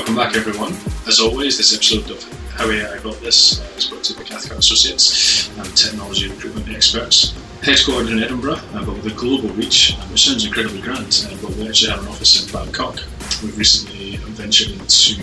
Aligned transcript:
Welcome 0.00 0.16
back, 0.16 0.34
everyone. 0.34 0.72
As 1.06 1.20
always, 1.20 1.58
this 1.58 1.76
episode 1.76 2.10
of 2.10 2.24
How 2.52 2.64
I 2.64 2.98
Got 3.02 3.20
This 3.20 3.60
uh, 3.60 3.76
is 3.76 3.84
brought 3.84 4.02
to 4.04 4.14
you 4.14 4.18
by 4.18 4.24
Cathcart 4.24 4.58
Associates 4.58 5.54
and 5.58 5.76
technology 5.76 6.26
recruitment 6.30 6.70
experts. 6.70 7.32
Headquartered 7.60 8.10
in 8.10 8.22
Edinburgh, 8.22 8.60
uh, 8.72 8.82
but 8.86 8.94
with 8.94 9.12
a 9.12 9.14
global 9.14 9.50
reach, 9.50 9.94
um, 10.00 10.10
which 10.10 10.26
sounds 10.26 10.46
incredibly 10.46 10.80
grand, 10.80 11.28
uh, 11.28 11.36
but 11.42 11.54
we 11.54 11.68
actually 11.68 11.90
have 11.90 12.00
an 12.00 12.08
office 12.08 12.42
in 12.42 12.50
Bangkok. 12.50 12.94
We've 13.42 13.58
recently 13.58 14.16
ventured 14.16 14.70
into 14.70 15.20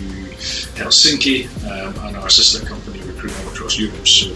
Helsinki, 0.77 1.47
um, 1.65 1.97
and 2.05 2.17
our 2.17 2.29
sister 2.29 2.63
company 2.63 3.01
recruit 3.01 3.33
all 3.39 3.51
across 3.51 3.79
Europe. 3.79 4.07
So 4.07 4.29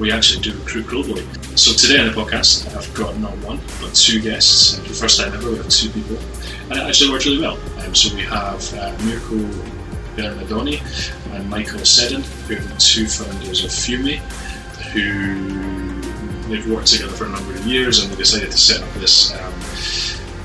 we 0.00 0.10
actually 0.10 0.42
do 0.42 0.58
recruit 0.58 0.86
globally. 0.86 1.24
So 1.56 1.72
today 1.72 2.00
on 2.00 2.08
the 2.08 2.12
podcast, 2.12 2.66
I've 2.76 2.92
got 2.94 3.16
not 3.18 3.38
one 3.38 3.60
but 3.80 3.94
two 3.94 4.20
guests. 4.20 4.78
For 4.80 4.88
the 4.88 4.94
first 4.94 5.20
time 5.20 5.32
ever, 5.32 5.48
we 5.48 5.58
have 5.58 5.68
two 5.68 5.90
people, 5.90 6.16
and 6.70 6.80
it 6.80 6.82
actually 6.82 7.12
worked 7.12 7.26
really 7.26 7.40
well. 7.40 7.56
Um, 7.78 7.94
so 7.94 8.12
we 8.16 8.22
have 8.22 8.74
uh, 8.74 8.90
Mirko 9.04 9.75
Bernardoni 10.16 10.80
and 11.34 11.48
Michael 11.48 11.84
Seddon, 11.84 12.22
who 12.48 12.56
are 12.56 12.60
the 12.60 12.76
two 12.76 13.06
founders 13.06 13.64
of 13.64 13.70
Fume, 13.70 14.18
who 14.92 16.00
they've 16.48 16.68
worked 16.70 16.88
together 16.88 17.12
for 17.12 17.26
a 17.26 17.28
number 17.28 17.52
of 17.52 17.66
years, 17.66 18.02
and 18.02 18.12
they 18.12 18.16
decided 18.16 18.50
to 18.50 18.58
set 18.58 18.82
up 18.82 18.92
this. 18.94 19.32
Um, 19.34 19.52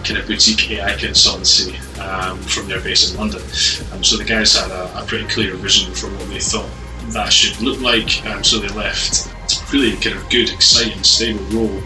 kind 0.03 0.17
of 0.17 0.27
boutique 0.27 0.71
AI 0.71 0.94
consultancy 0.94 1.77
um, 1.99 2.39
from 2.39 2.67
their 2.67 2.81
base 2.81 3.11
in 3.11 3.17
London. 3.17 3.41
Um, 3.94 4.03
so 4.03 4.17
the 4.17 4.23
guys 4.25 4.55
had 4.55 4.71
a, 4.71 4.99
a, 4.99 5.05
pretty 5.05 5.27
clear 5.27 5.53
vision 5.53 5.94
for 5.94 6.08
what 6.08 6.27
they 6.30 6.39
thought 6.39 6.67
that 7.09 7.31
should 7.31 7.61
look 7.61 7.80
like. 7.81 8.25
Um, 8.25 8.44
so 8.44 8.58
they 8.58 8.67
left 8.69 9.30
really 9.71 9.95
kind 9.98 10.16
of 10.16 10.30
good, 10.30 10.49
exciting, 10.49 11.03
stable 11.03 11.43
role 11.45 11.81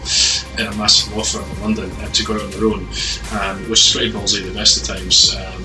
in 0.58 0.66
a 0.66 0.74
massive 0.76 1.16
law 1.16 1.22
firm 1.22 1.48
in 1.50 1.60
London 1.62 1.90
uh, 2.00 2.08
to 2.10 2.24
go 2.24 2.34
out 2.34 2.42
on 2.42 2.50
their 2.50 2.66
own, 2.66 2.88
um, 3.32 3.70
which 3.70 3.86
is 3.86 3.92
pretty 3.92 4.12
ballsy 4.12 4.44
the 4.44 4.54
best 4.54 4.80
of 4.80 4.96
times. 4.96 5.34
Um, 5.34 5.64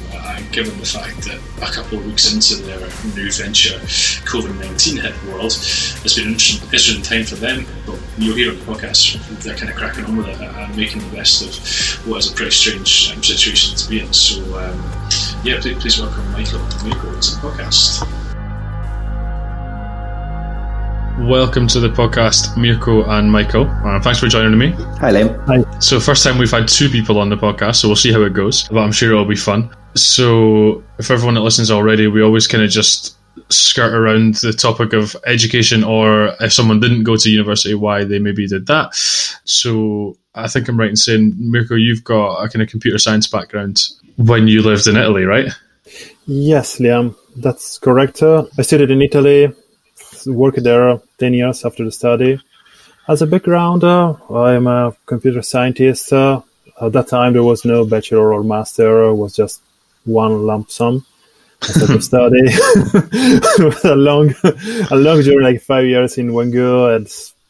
given 0.51 0.77
the 0.79 0.85
fact 0.85 1.21
that 1.23 1.39
a 1.61 1.71
couple 1.71 1.97
of 1.97 2.05
weeks 2.05 2.33
into 2.33 2.61
their 2.63 2.79
new 3.15 3.31
venture, 3.31 3.79
COVID 4.27 4.59
19 4.59 4.97
hit 4.97 5.13
the 5.21 5.31
world, 5.31 5.51
it's 5.51 6.15
been 6.15 6.27
an 6.27 6.33
interesting, 6.33 6.63
interesting 6.65 7.01
time 7.01 7.23
for 7.23 7.35
them. 7.35 7.65
But 7.85 7.99
you'll 8.17 8.35
hear 8.35 8.51
on 8.51 8.59
the 8.59 8.65
podcast, 8.65 9.17
they're 9.43 9.55
kind 9.55 9.69
of 9.69 9.75
cracking 9.75 10.05
on 10.05 10.17
with 10.17 10.27
it 10.27 10.41
and 10.41 10.75
making 10.75 11.01
the 11.01 11.15
best 11.15 11.41
of 11.41 12.07
what 12.07 12.17
is 12.19 12.31
a 12.31 12.35
pretty 12.35 12.51
strange 12.51 13.11
um, 13.13 13.23
situation 13.23 13.77
to 13.77 13.89
be 13.89 14.01
in. 14.01 14.13
So, 14.13 14.41
um, 14.59 14.77
yeah, 15.43 15.59
please, 15.59 15.79
please 15.79 15.99
welcome 15.99 16.29
Michael 16.31 16.59
Mirko 16.59 17.19
to 17.19 17.31
the 17.35 17.39
podcast. 17.41 18.20
Welcome 21.21 21.67
to 21.67 21.79
the 21.79 21.87
podcast, 21.87 22.57
Mirko 22.57 23.03
and 23.03 23.31
Michael. 23.31 23.69
Uh, 23.85 24.01
thanks 24.01 24.19
for 24.19 24.27
joining 24.27 24.57
me. 24.57 24.71
Hi, 24.99 25.11
Liam. 25.11 25.45
Hi. 25.45 25.79
So, 25.79 25.99
first 25.99 26.23
time 26.23 26.39
we've 26.39 26.49
had 26.49 26.67
two 26.67 26.89
people 26.89 27.19
on 27.19 27.29
the 27.29 27.37
podcast, 27.37 27.75
so 27.75 27.87
we'll 27.87 27.95
see 27.95 28.11
how 28.11 28.23
it 28.23 28.33
goes, 28.33 28.67
but 28.69 28.79
I'm 28.79 28.91
sure 28.91 29.11
it'll 29.11 29.23
be 29.23 29.35
fun. 29.35 29.69
So, 29.93 30.83
if 30.97 31.11
everyone 31.11 31.35
that 31.35 31.41
listens 31.41 31.69
already, 31.69 32.07
we 32.07 32.23
always 32.23 32.47
kind 32.47 32.63
of 32.63 32.71
just 32.71 33.17
skirt 33.49 33.93
around 33.93 34.35
the 34.35 34.51
topic 34.51 34.93
of 34.93 35.15
education, 35.27 35.83
or 35.83 36.35
if 36.39 36.51
someone 36.51 36.79
didn't 36.79 37.03
go 37.03 37.15
to 37.15 37.29
university, 37.29 37.75
why 37.75 38.03
they 38.03 38.17
maybe 38.17 38.47
did 38.47 38.65
that. 38.65 38.95
So, 38.95 40.17
I 40.33 40.47
think 40.47 40.67
I'm 40.67 40.79
right 40.79 40.89
in 40.89 40.95
saying, 40.95 41.35
Mirko, 41.37 41.75
you've 41.75 42.03
got 42.03 42.43
a 42.43 42.49
kind 42.49 42.63
of 42.63 42.69
computer 42.69 42.97
science 42.97 43.27
background 43.27 43.89
when 44.17 44.47
you 44.47 44.63
lived 44.63 44.87
in 44.87 44.97
Italy, 44.97 45.25
right? 45.25 45.51
Yes, 46.25 46.79
Liam, 46.79 47.15
that's 47.35 47.77
correct. 47.77 48.23
Uh, 48.23 48.45
I 48.57 48.63
studied 48.63 48.89
in 48.89 49.03
Italy 49.03 49.53
worked 50.27 50.63
there 50.63 50.99
10 51.17 51.33
years 51.33 51.65
after 51.65 51.83
the 51.83 51.91
study. 51.91 52.39
As 53.07 53.21
a 53.21 53.27
background, 53.27 53.83
I'm 53.83 54.67
a 54.67 54.95
computer 55.05 55.41
scientist. 55.41 56.13
Uh, 56.13 56.41
at 56.81 56.93
that 56.93 57.07
time, 57.07 57.33
there 57.33 57.43
was 57.43 57.65
no 57.65 57.85
bachelor 57.85 58.33
or 58.33 58.43
master, 58.43 59.03
it 59.03 59.15
was 59.15 59.35
just 59.35 59.61
one 60.05 60.45
lump 60.45 60.71
sum 60.71 61.05
instead 61.61 61.89
of 61.89 62.03
study. 62.03 62.41
it 62.43 63.63
was 63.63 63.85
a 63.85 63.95
long, 63.95 64.33
a 64.91 64.95
long 64.95 65.21
journey, 65.21 65.43
like 65.43 65.61
five 65.61 65.85
years 65.85 66.17
in 66.17 66.33
one 66.33 66.51
go. 66.51 66.93
And 66.93 67.07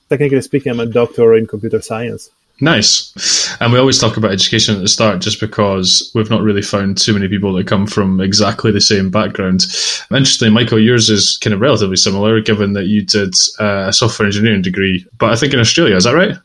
technically 0.10 0.42
speaking, 0.42 0.72
I'm 0.72 0.80
a 0.80 0.86
doctor 0.86 1.36
in 1.36 1.48
computer 1.48 1.82
science. 1.82 2.30
Nice. 2.62 3.58
And 3.60 3.74
we 3.74 3.80
always 3.80 4.00
talk 4.00 4.18
about 4.18 4.32
education 4.32 4.76
at 4.76 4.82
the 4.82 4.88
start 4.88 5.20
just 5.20 5.40
because 5.40 6.12
we've 6.14 6.30
not 6.30 6.44
really 6.44 6.62
found 6.62 6.96
too 6.96 7.12
many 7.12 7.28
people 7.28 7.52
that 7.54 7.66
come 7.66 7.88
from 7.88 8.22
exactly 8.22 8.72
the 8.72 8.80
same 8.80 9.10
background. 9.10 9.66
Interestingly, 10.12 10.54
Michael, 10.54 10.80
yours 10.80 11.10
is 11.10 11.38
kind 11.42 11.56
of 11.56 11.60
relatively 11.60 11.96
similar 11.96 12.40
given 12.40 12.74
that 12.74 12.86
you 12.86 13.04
did 13.04 13.34
uh, 13.60 13.88
a 13.88 13.94
software 13.94 14.28
engineering 14.28 14.62
degree, 14.62 15.04
but 15.18 15.32
I 15.32 15.36
think 15.36 15.54
in 15.54 15.60
Australia, 15.60 15.96
is 15.96 16.04
that 16.04 16.14
right? 16.14 16.38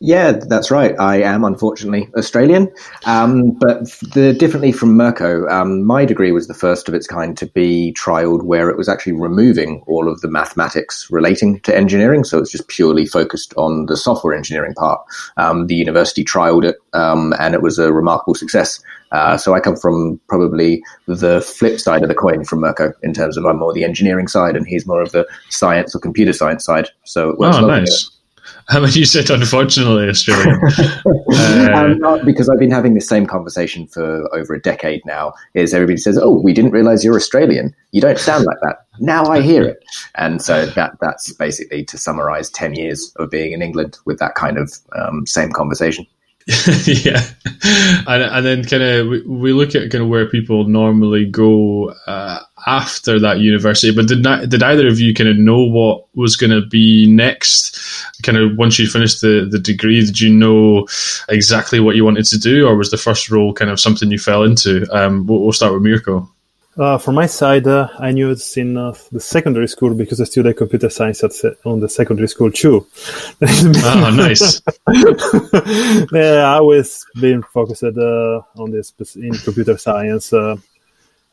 Yeah, 0.00 0.32
that's 0.32 0.70
right. 0.70 0.94
I 0.98 1.22
am 1.22 1.44
unfortunately 1.44 2.08
Australian, 2.16 2.70
um, 3.06 3.52
but 3.52 3.84
the, 4.12 4.34
differently 4.38 4.72
from 4.72 4.96
Mirko, 4.96 5.46
um, 5.48 5.84
my 5.84 6.04
degree 6.04 6.32
was 6.32 6.48
the 6.48 6.54
first 6.54 6.88
of 6.88 6.94
its 6.94 7.06
kind 7.06 7.36
to 7.38 7.46
be 7.46 7.94
trialed 7.98 8.42
where 8.42 8.68
it 8.68 8.76
was 8.76 8.88
actually 8.88 9.14
removing 9.14 9.82
all 9.86 10.10
of 10.10 10.20
the 10.20 10.28
mathematics 10.28 11.08
relating 11.10 11.60
to 11.60 11.74
engineering. 11.74 12.24
So 12.24 12.38
it's 12.38 12.50
just 12.50 12.68
purely 12.68 13.06
focused 13.06 13.54
on 13.56 13.86
the 13.86 13.96
software 13.96 14.34
engineering 14.34 14.74
part. 14.74 15.00
Um, 15.38 15.66
the 15.66 15.76
university 15.76 16.24
trialed 16.24 16.64
it, 16.64 16.76
um, 16.92 17.32
and 17.38 17.54
it 17.54 17.62
was 17.62 17.78
a 17.78 17.92
remarkable 17.92 18.34
success. 18.34 18.80
Uh, 19.12 19.38
so 19.38 19.54
I 19.54 19.60
come 19.60 19.76
from 19.76 20.20
probably 20.28 20.82
the 21.06 21.40
flip 21.40 21.80
side 21.80 22.02
of 22.02 22.08
the 22.08 22.14
coin 22.14 22.44
from 22.44 22.60
Mirko 22.60 22.92
in 23.02 23.14
terms 23.14 23.36
of 23.36 23.46
I'm 23.46 23.58
more 23.58 23.72
the 23.72 23.84
engineering 23.84 24.28
side, 24.28 24.56
and 24.56 24.66
he's 24.66 24.86
more 24.86 25.00
of 25.00 25.12
the 25.12 25.26
science 25.48 25.94
or 25.94 26.00
computer 26.00 26.34
science 26.34 26.64
side. 26.64 26.88
So 27.04 27.30
it 27.30 27.38
works 27.38 27.56
oh, 27.56 27.66
nice. 27.66 28.15
How 28.68 28.80
many 28.80 28.94
you 28.94 29.04
said 29.04 29.30
unfortunately 29.30 30.08
Australian? 30.08 30.58
uh, 31.06 31.72
um, 31.72 31.98
not 31.98 32.24
because 32.24 32.48
I've 32.48 32.58
been 32.58 32.72
having 32.72 32.94
the 32.94 33.00
same 33.00 33.24
conversation 33.24 33.86
for 33.86 34.28
over 34.34 34.54
a 34.54 34.60
decade 34.60 35.02
now. 35.06 35.34
Is 35.54 35.72
everybody 35.72 35.98
says, 35.98 36.18
"Oh, 36.18 36.40
we 36.40 36.52
didn't 36.52 36.72
realize 36.72 37.04
you're 37.04 37.14
Australian. 37.14 37.72
You 37.92 38.00
don't 38.00 38.18
sound 38.18 38.44
like 38.44 38.56
that." 38.62 38.78
Now 38.98 39.26
I 39.26 39.40
hear 39.40 39.62
it, 39.62 39.84
and 40.16 40.42
so 40.42 40.66
that 40.66 40.96
that's 41.00 41.32
basically 41.34 41.84
to 41.84 41.96
summarize 41.96 42.50
ten 42.50 42.74
years 42.74 43.12
of 43.16 43.30
being 43.30 43.52
in 43.52 43.62
England 43.62 43.98
with 44.04 44.18
that 44.18 44.34
kind 44.34 44.58
of 44.58 44.72
um, 44.96 45.26
same 45.26 45.52
conversation. 45.52 46.04
yeah, 46.86 47.20
and 48.06 48.22
and 48.22 48.46
then 48.46 48.64
kind 48.64 48.80
of 48.80 49.08
we, 49.08 49.20
we, 49.22 49.52
look 49.52 49.74
at 49.74 49.90
kind 49.90 50.04
of 50.04 50.08
where 50.08 50.26
people 50.26 50.62
normally 50.62 51.24
go 51.24 51.88
uh, 52.06 52.38
after 52.68 53.18
that 53.18 53.40
university. 53.40 53.92
But 53.92 54.06
did 54.06 54.22
not, 54.22 54.48
did 54.48 54.62
either 54.62 54.86
of 54.86 55.00
you 55.00 55.12
kind 55.12 55.28
of 55.28 55.36
know 55.36 55.64
what 55.64 56.06
was 56.14 56.36
going 56.36 56.52
to 56.52 56.64
be 56.64 57.06
next? 57.08 57.80
Kind 58.22 58.38
of 58.38 58.56
once 58.56 58.78
you 58.78 58.86
finished 58.86 59.22
the 59.22 59.48
the 59.50 59.58
degree, 59.58 60.00
did 60.04 60.20
you 60.20 60.32
know 60.32 60.86
exactly 61.28 61.80
what 61.80 61.96
you 61.96 62.04
wanted 62.04 62.26
to 62.26 62.38
do, 62.38 62.68
or 62.68 62.76
was 62.76 62.92
the 62.92 62.96
first 62.96 63.28
role 63.28 63.52
kind 63.52 63.68
of 63.68 63.80
something 63.80 64.12
you 64.12 64.18
fell 64.18 64.44
into? 64.44 64.86
Um, 64.96 65.26
we'll, 65.26 65.40
we'll 65.40 65.52
start 65.52 65.74
with 65.74 65.82
Mirko. 65.82 66.30
Uh, 66.78 66.98
from 66.98 67.14
my 67.14 67.24
side, 67.24 67.66
uh, 67.66 67.88
I 67.98 68.12
knew 68.12 68.30
it's 68.30 68.54
in 68.58 68.76
uh, 68.76 68.94
the 69.10 69.20
secondary 69.20 69.66
school 69.66 69.94
because 69.94 70.20
I 70.20 70.24
studied 70.24 70.58
computer 70.58 70.90
science 70.90 71.24
at 71.24 71.32
on 71.64 71.80
the 71.80 71.88
secondary 71.88 72.28
school 72.28 72.52
too. 72.52 72.86
oh, 73.40 74.10
nice. 74.14 74.60
yeah, 76.12 76.42
I 76.44 76.56
always 76.56 77.06
been 77.18 77.42
focused 77.42 77.82
uh, 77.82 78.42
on 78.58 78.72
this 78.72 78.92
in 79.16 79.32
computer 79.32 79.78
science. 79.78 80.34
Uh, 80.34 80.56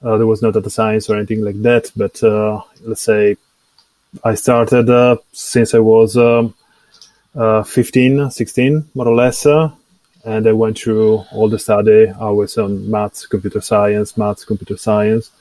uh, 0.02 0.18
there 0.18 0.28
was 0.28 0.42
no 0.42 0.52
data 0.52 0.70
science 0.70 1.10
or 1.10 1.18
anything 1.18 1.42
like 1.42 1.62
that, 1.62 1.92
but 1.96 2.22
let's 2.86 3.02
say 3.02 3.36
I 4.24 4.36
started 4.36 5.20
since 5.34 5.74
I 5.74 5.80
was 5.80 6.16
um, 6.16 6.54
15, 7.36 8.32
16, 8.32 8.90
more 8.94 9.08
or 9.10 9.16
less 9.16 9.46
and 10.26 10.48
I 10.48 10.54
went 10.54 10.78
through 10.80 11.26
all 11.32 11.50
the 11.50 11.60
study. 11.60 12.08
I 12.08 12.30
was 12.30 12.58
on 12.58 12.90
maths, 12.90 13.26
computer 13.26 13.62
science, 13.62 14.18
maths, 14.18 14.46
computer 14.46 14.78
science, 14.78 15.32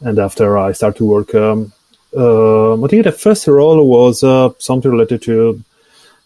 and 0.00 0.18
after 0.18 0.58
I 0.58 0.72
started 0.72 0.98
to 0.98 1.04
work, 1.04 1.34
um, 1.34 1.72
uh, 2.16 2.82
I 2.82 2.88
think 2.88 3.04
the 3.04 3.12
first 3.12 3.46
role 3.46 3.86
was 3.86 4.22
uh, 4.22 4.50
something 4.58 4.90
related 4.90 5.22
to 5.22 5.62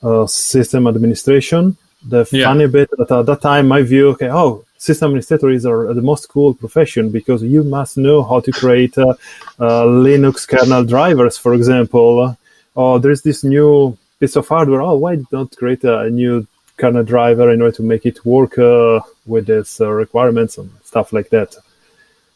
uh, 0.03 0.27
system 0.27 0.87
administration. 0.87 1.77
The 2.03 2.27
yeah. 2.33 2.45
funny 2.45 2.67
bit 2.67 2.91
that 2.97 3.11
at 3.11 3.27
that 3.27 3.43
time, 3.43 3.69
my 3.69 3.83
view, 3.83 4.11
okay, 4.11 4.31
oh, 4.31 4.65
system 4.79 5.09
administrators 5.09 5.67
are 5.67 5.93
the 5.93 6.01
most 6.01 6.29
cool 6.29 6.55
profession 6.55 7.11
because 7.11 7.43
you 7.43 7.63
must 7.63 7.99
know 7.99 8.23
how 8.23 8.41
to 8.41 8.51
create 8.51 8.97
uh, 8.97 9.15
uh, 9.59 9.85
Linux 9.85 10.49
kernel 10.49 10.85
drivers, 10.85 11.37
for 11.37 11.55
example. 11.55 12.37
Or 12.75 12.99
there's 12.99 13.23
this 13.23 13.45
new 13.45 13.99
piece 14.19 14.37
of 14.37 14.49
hardware. 14.49 14.81
Oh, 14.81 14.97
why 14.97 15.19
not 15.31 15.55
create 15.57 15.85
a 15.85 16.09
new 16.09 16.47
kernel 16.81 17.05
driver 17.05 17.53
in 17.53 17.61
order 17.63 17.77
to 17.77 17.83
make 17.83 18.07
it 18.07 18.25
work 18.25 18.59
uh, 18.59 19.01
with 19.27 19.49
its 19.51 19.81
uh, 19.81 19.91
requirements 19.91 20.59
and 20.59 20.71
stuff 20.83 21.13
like 21.13 21.29
that. 21.31 21.55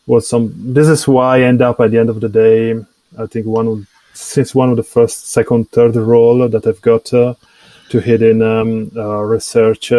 Was 0.06 0.28
some. 0.28 0.52
This 0.74 0.88
is 0.88 1.08
why 1.08 1.38
I 1.38 1.42
end 1.42 1.62
up 1.62 1.80
at 1.80 1.90
the 1.90 1.98
end 1.98 2.10
of 2.10 2.20
the 2.20 2.28
day. 2.28 2.74
I 3.18 3.26
think 3.26 3.46
one 3.46 3.68
of, 3.68 3.88
since 4.12 4.54
one 4.54 4.68
of 4.70 4.76
the 4.76 4.82
first, 4.82 5.30
second, 5.30 5.70
third 5.70 5.96
role 5.96 6.46
that 6.46 6.66
I've 6.66 6.82
got 6.82 7.12
uh, 7.14 7.34
to 7.88 8.00
hit 8.00 8.20
in 8.20 8.42
um, 8.42 8.90
research 9.34 9.92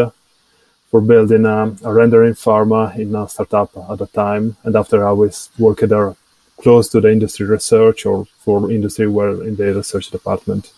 for 0.91 1.01
building 1.01 1.45
um, 1.45 1.77
a 1.83 1.91
rendering 1.91 2.35
farm 2.35 2.71
in 2.95 3.15
a 3.15 3.27
startup 3.27 3.71
at 3.89 3.97
the 3.97 4.07
time, 4.07 4.55
and 4.63 4.75
after 4.75 5.07
I 5.07 5.11
was 5.11 5.49
working 5.57 5.89
there 5.89 6.15
close 6.61 6.87
to 6.89 7.01
the 7.01 7.11
industry 7.11 7.45
research 7.45 8.05
or 8.05 8.25
for 8.39 8.71
industry 8.71 9.07
where 9.07 9.43
in 9.43 9.55
the 9.55 9.73
research 9.73 10.09
department. 10.11 10.71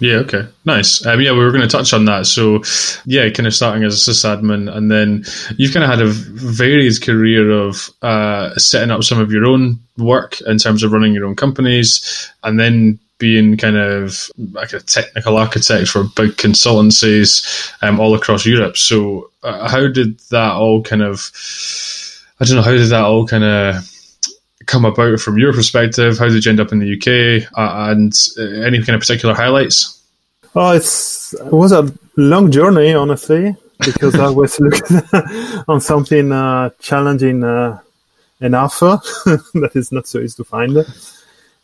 Yeah, 0.00 0.16
okay. 0.16 0.48
Nice. 0.64 1.04
Um, 1.04 1.20
yeah, 1.20 1.32
we 1.32 1.38
were 1.38 1.50
going 1.50 1.60
to 1.60 1.68
touch 1.68 1.92
on 1.92 2.06
that. 2.06 2.26
So, 2.26 2.62
yeah, 3.04 3.28
kind 3.28 3.46
of 3.46 3.54
starting 3.54 3.84
as 3.84 4.08
a 4.08 4.10
sysadmin, 4.10 4.74
and 4.74 4.90
then 4.90 5.24
you've 5.56 5.74
kind 5.74 5.84
of 5.84 5.90
had 5.90 6.00
a 6.00 6.08
varied 6.08 7.00
career 7.02 7.50
of 7.50 7.90
uh, 8.00 8.54
setting 8.56 8.90
up 8.90 9.04
some 9.04 9.20
of 9.20 9.30
your 9.30 9.44
own 9.44 9.78
work 9.98 10.40
in 10.40 10.56
terms 10.56 10.82
of 10.82 10.92
running 10.92 11.12
your 11.12 11.26
own 11.26 11.36
companies, 11.36 12.32
and 12.42 12.58
then 12.58 12.98
being 13.18 13.58
kind 13.58 13.76
of 13.76 14.30
like 14.52 14.72
a 14.72 14.80
technical 14.80 15.36
architect 15.36 15.88
for 15.88 16.04
big 16.16 16.30
consultancies 16.32 17.70
um, 17.82 18.00
all 18.00 18.14
across 18.14 18.46
Europe. 18.46 18.78
So, 18.78 19.30
uh, 19.42 19.68
how 19.68 19.86
did 19.86 20.18
that 20.30 20.52
all 20.52 20.82
kind 20.82 21.02
of, 21.02 21.30
I 22.40 22.46
don't 22.46 22.56
know, 22.56 22.62
how 22.62 22.70
did 22.70 22.88
that 22.88 23.04
all 23.04 23.26
kind 23.26 23.44
of 23.44 23.86
come 24.70 24.84
about 24.84 25.18
from 25.20 25.36
your 25.36 25.52
perspective? 25.52 26.18
How 26.18 26.28
did 26.28 26.44
you 26.44 26.50
end 26.50 26.60
up 26.60 26.72
in 26.72 26.78
the 26.78 26.94
UK, 26.94 27.50
uh, 27.58 27.90
and 27.90 28.12
uh, 28.38 28.66
any 28.66 28.78
kind 28.78 28.94
of 28.94 29.00
particular 29.00 29.34
highlights? 29.34 30.00
Oh, 30.54 30.70
it's 30.70 31.34
it 31.34 31.52
was 31.52 31.72
a 31.72 31.92
long 32.16 32.50
journey, 32.50 32.94
honestly, 32.94 33.56
because 33.84 34.14
I 34.14 34.30
was 34.30 34.58
looking 34.64 35.02
on 35.68 35.80
something 35.80 36.32
uh, 36.32 36.70
challenging 36.78 37.42
uh, 37.44 37.80
enough 38.40 38.78
that 38.80 39.72
is 39.74 39.92
not 39.92 40.06
so 40.06 40.20
easy 40.20 40.36
to 40.36 40.44
find. 40.44 40.78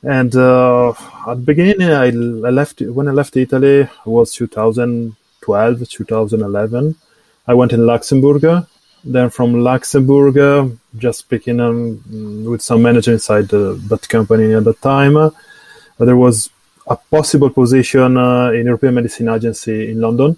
And 0.02 0.36
uh, 0.36 0.90
at 0.90 1.34
the 1.34 1.42
beginning, 1.44 1.90
I, 1.90 2.06
I 2.06 2.50
left 2.50 2.80
when 2.80 3.08
I 3.08 3.12
left 3.12 3.36
Italy. 3.36 3.80
It 3.80 3.90
was 4.04 4.32
2012, 4.32 5.88
2011. 5.88 6.94
I 7.48 7.54
went 7.54 7.72
in 7.72 7.86
Luxembourg 7.86 8.66
then 9.06 9.30
from 9.30 9.54
Luxembourg, 9.62 10.36
just 10.98 11.20
speaking 11.20 11.60
um, 11.60 12.44
with 12.44 12.62
some 12.62 12.82
manager 12.82 13.12
inside 13.12 13.48
the, 13.48 13.80
that 13.88 14.08
company 14.08 14.54
at 14.54 14.64
that 14.64 14.80
time, 14.80 15.16
uh, 15.16 15.30
there 15.98 16.16
was 16.16 16.50
a 16.86 16.96
possible 16.96 17.50
position 17.50 18.16
uh, 18.16 18.50
in 18.50 18.66
European 18.66 18.94
Medicine 18.94 19.28
Agency 19.28 19.90
in 19.90 20.00
London 20.00 20.36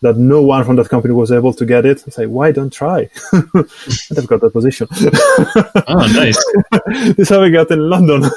that 0.00 0.16
no 0.16 0.42
one 0.42 0.64
from 0.64 0.76
that 0.76 0.88
company 0.88 1.12
was 1.12 1.32
able 1.32 1.52
to 1.52 1.66
get 1.66 1.84
it. 1.84 2.04
I 2.06 2.10
say, 2.10 2.26
why 2.26 2.52
don't 2.52 2.72
try? 2.72 3.10
and 3.32 3.68
I've 4.16 4.26
got 4.26 4.40
that 4.42 4.52
position. 4.52 4.86
oh, 5.88 6.06
nice. 6.12 6.38
this 7.16 7.18
is 7.18 7.28
how 7.28 7.42
we 7.42 7.50
got 7.50 7.70
in 7.70 7.90
London. 7.90 8.30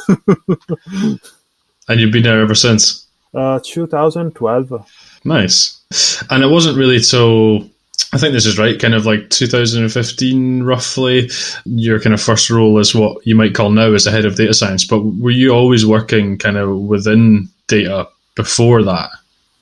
and 1.87 1.99
you've 1.99 2.11
been 2.11 2.23
there 2.23 2.41
ever 2.41 2.55
since? 2.55 3.07
Uh, 3.33 3.59
2012. 3.63 5.21
Nice. 5.23 6.25
And 6.29 6.43
it 6.43 6.47
wasn't 6.47 6.77
really 6.77 6.99
till 6.99 7.69
I 8.13 8.17
think 8.17 8.33
this 8.33 8.45
is 8.45 8.57
right, 8.57 8.77
kind 8.77 8.93
of 8.93 9.05
like 9.05 9.29
2015, 9.29 10.63
roughly. 10.63 11.29
Your 11.63 11.99
kind 11.99 12.13
of 12.13 12.21
first 12.21 12.49
role 12.49 12.77
is 12.77 12.93
what 12.93 13.25
you 13.25 13.35
might 13.35 13.55
call 13.55 13.71
now 13.71 13.93
as 13.93 14.03
the 14.03 14.11
head 14.11 14.25
of 14.25 14.35
data 14.35 14.53
science. 14.53 14.83
But 14.83 14.99
were 14.99 15.31
you 15.31 15.51
always 15.51 15.85
working 15.85 16.37
kind 16.37 16.57
of 16.57 16.77
within 16.77 17.47
data 17.67 18.09
before 18.35 18.83
that? 18.83 19.11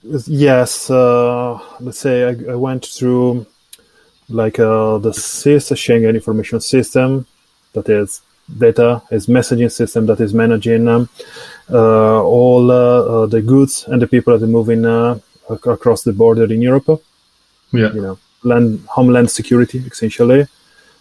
Yes. 0.02 0.90
Uh, 0.90 1.60
let's 1.80 2.00
say 2.00 2.24
I, 2.24 2.52
I, 2.52 2.56
went 2.56 2.88
through 2.88 3.46
like 4.30 4.58
uh, 4.58 4.98
the 4.98 5.14
SIS 5.14 5.70
Schengen 5.72 6.16
information 6.16 6.60
system, 6.60 7.28
that 7.74 7.88
is 7.88 8.22
data, 8.58 9.04
is 9.12 9.28
messaging 9.28 9.72
system 9.72 10.08
that 10.08 10.20
is 10.20 10.34
managing 10.34 10.88
um, 10.88 11.08
uh, 11.72 12.24
all 12.24 12.72
uh, 12.72 12.76
uh, 12.76 13.26
the 13.28 13.44
goods 13.44 13.86
and 13.88 14.02
the 14.02 14.08
people 14.08 14.36
that 14.36 14.44
are 14.44 14.48
moving 14.48 14.86
uh, 14.86 15.20
across 15.50 16.02
the 16.02 16.14
border 16.14 16.52
in 16.52 16.64
Europe. 16.64 17.04
Yeah. 17.72 17.94
You 17.94 18.02
know 18.02 18.20
land, 18.44 18.86
homeland 18.88 19.32
security, 19.32 19.80
essentially. 19.80 20.48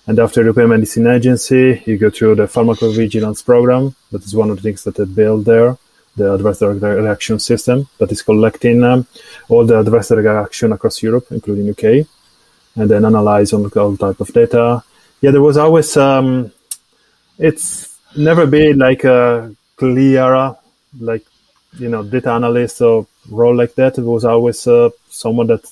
And 0.06 0.19
after 0.19 0.40
European 0.40 0.70
Medicine 0.70 1.06
Agency, 1.06 1.82
you 1.87 1.99
go 1.99 2.11
through 2.11 2.37
the 2.37 2.44
pharmacovigilance 2.44 3.44
program. 3.44 3.94
That 4.11 4.25
is 4.25 4.35
one 4.35 4.50
of 4.50 4.56
the 4.56 4.62
things 4.62 4.85
that 4.85 4.96
they 4.96 5.05
build 5.05 5.44
there, 5.44 5.76
the 6.17 6.32
adverse 6.32 6.62
reaction 6.62 7.38
system 7.38 7.88
that 7.99 8.11
is 8.11 8.23
collecting 8.23 8.82
um, 8.82 9.06
all 9.49 9.67
the 9.67 9.79
adverse 9.79 10.11
reaction 10.11 10.73
across 10.73 11.02
Europe, 11.02 11.26
including 11.31 11.69
UK, 11.70 12.06
and 12.76 12.90
then 12.90 13.05
analyze 13.05 13.52
on 13.52 13.70
all 13.76 13.96
type 13.96 14.20
of 14.20 14.32
data. 14.32 14.82
Yeah, 15.20 15.32
there 15.32 15.43
was 15.43 15.58
always 15.58 15.94
um, 15.96 16.52
it's 17.38 17.99
never 18.17 18.46
been 18.46 18.79
like 18.79 19.05
a 19.05 19.55
clear, 19.76 20.56
like 20.99 21.25
you 21.79 21.88
know, 21.88 22.02
data 22.02 22.31
analyst 22.31 22.81
or 22.81 23.06
role 23.31 23.55
like 23.55 23.75
that. 23.75 23.99
It 23.99 24.05
was 24.05 24.25
always 24.25 24.67
uh, 24.67 24.90
someone 25.08 25.49
that 25.49 25.64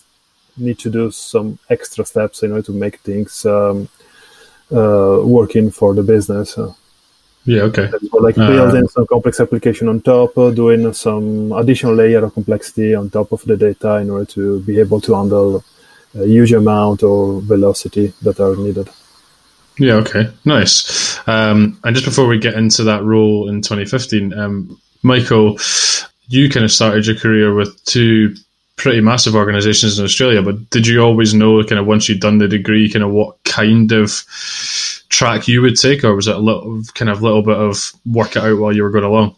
need 0.57 0.79
to 0.81 0.91
do 0.91 1.11
some 1.11 1.59
extra 1.71 2.05
steps 2.05 2.43
in 2.43 2.53
order 2.53 2.63
to 2.63 2.73
make 2.73 2.99
things 3.01 3.45
um, 3.47 3.89
uh, 4.73 5.21
working 5.23 5.71
for 5.71 5.95
the 5.95 6.03
business. 6.03 6.59
Yeah, 7.47 7.63
okay. 7.63 7.89
So 8.11 8.19
like 8.19 8.37
uh, 8.37 8.49
building 8.49 8.89
some 8.89 9.07
complex 9.07 9.39
application 9.39 9.89
on 9.89 10.01
top, 10.01 10.37
uh, 10.37 10.51
doing 10.51 10.93
some 10.93 11.53
additional 11.53 11.95
layer 11.95 12.25
of 12.25 12.35
complexity 12.35 12.95
on 12.95 13.09
top 13.09 13.31
of 13.31 13.43
the 13.45 13.57
data 13.57 13.97
in 13.97 14.11
order 14.11 14.25
to 14.33 14.61
be 14.61 14.81
able 14.81 15.01
to 15.03 15.15
handle 15.15 15.65
a 16.15 16.27
huge 16.27 16.53
amount 16.53 17.05
or 17.05 17.41
velocity 17.43 18.13
that 18.23 18.41
are 18.41 18.57
needed. 18.57 18.89
Yeah, 19.79 19.95
okay, 19.95 20.33
nice. 20.45 21.19
Um, 21.29 21.79
and 21.85 21.95
just 21.95 22.07
before 22.07 22.27
we 22.27 22.39
get 22.39 22.55
into 22.55 22.83
that 22.85 23.05
role 23.05 23.49
in 23.49 23.63
2015, 23.63 24.33
um, 24.33 24.81
Michael, 25.03 25.59
you 26.29 26.49
kind 26.49 26.65
of 26.65 26.73
started 26.73 27.07
your 27.07 27.17
career 27.17 27.55
with 27.55 27.85
two 27.85 28.35
pretty 28.77 29.01
massive 29.01 29.35
organizations 29.35 29.99
in 29.99 30.05
Australia, 30.05 30.43
but 30.43 30.71
did 30.71 30.87
you 30.87 31.01
always 31.01 31.35
know 31.35 31.63
kind 31.65 31.79
of 31.79 31.87
once 31.87 32.09
you'd 32.09 32.21
done 32.21 32.39
the 32.39 32.49
degree, 32.49 32.91
kind 32.91 33.05
of 33.05 33.11
what 33.11 33.43
kind 33.45 33.91
of 33.93 34.11
track 35.09 35.49
you 35.49 35.63
would 35.63 35.77
take, 35.77 36.05
or 36.05 36.15
was 36.15 36.29
it 36.29 36.37
a 36.37 36.39
little 36.39 36.83
kind 36.95 37.11
of 37.11 37.23
little 37.23 37.43
bit 37.43 37.57
of 37.57 37.93
work 38.05 38.37
it 38.37 38.43
out 38.43 38.59
while 38.59 38.73
you 38.73 38.83
were 38.83 38.91
going 38.91 39.05
along? 39.05 39.35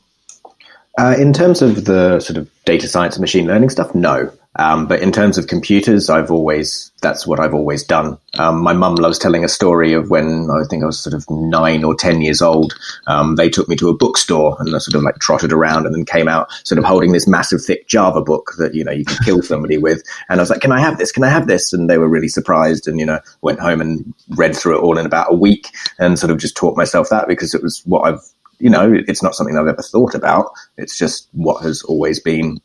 Uh, 0.98 1.14
in 1.16 1.32
terms 1.32 1.62
of 1.62 1.84
the 1.84 2.18
sort 2.18 2.36
of 2.36 2.50
data 2.64 2.88
science 2.88 3.14
and 3.14 3.20
machine 3.20 3.46
learning 3.46 3.70
stuff, 3.70 3.94
no. 3.94 4.30
Um, 4.56 4.86
but 4.86 5.00
in 5.00 5.12
terms 5.12 5.38
of 5.38 5.46
computers, 5.46 6.10
I've 6.10 6.30
always 6.30 6.90
that's 7.00 7.26
what 7.26 7.38
I've 7.38 7.54
always 7.54 7.84
done. 7.84 8.18
Um, 8.38 8.60
my 8.60 8.72
mum 8.72 8.96
loves 8.96 9.18
telling 9.18 9.44
a 9.44 9.48
story 9.48 9.92
of 9.92 10.10
when 10.10 10.48
I 10.50 10.64
think 10.68 10.82
I 10.82 10.86
was 10.86 10.98
sort 10.98 11.14
of 11.14 11.24
nine 11.30 11.84
or 11.84 11.94
ten 11.94 12.22
years 12.22 12.42
old. 12.42 12.74
Um, 13.06 13.36
they 13.36 13.50
took 13.50 13.68
me 13.68 13.76
to 13.76 13.88
a 13.88 13.96
bookstore 13.96 14.56
and 14.58 14.74
I 14.74 14.78
sort 14.78 14.96
of 14.96 15.02
like 15.02 15.18
trotted 15.20 15.52
around 15.52 15.86
and 15.86 15.94
then 15.94 16.04
came 16.04 16.26
out 16.28 16.50
sort 16.64 16.78
of 16.78 16.84
holding 16.84 17.12
this 17.12 17.28
massive 17.28 17.62
thick 17.62 17.86
Java 17.86 18.20
book 18.20 18.52
that 18.58 18.74
you 18.74 18.82
know 18.82 18.92
you 18.92 19.04
could 19.04 19.24
kill 19.24 19.42
somebody 19.42 19.78
with. 19.78 20.02
And 20.28 20.40
I 20.40 20.42
was 20.42 20.50
like, 20.50 20.60
"Can 20.60 20.72
I 20.72 20.80
have 20.80 20.98
this? 20.98 21.12
Can 21.12 21.24
I 21.24 21.28
have 21.28 21.46
this?" 21.46 21.72
And 21.72 21.88
they 21.88 21.98
were 21.98 22.08
really 22.08 22.28
surprised. 22.28 22.88
And 22.88 22.98
you 22.98 23.06
know, 23.06 23.20
went 23.42 23.60
home 23.60 23.80
and 23.80 24.12
read 24.30 24.56
through 24.56 24.78
it 24.78 24.82
all 24.82 24.98
in 24.98 25.06
about 25.06 25.32
a 25.32 25.36
week 25.36 25.68
and 25.98 26.18
sort 26.18 26.30
of 26.30 26.38
just 26.38 26.56
taught 26.56 26.76
myself 26.76 27.10
that 27.10 27.28
because 27.28 27.54
it 27.54 27.62
was 27.62 27.82
what 27.84 28.02
I've 28.02 28.20
you 28.60 28.70
know, 28.70 28.92
it's 29.06 29.22
not 29.22 29.36
something 29.36 29.56
I've 29.56 29.68
ever 29.68 29.82
thought 29.82 30.16
about. 30.16 30.50
It's 30.76 30.98
just 30.98 31.28
what 31.32 31.62
has 31.62 31.82
always 31.82 32.18
been 32.18 32.60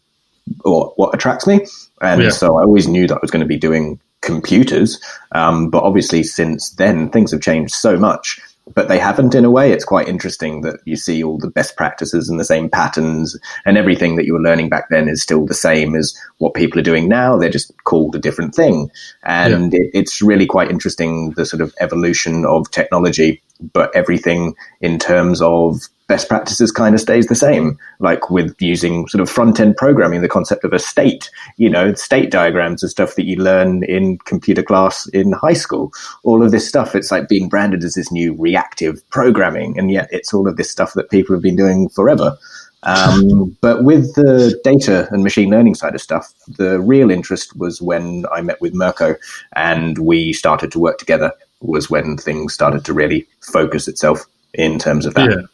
or 0.65 0.93
what 0.95 1.13
attracts 1.13 1.47
me. 1.47 1.65
And 2.01 2.23
yeah. 2.23 2.29
so 2.29 2.57
I 2.57 2.63
always 2.63 2.87
knew 2.87 3.07
that 3.07 3.15
I 3.15 3.19
was 3.21 3.31
going 3.31 3.41
to 3.41 3.47
be 3.47 3.57
doing 3.57 3.99
computers. 4.21 5.01
Um, 5.31 5.69
but 5.69 5.83
obviously, 5.83 6.23
since 6.23 6.71
then, 6.71 7.09
things 7.09 7.31
have 7.31 7.41
changed 7.41 7.73
so 7.73 7.97
much. 7.97 8.39
But 8.73 8.87
they 8.87 8.97
haven't 8.97 9.35
in 9.35 9.43
a 9.43 9.51
way. 9.51 9.73
It's 9.73 9.83
quite 9.83 10.07
interesting 10.07 10.61
that 10.61 10.79
you 10.85 10.95
see 10.95 11.21
all 11.21 11.37
the 11.37 11.49
best 11.49 11.75
practices 11.75 12.29
and 12.29 12.39
the 12.39 12.45
same 12.45 12.69
patterns, 12.69 13.37
and 13.65 13.77
everything 13.77 14.15
that 14.15 14.25
you 14.25 14.33
were 14.33 14.39
learning 14.41 14.69
back 14.69 14.87
then 14.89 15.09
is 15.09 15.21
still 15.21 15.45
the 15.45 15.53
same 15.53 15.95
as 15.95 16.17
what 16.37 16.53
people 16.53 16.79
are 16.79 16.83
doing 16.83 17.09
now. 17.09 17.37
They're 17.37 17.49
just 17.49 17.73
called 17.83 18.15
a 18.15 18.19
different 18.19 18.55
thing. 18.55 18.89
And 19.23 19.73
yeah. 19.73 19.79
it, 19.81 19.91
it's 19.93 20.21
really 20.21 20.45
quite 20.45 20.71
interesting 20.71 21.31
the 21.31 21.45
sort 21.45 21.61
of 21.61 21.73
evolution 21.81 22.45
of 22.45 22.71
technology, 22.71 23.41
but 23.73 23.93
everything 23.93 24.55
in 24.79 24.97
terms 24.97 25.41
of 25.41 25.81
best 26.13 26.29
practices 26.29 26.71
kind 26.71 26.93
of 26.93 27.01
stays 27.01 27.25
the 27.25 27.33
same, 27.33 27.75
like 27.97 28.29
with 28.29 28.55
using 28.59 29.07
sort 29.07 29.19
of 29.19 29.27
front 29.27 29.59
end 29.59 29.75
programming, 29.75 30.21
the 30.21 30.29
concept 30.29 30.63
of 30.63 30.71
a 30.71 30.77
state, 30.77 31.31
you 31.57 31.67
know, 31.67 31.91
state 31.95 32.29
diagrams 32.29 32.83
and 32.83 32.91
stuff 32.91 33.15
that 33.15 33.25
you 33.25 33.35
learn 33.37 33.83
in 33.85 34.19
computer 34.19 34.61
class 34.61 35.07
in 35.07 35.31
high 35.31 35.53
school. 35.53 35.91
All 36.21 36.43
of 36.43 36.51
this 36.51 36.67
stuff, 36.67 36.93
it's 36.93 37.09
like 37.09 37.27
being 37.27 37.49
branded 37.49 37.83
as 37.83 37.95
this 37.95 38.11
new 38.11 38.35
reactive 38.35 39.01
programming. 39.09 39.75
And 39.75 39.89
yet 39.89 40.07
it's 40.11 40.35
all 40.35 40.47
of 40.47 40.55
this 40.55 40.69
stuff 40.69 40.93
that 40.93 41.09
people 41.09 41.35
have 41.35 41.41
been 41.41 41.55
doing 41.55 41.89
forever. 41.89 42.37
Um, 42.83 43.57
but 43.61 43.83
with 43.83 44.13
the 44.13 44.61
data 44.63 45.07
and 45.09 45.23
machine 45.23 45.49
learning 45.49 45.73
side 45.73 45.95
of 45.95 46.01
stuff, 46.01 46.31
the 46.47 46.79
real 46.79 47.09
interest 47.09 47.57
was 47.57 47.81
when 47.81 48.27
I 48.31 48.41
met 48.41 48.61
with 48.61 48.75
Mirko 48.75 49.15
and 49.55 49.97
we 49.97 50.31
started 50.31 50.71
to 50.73 50.79
work 50.79 50.99
together 50.99 51.33
was 51.61 51.89
when 51.89 52.17
things 52.17 52.53
started 52.53 52.85
to 52.85 52.93
really 52.93 53.25
focus 53.41 53.87
itself 53.87 54.27
in 54.53 54.77
terms 54.77 55.07
of 55.07 55.15
that. 55.15 55.31
Yeah. 55.31 55.47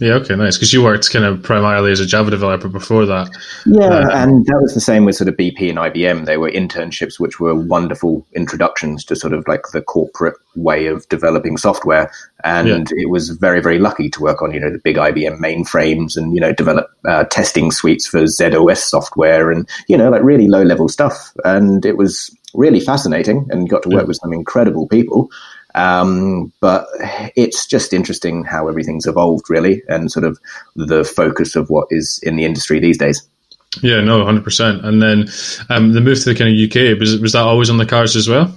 Yeah, 0.00 0.14
okay, 0.14 0.34
nice. 0.34 0.56
Because 0.56 0.72
you 0.72 0.82
worked 0.82 1.12
kind 1.12 1.24
of 1.24 1.42
primarily 1.42 1.92
as 1.92 2.00
a 2.00 2.06
Java 2.06 2.30
developer 2.30 2.68
before 2.68 3.06
that. 3.06 3.30
Yeah, 3.64 3.84
uh, 3.84 4.10
and 4.12 4.44
that 4.46 4.58
was 4.60 4.74
the 4.74 4.80
same 4.80 5.04
with 5.04 5.14
sort 5.14 5.28
of 5.28 5.36
BP 5.36 5.70
and 5.70 5.78
IBM. 5.78 6.26
They 6.26 6.36
were 6.36 6.50
internships, 6.50 7.20
which 7.20 7.38
were 7.38 7.54
wonderful 7.54 8.26
introductions 8.34 9.04
to 9.04 9.14
sort 9.14 9.32
of 9.32 9.46
like 9.46 9.62
the 9.72 9.82
corporate 9.82 10.36
way 10.56 10.86
of 10.86 11.08
developing 11.10 11.56
software. 11.56 12.10
And 12.42 12.68
yeah. 12.68 13.04
it 13.04 13.10
was 13.10 13.30
very, 13.30 13.62
very 13.62 13.78
lucky 13.78 14.10
to 14.10 14.20
work 14.20 14.42
on, 14.42 14.52
you 14.52 14.58
know, 14.58 14.70
the 14.70 14.80
big 14.82 14.96
IBM 14.96 15.38
mainframes 15.38 16.16
and, 16.16 16.34
you 16.34 16.40
know, 16.40 16.52
develop 16.52 16.90
uh, 17.06 17.24
testing 17.24 17.70
suites 17.70 18.06
for 18.06 18.26
z/OS 18.26 18.82
software 18.82 19.52
and, 19.52 19.68
you 19.86 19.96
know, 19.96 20.10
like 20.10 20.22
really 20.24 20.48
low 20.48 20.62
level 20.62 20.88
stuff. 20.88 21.32
And 21.44 21.86
it 21.86 21.96
was 21.96 22.36
really 22.52 22.80
fascinating 22.80 23.46
and 23.50 23.68
got 23.68 23.82
to 23.84 23.88
work 23.90 24.02
yeah. 24.02 24.08
with 24.08 24.16
some 24.16 24.32
incredible 24.32 24.88
people. 24.88 25.30
Um, 25.74 26.52
but 26.60 26.86
it's 27.36 27.66
just 27.66 27.92
interesting 27.92 28.44
how 28.44 28.68
everything's 28.68 29.06
evolved, 29.06 29.50
really, 29.50 29.82
and 29.88 30.10
sort 30.10 30.24
of 30.24 30.38
the 30.76 31.04
focus 31.04 31.56
of 31.56 31.68
what 31.70 31.88
is 31.90 32.20
in 32.22 32.36
the 32.36 32.44
industry 32.44 32.78
these 32.78 32.98
days. 32.98 33.26
Yeah, 33.82 34.00
no, 34.00 34.24
hundred 34.24 34.44
percent. 34.44 34.84
And 34.84 35.02
then 35.02 35.28
um, 35.68 35.92
the 35.92 36.00
move 36.00 36.22
to 36.22 36.32
the 36.32 36.34
kind 36.34 36.50
of 36.50 36.70
UK 36.70 36.98
was 36.98 37.18
was 37.18 37.32
that 37.32 37.42
always 37.42 37.70
on 37.70 37.78
the 37.78 37.86
cards 37.86 38.14
as 38.16 38.28
well? 38.28 38.54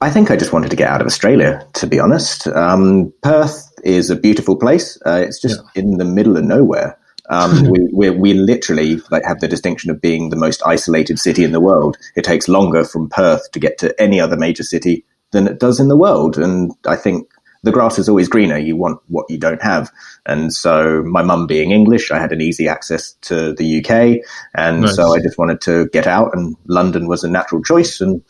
I 0.00 0.10
think 0.10 0.30
I 0.30 0.36
just 0.36 0.52
wanted 0.52 0.70
to 0.70 0.76
get 0.76 0.90
out 0.90 1.00
of 1.00 1.06
Australia, 1.06 1.66
to 1.74 1.86
be 1.86 2.00
honest. 2.00 2.46
Um, 2.48 3.12
Perth 3.22 3.70
is 3.84 4.10
a 4.10 4.16
beautiful 4.16 4.56
place. 4.56 4.98
Uh, 5.06 5.22
it's 5.26 5.40
just 5.40 5.60
yeah. 5.74 5.82
in 5.82 5.98
the 5.98 6.04
middle 6.04 6.36
of 6.36 6.44
nowhere. 6.44 6.98
Um, 7.30 7.62
we, 7.70 7.88
we, 7.92 8.10
we 8.10 8.34
literally 8.34 9.00
like 9.10 9.24
have 9.24 9.40
the 9.40 9.48
distinction 9.48 9.90
of 9.90 10.00
being 10.00 10.30
the 10.30 10.36
most 10.36 10.62
isolated 10.66 11.18
city 11.18 11.44
in 11.44 11.52
the 11.52 11.60
world. 11.60 11.96
It 12.16 12.24
takes 12.24 12.48
longer 12.48 12.84
from 12.84 13.08
Perth 13.08 13.50
to 13.52 13.58
get 13.58 13.78
to 13.78 13.98
any 14.00 14.20
other 14.20 14.36
major 14.36 14.62
city 14.62 15.04
than 15.34 15.46
it 15.46 15.60
does 15.60 15.78
in 15.78 15.88
the 15.88 15.96
world, 15.96 16.38
and 16.38 16.72
I 16.86 16.96
think 16.96 17.28
the 17.64 17.72
grass 17.72 17.98
is 17.98 18.08
always 18.08 18.28
greener. 18.28 18.58
You 18.58 18.76
want 18.76 19.00
what 19.08 19.28
you 19.28 19.38
don't 19.38 19.62
have. 19.62 19.90
And 20.26 20.52
so 20.52 21.02
my 21.02 21.22
mum 21.22 21.46
being 21.46 21.70
English, 21.70 22.10
I 22.10 22.18
had 22.18 22.30
an 22.30 22.40
easy 22.40 22.68
access 22.68 23.14
to 23.22 23.54
the 23.54 23.78
UK. 23.78 24.24
And 24.54 24.82
nice. 24.82 24.94
so 24.94 25.14
I 25.14 25.20
just 25.20 25.38
wanted 25.38 25.62
to 25.62 25.88
get 25.88 26.06
out 26.06 26.36
and 26.36 26.54
London 26.66 27.08
was 27.08 27.24
a 27.24 27.30
natural 27.30 27.62
choice. 27.62 28.00
And 28.02 28.22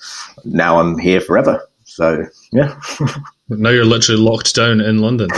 now 0.44 0.78
I'm 0.78 0.98
here 0.98 1.20
forever. 1.20 1.68
So 1.82 2.24
yeah. 2.52 2.80
now 3.48 3.70
you're 3.70 3.84
literally 3.84 4.20
locked 4.20 4.54
down 4.54 4.80
in 4.80 4.98
London. 4.98 5.28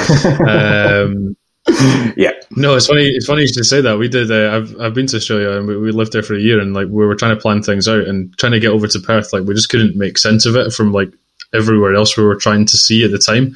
Um, 0.47 1.37
yeah. 2.17 2.33
No, 2.51 2.77
it's 2.77 2.87
funny. 2.87 3.09
It's 3.09 3.27
funny 3.27 3.43
you 3.43 3.49
should 3.49 3.67
say 3.67 3.81
that. 3.81 3.99
We 3.99 4.09
did. 4.09 4.31
Uh, 4.31 4.57
I've 4.57 4.81
I've 4.81 4.95
been 4.95 5.09
to 5.09 5.17
Australia 5.17 5.51
and 5.51 5.67
we, 5.67 5.77
we, 5.77 5.91
lived 5.91 6.13
there 6.13 6.23
for 6.23 6.35
a 6.35 6.41
year, 6.41 6.61
and 6.61 6.73
like 6.75 6.87
we 6.87 7.05
were 7.05 7.17
trying 7.17 7.35
to 7.35 7.41
plan 7.41 7.61
things 7.61 7.89
out 7.89 8.07
and 8.07 8.37
trying 8.39 8.53
to 8.53 8.61
get 8.61 8.71
over 8.71 8.87
to 8.87 9.01
Perth. 9.01 9.33
Like 9.33 9.43
we 9.45 9.55
just 9.55 9.69
couldn't 9.69 9.97
make 9.97 10.17
sense 10.17 10.47
of 10.47 10.55
it 10.55 10.73
from 10.73 10.93
like 10.93 11.13
everywhere 11.55 11.95
else 11.95 12.17
we 12.17 12.25
were 12.25 12.37
trying 12.37 12.65
to 12.67 12.77
see 12.77 13.05
at 13.05 13.11
the 13.11 13.19
time. 13.19 13.55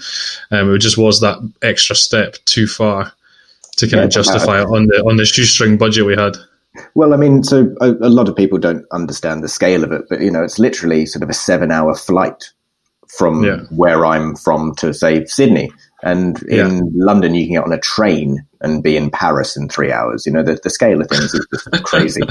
Um, 0.51 0.75
it 0.75 0.79
just 0.79 0.99
was 0.99 1.21
that 1.21 1.39
extra 1.63 1.97
step 1.97 2.37
too 2.45 2.67
far 2.67 3.13
to 3.77 3.87
kind 3.87 4.01
yeah, 4.01 4.05
of 4.05 4.11
justify 4.11 4.61
uh, 4.61 4.63
it 4.63 4.67
on 4.67 4.87
the 4.87 5.03
on 5.07 5.17
the 5.17 5.25
shoestring 5.25 5.77
budget 5.77 6.07
we 6.07 6.15
had. 6.15 6.37
Well, 6.95 7.15
I 7.15 7.17
mean, 7.17 7.43
so 7.43 7.75
a, 7.81 7.91
a, 7.91 8.09
lot 8.09 8.29
of 8.29 8.37
people 8.37 8.57
don't 8.57 8.87
understand 8.93 9.43
the 9.43 9.49
scale 9.49 9.83
of 9.83 9.91
it, 9.91 10.03
but 10.09 10.21
you 10.21 10.31
know, 10.31 10.43
it's 10.43 10.59
literally 10.59 11.05
sort 11.05 11.25
of 11.25 11.29
a 11.29 11.35
seven-hour 11.35 11.97
flight 11.97 12.53
from 13.09 13.43
yeah. 13.43 13.63
where 13.71 14.07
I'm 14.07 14.37
from 14.37 14.75
to 14.77 14.95
say 14.95 15.25
Sydney, 15.25 15.73
and 16.03 16.41
in 16.45 16.77
yeah. 16.77 16.83
London 16.95 17.35
you 17.35 17.45
can 17.47 17.55
get 17.55 17.65
on 17.65 17.73
a 17.73 17.81
train 17.81 18.47
and 18.61 18.83
be 18.83 18.97
in 18.97 19.11
Paris 19.11 19.57
in 19.57 19.69
three 19.69 19.91
hours. 19.91 20.27
You 20.27 20.33
know, 20.33 20.43
the, 20.43 20.61
the 20.63 20.71
scale 20.71 21.01
of 21.01 21.09
things 21.09 21.35
is 21.35 21.47
just 21.51 21.85
crazy. 21.85 22.23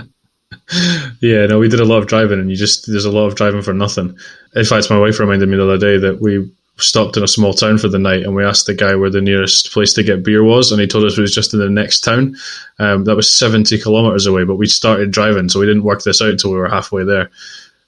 yeah, 1.19 1.45
no, 1.45 1.59
we 1.59 1.69
did 1.69 1.79
a 1.79 1.85
lot 1.85 1.99
of 1.99 2.07
driving, 2.07 2.39
and 2.39 2.49
you 2.49 2.55
just 2.55 2.87
there's 2.87 3.05
a 3.05 3.11
lot 3.11 3.27
of 3.27 3.35
driving 3.35 3.61
for 3.61 3.73
nothing. 3.73 4.17
In 4.55 4.65
fact, 4.65 4.89
my 4.89 4.99
wife 4.99 5.19
reminded 5.19 5.49
me 5.49 5.57
the 5.57 5.63
other 5.63 5.77
day 5.77 5.97
that 5.97 6.21
we 6.21 6.51
stopped 6.77 7.17
in 7.17 7.23
a 7.23 7.27
small 7.27 7.53
town 7.53 7.77
for 7.77 7.87
the 7.87 7.99
night, 7.99 8.23
and 8.23 8.35
we 8.35 8.43
asked 8.43 8.65
the 8.65 8.73
guy 8.73 8.95
where 8.95 9.09
the 9.09 9.21
nearest 9.21 9.71
place 9.71 9.93
to 9.93 10.03
get 10.03 10.23
beer 10.23 10.43
was, 10.43 10.71
and 10.71 10.81
he 10.81 10.87
told 10.87 11.05
us 11.05 11.17
it 11.17 11.21
was 11.21 11.33
just 11.33 11.53
in 11.53 11.59
the 11.59 11.69
next 11.69 12.01
town. 12.01 12.35
Um, 12.79 13.03
that 13.05 13.15
was 13.15 13.31
70 13.31 13.79
kilometers 13.79 14.25
away, 14.25 14.43
but 14.43 14.55
we 14.55 14.67
started 14.67 15.11
driving, 15.11 15.49
so 15.49 15.59
we 15.59 15.65
didn't 15.65 15.83
work 15.83 16.03
this 16.03 16.21
out 16.21 16.29
until 16.29 16.51
we 16.51 16.57
were 16.57 16.69
halfway 16.69 17.03
there. 17.03 17.29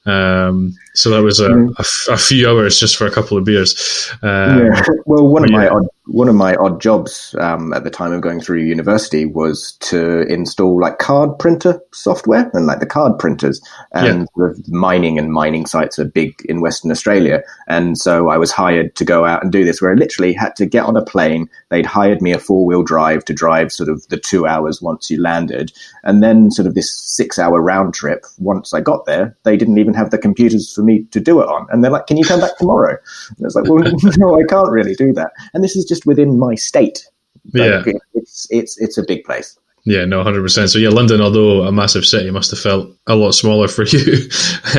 Um, 0.06 0.76
so 0.96 1.12
that 1.12 1.24
was 1.24 1.40
a, 1.40 1.50
mm. 1.50 1.76
a, 1.78 1.82
f- 1.82 2.08
a 2.10 2.18
few 2.18 2.50
hours 2.50 2.80
just 2.80 2.98
for 2.98 3.06
a 3.06 3.12
couple 3.12 3.38
of 3.38 3.46
beers. 3.46 4.12
Um, 4.22 4.66
yeah. 4.66 4.84
Well, 5.06 5.28
one 5.28 5.44
of 5.44 5.52
my 5.52 5.68
odd 5.68 5.88
one 6.12 6.28
of 6.28 6.36
my 6.36 6.56
odd 6.56 6.82
jobs 6.82 7.36
um, 7.40 7.74
at 7.74 7.84
the 7.84 7.90
time 7.90 8.12
of 8.12 8.22
going 8.22 8.42
through 8.42 8.60
university 8.60 9.26
was 9.26 9.74
to 9.80 10.22
install 10.24 10.80
like 10.80 11.00
card 11.00 11.40
printer 11.40 11.82
software 11.94 12.52
and 12.54 12.66
like 12.66 12.80
the 12.80 12.86
card 12.86 13.18
printers 13.18 13.62
and 13.94 14.22
yeah. 14.22 14.26
the 14.36 14.64
mining 14.68 15.18
and 15.18 15.32
mining 15.32 15.66
sites 15.66 15.98
are 15.98 16.06
big 16.06 16.36
in 16.50 16.60
Western 16.60 16.92
Australia. 16.92 17.42
And 17.68 17.98
so 17.98 18.30
I 18.30 18.38
was 18.38 18.52
hired 18.52 18.96
to 18.98 19.06
go 19.06 19.26
out 19.26 19.42
and 19.42 19.52
do 19.52 19.64
this 19.64 19.82
where 19.82 19.92
I 19.92 19.96
literally 19.96 20.34
had 20.34 20.56
to 20.58 20.66
get 20.66 20.84
on 20.84 20.98
a 20.98 21.04
plane. 21.04 21.50
They'd 21.70 21.86
hired 21.86 22.22
me 22.22 22.34
a 22.34 22.40
four 22.40 22.66
wheel 22.66 22.84
drive 22.84 23.24
to 23.26 23.34
drive 23.34 23.72
sort 23.72 23.90
of 23.90 24.06
the 24.10 24.18
two 24.18 24.46
hours 24.46 24.82
once 24.82 25.10
you 25.10 25.22
landed. 25.22 25.72
And 26.04 26.22
then 26.22 26.52
sort 26.52 26.68
of 26.68 26.76
this 26.76 26.92
six 26.92 27.40
hour 27.40 27.62
round 27.62 27.94
trip. 27.94 28.26
Once 28.38 28.74
I 28.74 28.82
got 28.82 29.06
there, 29.06 29.36
they 29.44 29.56
didn't 29.56 29.78
even 29.78 29.94
have 29.94 30.12
the 30.12 30.18
computers 30.18 30.74
for 30.74 30.84
me 30.84 31.04
to 31.12 31.22
do 31.22 31.40
it 31.42 31.48
on. 31.48 31.68
And 31.70 31.84
they're 31.84 31.92
like, 31.92 32.08
can 32.08 32.18
you 32.18 32.26
come 32.26 32.42
back 32.42 32.58
tomorrow? 32.58 32.98
And 33.30 33.38
I 33.40 33.46
was 33.46 33.56
like, 33.56 33.66
well, 33.70 33.84
no, 34.18 34.38
I 34.38 34.44
can't 34.44 34.70
really 34.70 34.96
do 34.96 35.14
that. 35.14 35.32
And 35.54 35.64
this 35.64 35.76
is 35.76 35.86
just 35.86 36.01
within 36.06 36.40
my 36.40 36.56
state. 36.56 37.08
Like, 37.54 37.86
yeah, 37.86 37.94
it's 38.14 38.48
it's 38.50 38.80
it's 38.80 38.98
a 38.98 39.04
big 39.04 39.24
place. 39.24 39.58
Yeah, 39.84 40.06
no, 40.06 40.22
hundred 40.24 40.44
percent. 40.44 40.70
So 40.70 40.78
yeah, 40.78 40.90
London, 40.90 41.22
although 41.22 41.64
a 41.64 41.72
massive 41.72 42.06
city, 42.06 42.30
must 42.30 42.52
have 42.52 42.60
felt 42.60 42.96
a 43.08 43.16
lot 43.16 43.32
smaller 43.32 43.68
for 43.68 43.84
you, 43.88 44.30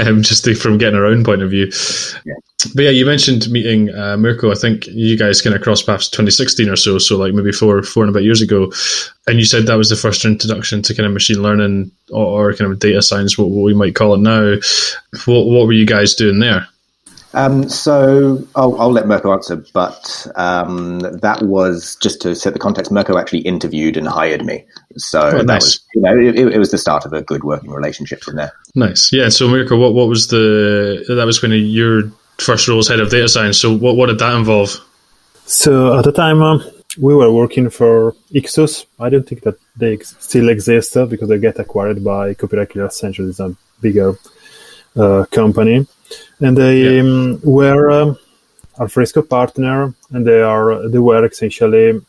um, 0.01 0.23
just 0.23 0.45
to, 0.45 0.55
from 0.55 0.79
getting 0.79 0.99
around 0.99 1.25
point 1.25 1.43
of 1.43 1.51
view. 1.51 1.73
Yeah. 2.25 2.35
But 2.75 2.85
yeah, 2.85 2.91
you 2.91 3.05
mentioned 3.05 3.51
meeting 3.51 3.93
uh, 3.93 4.17
Mirko. 4.17 4.53
I 4.53 4.55
think 4.55 4.87
you 4.87 5.19
guys 5.19 5.43
kind 5.43 5.57
of 5.57 5.63
crossed 5.63 5.87
paths 5.87 6.09
2016 6.09 6.69
or 6.69 6.77
so, 6.77 6.99
so 6.99 7.19
like 7.19 7.35
maybe 7.35 7.51
four, 7.51 7.83
four 7.83 8.05
and 8.05 8.11
a 8.11 8.13
bit 8.17 8.25
years 8.25 8.41
ago. 8.41 8.73
And 9.27 9.39
you 9.39 9.45
said 9.45 9.67
that 9.67 9.75
was 9.75 9.89
the 9.89 9.97
first 9.97 10.25
introduction 10.25 10.83
to 10.83 10.95
kind 10.95 11.07
of 11.07 11.13
machine 11.13 11.43
learning 11.43 11.91
or, 12.11 12.51
or 12.51 12.55
kind 12.55 12.71
of 12.71 12.79
data 12.79 13.03
science, 13.03 13.37
what, 13.37 13.49
what 13.49 13.65
we 13.65 13.75
might 13.75 13.97
call 13.97 14.15
it 14.15 14.19
now. 14.19 14.55
What, 15.27 15.47
what 15.47 15.67
were 15.67 15.73
you 15.73 15.87
guys 15.87 16.15
doing 16.15 16.39
there? 16.39 16.69
Um, 17.35 17.69
so 17.69 18.47
I'll, 18.55 18.79
I'll, 18.81 18.93
let 18.93 19.07
Mirko 19.07 19.33
answer, 19.33 19.65
but 19.73 20.27
um, 20.35 21.01
that 21.01 21.43
was 21.43 21.97
just 21.97 22.21
to 22.23 22.35
set 22.35 22.53
the 22.53 22.59
context. 22.59 22.93
Mirko 22.93 23.17
actually 23.17 23.41
interviewed 23.41 23.97
and 23.97 24.07
hired 24.07 24.45
me, 24.45 24.65
so 24.97 25.21
oh, 25.23 25.31
that 25.39 25.47
nice. 25.47 25.65
was 25.65 25.81
you 25.95 26.03
know 26.03 26.19
it, 26.19 26.55
it, 26.55 26.59
was 26.59 26.71
the 26.71 26.79
start 26.79 27.07
of 27.07 27.13
a 27.15 27.23
good 27.23 27.43
working 27.43 27.71
relationship 27.71 28.21
from 28.21 28.37
there. 28.37 28.53
Nice, 28.75 29.13
yeah. 29.13 29.31
So 29.31 29.49
Mirko, 29.49 29.79
what 29.79 29.95
what 29.95 30.09
was 30.09 30.29
the 30.29 31.05
that 31.09 31.25
was 31.25 31.41
when 31.41 31.53
your 31.53 32.13
first 32.39 32.69
role 32.69 32.81
as 32.81 32.89
head 32.89 33.01
of 33.01 33.11
data 33.11 33.29
science. 33.29 33.59
So 33.59 33.75
what 33.75 33.97
what 33.97 34.07
did 34.07 34.19
that 34.19 34.35
involve? 34.35 34.77
So 35.47 35.99
at 35.99 36.05
the 36.05 36.13
time. 36.13 36.43
Um, 36.43 36.63
we 36.99 37.15
were 37.15 37.33
working 37.33 37.71
for 37.71 38.15
Ixxus. 38.35 38.85
I 39.01 39.09
don't 39.09 39.27
think 39.27 39.45
that 39.45 39.55
they 39.77 39.95
ex- 39.95 40.15
still 40.21 40.51
exist 40.51 40.95
uh, 40.95 41.07
because 41.07 41.31
they 41.31 41.39
get 41.39 41.59
acquired 41.59 42.05
by 42.05 42.35
Copyright 42.35 42.69
Clearance 42.69 42.99
Center, 42.99 43.23
is 43.23 43.41
a 43.41 43.57
bigger 43.81 44.19
uh, 44.95 45.25
company 45.31 45.87
and 46.41 46.57
they 46.57 46.97
yeah. 46.97 47.03
um, 47.03 47.41
were 47.43 47.91
um, 47.91 48.19
Alfresco 48.79 49.23
partner, 49.23 49.95
and 50.11 50.27
they 50.27 50.41
are 50.41 50.89
they 50.89 50.99
were 50.99 51.25
essentially 51.25 52.01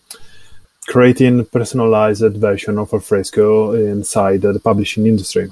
creating 0.87 1.45
personalized 1.45 2.35
version 2.37 2.77
of 2.77 2.93
Alfresco 2.93 3.73
inside 3.73 4.41
the 4.41 4.59
publishing 4.59 5.05
industry. 5.05 5.51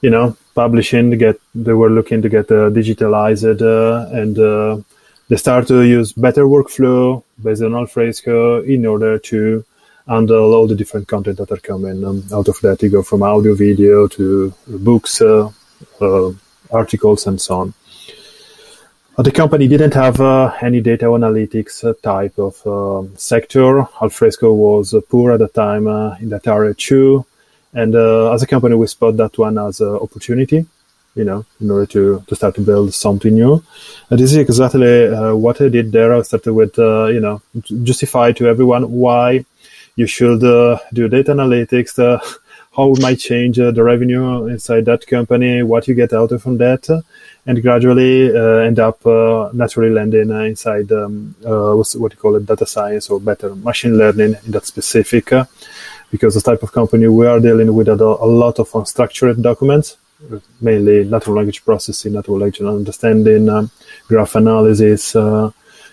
You 0.00 0.10
know, 0.10 0.36
publishing 0.54 1.10
get 1.18 1.40
they 1.54 1.72
were 1.72 1.90
looking 1.90 2.22
to 2.22 2.28
get 2.28 2.50
uh, 2.50 2.70
digitalized 2.70 3.62
uh, 3.62 4.10
and 4.20 4.38
uh, 4.38 4.82
they 5.28 5.36
start 5.36 5.66
to 5.68 5.82
use 5.82 6.12
better 6.12 6.44
workflow 6.44 7.22
based 7.42 7.62
on 7.62 7.74
Alfresco 7.74 8.62
in 8.62 8.86
order 8.86 9.18
to 9.18 9.64
handle 10.06 10.54
all 10.54 10.66
the 10.66 10.74
different 10.74 11.08
content 11.08 11.38
that 11.38 11.50
are 11.50 11.56
coming 11.56 12.04
um, 12.04 12.22
out 12.32 12.48
of 12.48 12.60
that. 12.60 12.82
You 12.82 12.90
go 12.90 13.02
from 13.02 13.22
audio, 13.22 13.54
video 13.54 14.06
to 14.08 14.52
books, 14.66 15.20
uh, 15.20 15.50
uh, 16.00 16.30
articles, 16.70 17.26
and 17.26 17.40
so 17.40 17.60
on. 17.60 17.74
Uh, 19.18 19.22
the 19.22 19.32
company 19.32 19.66
didn't 19.66 19.94
have 19.94 20.20
uh, 20.20 20.52
any 20.60 20.80
data 20.80 21.06
analytics 21.06 21.82
uh, 21.84 21.94
type 22.02 22.38
of 22.38 22.66
um, 22.66 23.16
sector. 23.16 23.86
Alfresco 24.02 24.52
was 24.52 24.94
poor 25.08 25.32
at 25.32 25.38
the 25.38 25.48
time 25.48 25.86
in 26.20 26.28
that 26.28 26.46
area 26.46 26.74
too. 26.74 27.24
And 27.72 27.94
as 27.94 28.42
a 28.42 28.46
company, 28.46 28.74
we 28.74 28.86
spot 28.86 29.16
that 29.16 29.36
one 29.38 29.58
as 29.58 29.80
an 29.80 29.96
opportunity 29.96 30.66
you 31.16 31.24
know, 31.24 31.44
in 31.60 31.70
order 31.70 31.86
to, 31.86 32.22
to 32.28 32.36
start 32.36 32.54
to 32.54 32.60
build 32.60 32.92
something 32.94 33.32
new. 33.32 33.62
And 34.10 34.20
this 34.20 34.32
is 34.32 34.36
exactly 34.36 35.08
uh, 35.08 35.34
what 35.34 35.60
I 35.60 35.70
did 35.70 35.90
there. 35.90 36.14
I 36.14 36.22
started 36.22 36.52
with, 36.52 36.78
uh, 36.78 37.06
you 37.06 37.20
know, 37.20 37.40
justify 37.82 38.32
to 38.32 38.46
everyone 38.46 38.92
why 38.92 39.44
you 39.96 40.06
should 40.06 40.44
uh, 40.44 40.78
do 40.92 41.08
data 41.08 41.32
analytics, 41.32 41.98
how 42.76 42.92
it 42.92 43.00
might 43.00 43.18
change 43.18 43.56
the 43.56 43.82
revenue 43.82 44.46
inside 44.46 44.84
that 44.84 45.06
company, 45.06 45.62
what 45.62 45.88
you 45.88 45.94
get 45.94 46.12
out 46.12 46.30
of 46.32 46.42
from 46.42 46.58
that 46.58 46.86
and 47.46 47.62
gradually 47.62 48.36
uh, 48.36 48.58
end 48.58 48.78
up 48.78 49.06
uh, 49.06 49.48
naturally 49.52 49.90
landing 49.90 50.30
uh, 50.30 50.40
inside 50.40 50.90
um, 50.92 51.34
what's, 51.40 51.94
what 51.96 52.12
you 52.12 52.18
call 52.18 52.34
it, 52.34 52.44
data 52.44 52.66
science 52.66 53.08
or 53.08 53.20
better 53.20 53.54
machine 53.54 53.96
learning 53.96 54.34
in 54.44 54.50
that 54.50 54.66
specific. 54.66 55.32
because 56.10 56.34
the 56.34 56.40
type 56.40 56.62
of 56.62 56.72
company 56.72 57.08
we 57.08 57.26
are 57.26 57.40
dealing 57.40 57.74
with 57.74 57.88
a, 57.88 57.94
lot 57.94 58.58
of 58.58 58.70
unstructured 58.70 59.42
documents, 59.42 59.96
mainly 60.60 61.04
natural 61.04 61.36
language 61.36 61.64
processing, 61.64 62.12
natural 62.12 62.38
language 62.38 62.60
understanding, 62.60 63.48
um, 63.48 63.70
graph 64.08 64.34
analysis, 64.34 65.16
uh, 65.16 65.50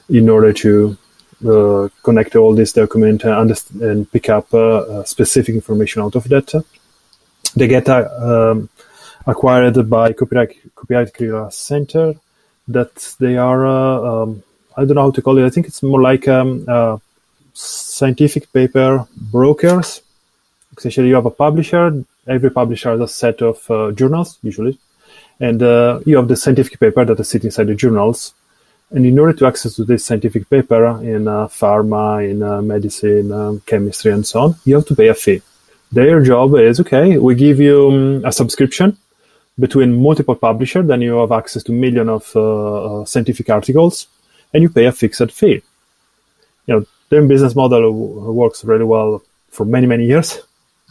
in 0.10 0.30
order 0.30 0.54
to 0.54 0.72
uh, 0.92 0.96
connect 2.04 2.36
all 2.36 2.56
this 2.56 2.74
document 2.74 3.24
and, 3.24 4.12
pick 4.12 4.30
up 4.30 4.54
uh, 4.54 5.04
specific 5.04 5.56
information 5.56 6.02
out 6.02 6.16
of 6.16 6.24
that. 6.30 6.64
They 7.56 7.68
get 7.68 7.88
um, 7.90 8.70
acquired 9.26 9.90
by 9.90 10.14
Copyright, 10.14 10.76
Copyright 10.76 11.54
Center. 11.54 12.16
That 12.68 13.16
they 13.20 13.36
are, 13.36 13.66
uh, 13.68 14.24
um, 14.24 14.44
I 14.78 14.86
don't 14.86 14.96
know 14.96 15.02
how 15.02 15.12
to 15.12 15.22
call 15.22 15.38
it. 15.38 15.46
I 15.46 15.50
think 15.50 15.68
it's 15.68 15.84
more 15.84 16.02
like 16.02 16.30
um, 16.30 16.66
uh, 16.68 16.98
scientific 17.54 18.52
paper 18.54 19.06
brokers. 19.18 20.02
Essentially, 20.78 21.10
you 21.10 21.16
have 21.16 21.26
a 21.26 21.32
publisher. 21.32 22.04
Every 22.26 22.50
publisher 22.52 22.92
has 22.92 23.02
a 23.02 23.08
set 23.08 23.42
of 23.42 23.70
uh, 23.70 23.92
journals, 23.92 24.40
usually, 24.42 24.80
and 25.42 25.62
uh, 25.62 26.00
you 26.06 26.16
have 26.16 26.30
the 26.30 26.38
scientific 26.38 26.80
paper 26.80 27.04
that 27.04 27.20
is 27.20 27.28
sitting 27.28 27.50
inside 27.50 27.68
the 27.68 27.76
journals. 27.76 28.34
And 28.94 29.06
in 29.06 29.20
order 29.20 29.34
to 29.34 29.48
access 29.48 29.76
to 29.76 29.84
this 29.84 30.06
scientific 30.06 30.50
paper 30.50 30.86
in 31.02 31.28
uh, 31.28 31.48
pharma, 31.48 32.30
in 32.30 32.44
uh, 32.44 32.62
medicine, 32.62 33.32
um, 33.32 33.62
chemistry, 33.66 34.12
and 34.12 34.26
so 34.26 34.40
on, 34.42 34.56
you 34.66 34.76
have 34.76 34.86
to 34.86 34.96
pay 34.96 35.08
a 35.08 35.16
fee 35.16 35.42
their 35.94 36.22
job 36.22 36.56
is 36.56 36.80
okay. 36.80 37.18
We 37.18 37.36
give 37.36 37.60
you 37.60 37.92
um, 37.92 38.26
a 38.26 38.32
subscription 38.32 38.98
between 39.60 40.02
multiple 40.02 40.36
publishers, 40.36 40.88
then 40.88 41.02
you 41.02 41.18
have 41.18 41.32
access 41.32 41.62
to 41.64 41.72
millions 41.72 42.10
of 42.10 42.36
uh, 42.36 43.02
uh, 43.02 43.06
scientific 43.06 43.50
articles, 43.50 44.08
and 44.54 44.64
you 44.64 44.70
pay 44.70 44.86
a 44.86 44.92
fixed 44.92 45.32
fee. 45.32 45.62
You 46.66 46.74
know, 46.74 46.86
their 47.10 47.22
business 47.22 47.56
model 47.56 47.92
works 48.34 48.66
really 48.66 48.86
well 48.86 49.22
for 49.50 49.66
many 49.66 49.86
many 49.86 50.06
years, 50.06 50.40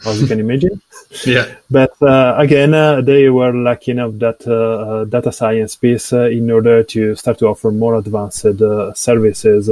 as 0.05 0.21
you 0.21 0.27
can 0.27 0.39
imagine. 0.39 0.81
yeah. 1.25 1.55
But 1.69 2.01
uh, 2.01 2.35
again, 2.37 2.73
uh, 2.73 3.01
they 3.01 3.29
were 3.29 3.53
lacking 3.53 3.99
of 3.99 4.19
that 4.19 4.45
uh, 4.47 4.53
uh 4.53 5.05
data 5.05 5.31
science 5.31 5.75
piece 5.75 6.13
uh, 6.13 6.29
in 6.29 6.49
order 6.51 6.83
to 6.83 7.15
start 7.15 7.39
to 7.39 7.47
offer 7.47 7.71
more 7.71 7.95
advanced 7.95 8.45
uh, 8.45 8.93
services, 8.93 9.69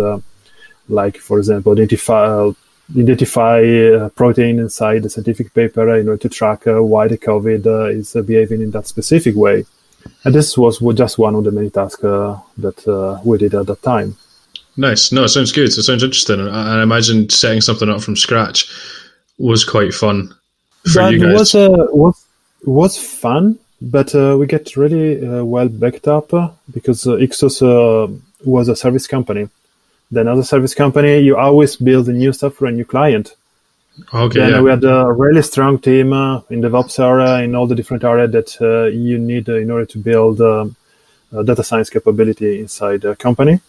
like 0.87 1.17
for 1.17 1.37
example, 1.37 1.73
identify 1.73 2.49
identify 2.97 4.09
protein 4.15 4.59
inside 4.59 5.03
the 5.03 5.09
scientific 5.09 5.53
paper 5.53 5.95
in 5.95 6.09
order 6.09 6.21
to 6.21 6.29
track 6.29 6.67
uh, 6.67 6.83
why 6.83 7.07
the 7.07 7.17
COVID 7.17 7.65
uh, 7.65 7.85
is 7.85 8.13
behaving 8.25 8.61
in 8.61 8.71
that 8.71 8.87
specific 8.87 9.35
way. 9.35 9.65
And 10.25 10.35
this 10.35 10.57
was 10.57 10.79
just 10.95 11.17
one 11.17 11.35
of 11.35 11.43
the 11.43 11.51
many 11.51 11.69
tasks 11.69 12.01
that 12.01 13.21
we 13.23 13.37
did 13.37 13.53
at 13.53 13.67
that 13.67 13.81
time. 13.81 14.17
Nice. 14.77 15.11
No, 15.11 15.25
it 15.25 15.29
sounds 15.29 15.51
good. 15.51 15.67
It 15.67 15.83
sounds 15.83 16.03
interesting. 16.03 16.39
And 16.39 16.49
I 16.49 16.81
imagine 16.81 17.29
setting 17.29 17.61
something 17.61 17.89
up 17.89 18.01
from 18.01 18.15
scratch 18.15 18.67
was 19.41 19.65
quite 19.65 19.93
fun 19.93 20.33
for 20.83 21.03
that 21.03 21.13
you 21.13 21.19
guys. 21.19 21.39
Was, 21.39 21.55
uh, 21.55 21.87
was, 21.91 22.25
was 22.65 22.97
fun, 22.97 23.57
but 23.81 24.13
uh, 24.13 24.35
we 24.39 24.45
get 24.45 24.75
really 24.75 25.25
uh, 25.25 25.43
well 25.43 25.69
backed 25.69 26.07
up 26.07 26.29
because 26.71 27.07
uh, 27.07 27.11
Ixxus 27.11 27.61
was 28.45 28.67
a 28.67 28.75
service 28.75 29.07
company. 29.07 29.49
Then 30.11 30.27
as 30.27 30.39
a 30.39 30.43
service 30.43 30.75
company, 30.75 31.19
you 31.19 31.37
always 31.37 31.75
build 31.77 32.07
new 32.07 32.33
stuff 32.33 32.55
for 32.55 32.65
a 32.67 32.71
new 32.71 32.85
client. 32.85 33.35
Okay. 34.13 34.39
Then 34.39 34.51
yeah. 34.51 34.61
we 34.61 34.69
had 34.69 34.83
a 34.83 35.11
really 35.11 35.41
strong 35.41 35.79
team 35.79 36.13
uh, 36.13 36.41
in 36.49 36.61
DevOps 36.61 36.99
area 36.99 37.43
in 37.43 37.55
all 37.55 37.67
the 37.67 37.75
different 37.75 38.03
areas 38.03 38.31
that 38.31 38.61
uh, 38.61 38.85
you 38.85 39.17
need 39.17 39.49
uh, 39.49 39.55
in 39.55 39.71
order 39.71 39.85
to 39.85 39.97
build 39.97 40.41
um, 40.41 40.75
data 41.31 41.63
science 41.63 41.89
capability 41.89 42.59
inside 42.59 43.05
a 43.05 43.15
company, 43.15 43.61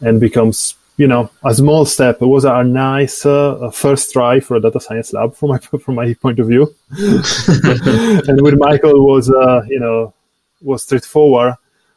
and 0.00 0.20
becomes 0.20 0.74
you 1.00 1.06
know 1.06 1.30
a 1.44 1.54
small 1.54 1.86
step. 1.86 2.20
It 2.20 2.26
was 2.26 2.44
a 2.44 2.62
nice 2.62 3.24
uh, 3.24 3.70
first 3.70 4.12
try 4.12 4.38
for 4.38 4.56
a 4.56 4.60
data 4.60 4.80
science 4.80 5.14
lab 5.14 5.34
from 5.34 5.48
my 5.48 5.58
from 5.84 5.94
my 5.94 6.12
point 6.14 6.38
of 6.38 6.48
view. 6.48 6.74
and 8.28 8.42
with 8.42 8.58
Michael 8.58 9.06
was 9.06 9.30
uh, 9.30 9.62
you 9.66 9.80
know 9.80 10.12
was 10.60 10.82
straightforward, 10.82 11.54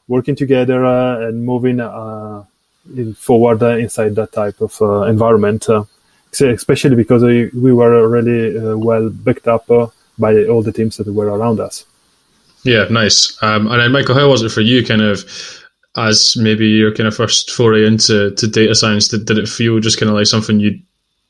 working 0.07 0.35
together 0.35 0.85
uh, 0.85 1.27
and 1.27 1.45
moving 1.45 1.79
forward 3.15 3.61
inside 3.61 4.15
that 4.15 4.31
type 4.31 4.61
of 4.61 4.81
uh, 4.81 5.01
environment, 5.01 5.69
uh, 5.69 5.83
especially 6.39 6.95
because 6.95 7.23
we, 7.23 7.49
we 7.49 7.73
were 7.73 8.07
really 8.07 8.57
uh, 8.57 8.77
well 8.77 9.09
backed 9.09 9.47
up 9.49 9.67
by 10.17 10.45
all 10.45 10.61
the 10.61 10.71
teams 10.71 10.95
that 10.95 11.07
were 11.07 11.27
around 11.27 11.59
us. 11.59 11.85
Yeah, 12.63 12.85
nice. 12.89 13.37
Um, 13.41 13.67
and 13.67 13.81
then, 13.81 13.91
Michael, 13.91 14.15
how 14.15 14.29
was 14.29 14.43
it 14.43 14.51
for 14.51 14.61
you? 14.61 14.85
Kind 14.85 15.01
of 15.01 15.25
as 15.95 16.35
maybe 16.37 16.67
your 16.67 16.93
kind 16.93 17.07
of 17.07 17.15
first 17.15 17.51
foray 17.51 17.85
into 17.85 18.31
to 18.31 18.47
data 18.47 18.75
science. 18.75 19.07
Did, 19.07 19.25
did 19.25 19.37
it 19.37 19.47
feel 19.47 19.79
just 19.79 19.99
kind 19.99 20.09
of 20.09 20.15
like 20.15 20.25
something 20.25 20.59
you, 20.59 20.79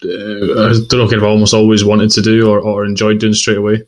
uh, 0.06 0.08
I 0.08 0.74
don't 0.74 0.94
know, 0.94 1.08
kind 1.08 1.14
of 1.14 1.24
almost 1.24 1.54
always 1.54 1.84
wanted 1.84 2.12
to 2.12 2.22
do 2.22 2.50
or, 2.50 2.60
or 2.60 2.86
enjoyed 2.86 3.20
doing 3.20 3.34
straight 3.34 3.58
away? 3.58 3.84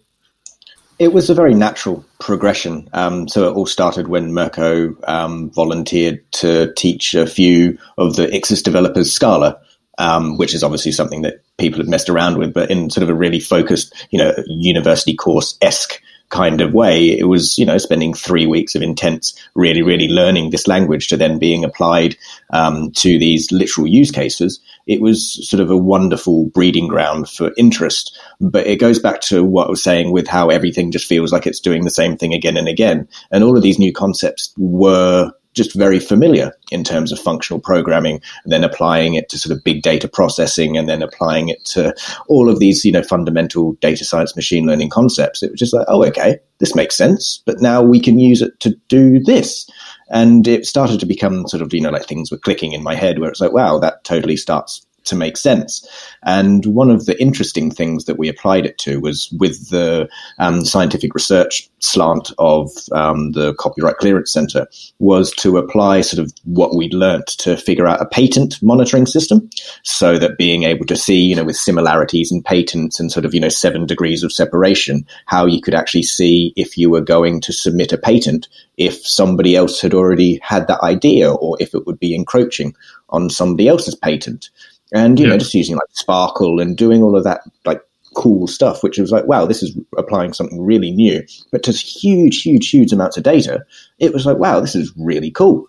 It 0.97 1.11
was 1.11 1.29
a 1.29 1.33
very 1.33 1.53
natural 1.53 2.05
progression. 2.19 2.89
Um, 2.93 3.27
so 3.27 3.49
it 3.49 3.53
all 3.53 3.65
started 3.65 4.07
when 4.07 4.33
Mirko 4.33 4.95
um, 5.05 5.49
volunteered 5.49 6.23
to 6.33 6.73
teach 6.73 7.13
a 7.13 7.27
few 7.27 7.77
of 7.97 8.15
the 8.15 8.27
Ixxus 8.27 8.63
developers 8.63 9.11
Scala, 9.11 9.59
um, 9.97 10.37
which 10.37 10.53
is 10.53 10.63
obviously 10.63 10.93
something 10.93 11.21
that 11.23 11.43
people 11.57 11.79
have 11.79 11.89
messed 11.89 12.09
around 12.09 12.37
with, 12.37 12.53
but 12.53 12.71
in 12.71 12.89
sort 12.89 13.03
of 13.03 13.09
a 13.09 13.13
really 13.13 13.41
focused, 13.41 13.93
you 14.09 14.19
know, 14.19 14.33
university 14.47 15.15
course 15.15 15.57
esque 15.61 16.01
kind 16.29 16.61
of 16.61 16.73
way. 16.73 17.17
It 17.17 17.27
was, 17.27 17.57
you 17.57 17.65
know, 17.65 17.77
spending 17.77 18.13
three 18.13 18.45
weeks 18.45 18.75
of 18.75 18.81
intense, 18.81 19.37
really, 19.53 19.81
really 19.81 20.07
learning 20.07 20.49
this 20.49 20.67
language 20.67 21.07
to 21.07 21.17
then 21.17 21.39
being 21.39 21.63
applied 21.63 22.17
um, 22.49 22.91
to 22.93 23.19
these 23.19 23.51
literal 23.51 23.87
use 23.87 24.11
cases. 24.11 24.59
It 24.87 25.01
was 25.01 25.47
sort 25.47 25.61
of 25.61 25.71
a 25.71 25.77
wonderful 25.77 26.47
breeding 26.47 26.87
ground 26.87 27.29
for 27.29 27.51
interest. 27.57 28.17
But 28.39 28.67
it 28.67 28.79
goes 28.79 28.99
back 28.99 29.21
to 29.21 29.43
what 29.43 29.67
I 29.67 29.69
was 29.69 29.83
saying 29.83 30.11
with 30.11 30.27
how 30.27 30.49
everything 30.49 30.91
just 30.91 31.07
feels 31.07 31.31
like 31.31 31.47
it's 31.47 31.59
doing 31.59 31.83
the 31.83 31.89
same 31.89 32.17
thing 32.17 32.33
again 32.33 32.57
and 32.57 32.67
again. 32.67 33.07
And 33.31 33.43
all 33.43 33.57
of 33.57 33.63
these 33.63 33.79
new 33.79 33.93
concepts 33.93 34.53
were 34.57 35.31
just 35.55 35.73
very 35.73 35.99
familiar 35.99 36.51
in 36.71 36.83
terms 36.83 37.11
of 37.11 37.19
functional 37.19 37.59
programming 37.59 38.21
and 38.43 38.53
then 38.53 38.63
applying 38.63 39.15
it 39.15 39.29
to 39.29 39.39
sort 39.39 39.55
of 39.55 39.63
big 39.63 39.81
data 39.81 40.07
processing 40.07 40.77
and 40.77 40.87
then 40.87 41.01
applying 41.01 41.49
it 41.49 41.63
to 41.65 41.93
all 42.27 42.49
of 42.49 42.59
these, 42.59 42.85
you 42.85 42.91
know, 42.91 43.03
fundamental 43.03 43.73
data 43.81 44.03
science, 44.03 44.35
machine 44.35 44.65
learning 44.65 44.89
concepts. 44.89 45.41
It 45.41 45.51
was 45.51 45.59
just 45.59 45.73
like, 45.73 45.85
oh, 45.89 46.03
okay, 46.05 46.39
this 46.59 46.75
makes 46.75 46.95
sense, 46.95 47.41
but 47.45 47.61
now 47.61 47.81
we 47.81 47.99
can 47.99 48.19
use 48.19 48.41
it 48.41 48.59
to 48.59 48.75
do 48.89 49.19
this. 49.19 49.69
And 50.09 50.47
it 50.47 50.65
started 50.65 50.99
to 50.99 51.05
become 51.05 51.47
sort 51.47 51.61
of, 51.63 51.73
you 51.73 51.81
know, 51.81 51.89
like 51.89 52.05
things 52.05 52.29
were 52.29 52.37
clicking 52.37 52.73
in 52.73 52.83
my 52.83 52.93
head 52.93 53.19
where 53.19 53.29
it's 53.29 53.41
like, 53.41 53.53
wow, 53.53 53.79
that 53.79 54.03
totally 54.03 54.37
starts 54.37 54.85
to 55.05 55.15
make 55.15 55.37
sense. 55.37 55.87
And 56.23 56.65
one 56.65 56.89
of 56.89 57.05
the 57.05 57.19
interesting 57.21 57.71
things 57.71 58.05
that 58.05 58.17
we 58.17 58.29
applied 58.29 58.65
it 58.65 58.77
to 58.79 58.99
was 58.99 59.29
with 59.37 59.69
the 59.69 60.09
um, 60.39 60.65
scientific 60.65 61.13
research 61.13 61.69
slant 61.79 62.31
of 62.37 62.71
um, 62.91 63.31
the 63.31 63.53
Copyright 63.55 63.97
Clearance 63.97 64.33
Center 64.33 64.67
was 64.99 65.31
to 65.35 65.57
apply 65.57 66.01
sort 66.01 66.25
of 66.25 66.33
what 66.43 66.75
we'd 66.75 66.93
learnt 66.93 67.27
to 67.27 67.55
figure 67.57 67.87
out 67.87 68.01
a 68.01 68.05
patent 68.05 68.61
monitoring 68.61 69.05
system 69.05 69.49
so 69.83 70.17
that 70.17 70.37
being 70.37 70.63
able 70.63 70.85
to 70.85 70.95
see, 70.95 71.21
you 71.21 71.35
know, 71.35 71.43
with 71.43 71.55
similarities 71.55 72.31
and 72.31 72.43
patents 72.43 72.99
and 72.99 73.11
sort 73.11 73.25
of, 73.25 73.33
you 73.33 73.39
know, 73.39 73.49
seven 73.49 73.85
degrees 73.85 74.23
of 74.23 74.31
separation, 74.31 75.05
how 75.25 75.45
you 75.45 75.61
could 75.61 75.75
actually 75.75 76.03
see 76.03 76.53
if 76.55 76.77
you 76.77 76.89
were 76.89 77.01
going 77.01 77.41
to 77.41 77.53
submit 77.53 77.93
a 77.93 77.97
patent 77.97 78.47
if 78.77 79.05
somebody 79.05 79.55
else 79.55 79.79
had 79.81 79.93
already 79.93 80.39
had 80.43 80.67
that 80.67 80.81
idea 80.81 81.31
or 81.31 81.57
if 81.59 81.73
it 81.73 81.85
would 81.85 81.99
be 81.99 82.15
encroaching 82.15 82.75
on 83.09 83.29
somebody 83.29 83.67
else's 83.67 83.95
patent 83.95 84.49
and 84.93 85.19
you 85.19 85.25
yeah. 85.25 85.31
know 85.31 85.37
just 85.37 85.53
using 85.53 85.75
like 85.75 85.89
SPARQL 85.93 86.61
and 86.61 86.77
doing 86.77 87.03
all 87.03 87.17
of 87.17 87.23
that 87.23 87.41
like 87.65 87.81
cool 88.15 88.47
stuff 88.47 88.81
which 88.81 88.97
was 88.97 89.11
like 89.11 89.25
wow 89.25 89.45
this 89.45 89.61
is 89.61 89.77
applying 89.97 90.33
something 90.33 90.61
really 90.61 90.91
new 90.91 91.21
but 91.51 91.63
to 91.63 91.71
huge 91.71 92.41
huge 92.41 92.69
huge 92.69 92.93
amounts 92.93 93.17
of 93.17 93.23
data 93.23 93.63
it 93.99 94.13
was 94.13 94.25
like 94.25 94.37
wow 94.37 94.59
this 94.59 94.75
is 94.75 94.93
really 94.97 95.29
cool 95.29 95.67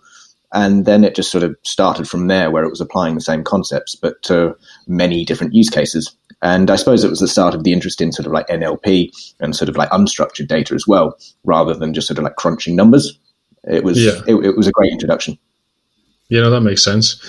and 0.52 0.84
then 0.84 1.02
it 1.02 1.16
just 1.16 1.32
sort 1.32 1.42
of 1.42 1.56
started 1.64 2.08
from 2.08 2.28
there 2.28 2.50
where 2.50 2.62
it 2.62 2.70
was 2.70 2.80
applying 2.80 3.16
the 3.16 3.20
same 3.20 3.42
concepts 3.42 3.96
but 3.96 4.22
to 4.22 4.56
many 4.86 5.24
different 5.24 5.54
use 5.54 5.68
cases 5.68 6.16
and 6.40 6.70
i 6.70 6.76
suppose 6.76 7.02
it 7.02 7.10
was 7.10 7.18
the 7.18 7.26
start 7.26 7.52
of 7.52 7.64
the 7.64 7.72
interest 7.72 8.00
in 8.00 8.12
sort 8.12 8.26
of 8.26 8.32
like 8.32 8.46
nlp 8.46 9.10
and 9.40 9.56
sort 9.56 9.68
of 9.68 9.76
like 9.76 9.90
unstructured 9.90 10.46
data 10.46 10.72
as 10.72 10.86
well 10.86 11.18
rather 11.42 11.74
than 11.74 11.92
just 11.92 12.06
sort 12.06 12.18
of 12.18 12.22
like 12.22 12.36
crunching 12.36 12.76
numbers 12.76 13.18
it 13.64 13.82
was 13.82 14.00
yeah. 14.00 14.20
it, 14.28 14.36
it 14.36 14.56
was 14.56 14.68
a 14.68 14.72
great 14.72 14.92
introduction 14.92 15.36
yeah, 16.28 16.40
no, 16.40 16.50
that 16.50 16.60
makes 16.60 16.82
sense. 16.82 17.22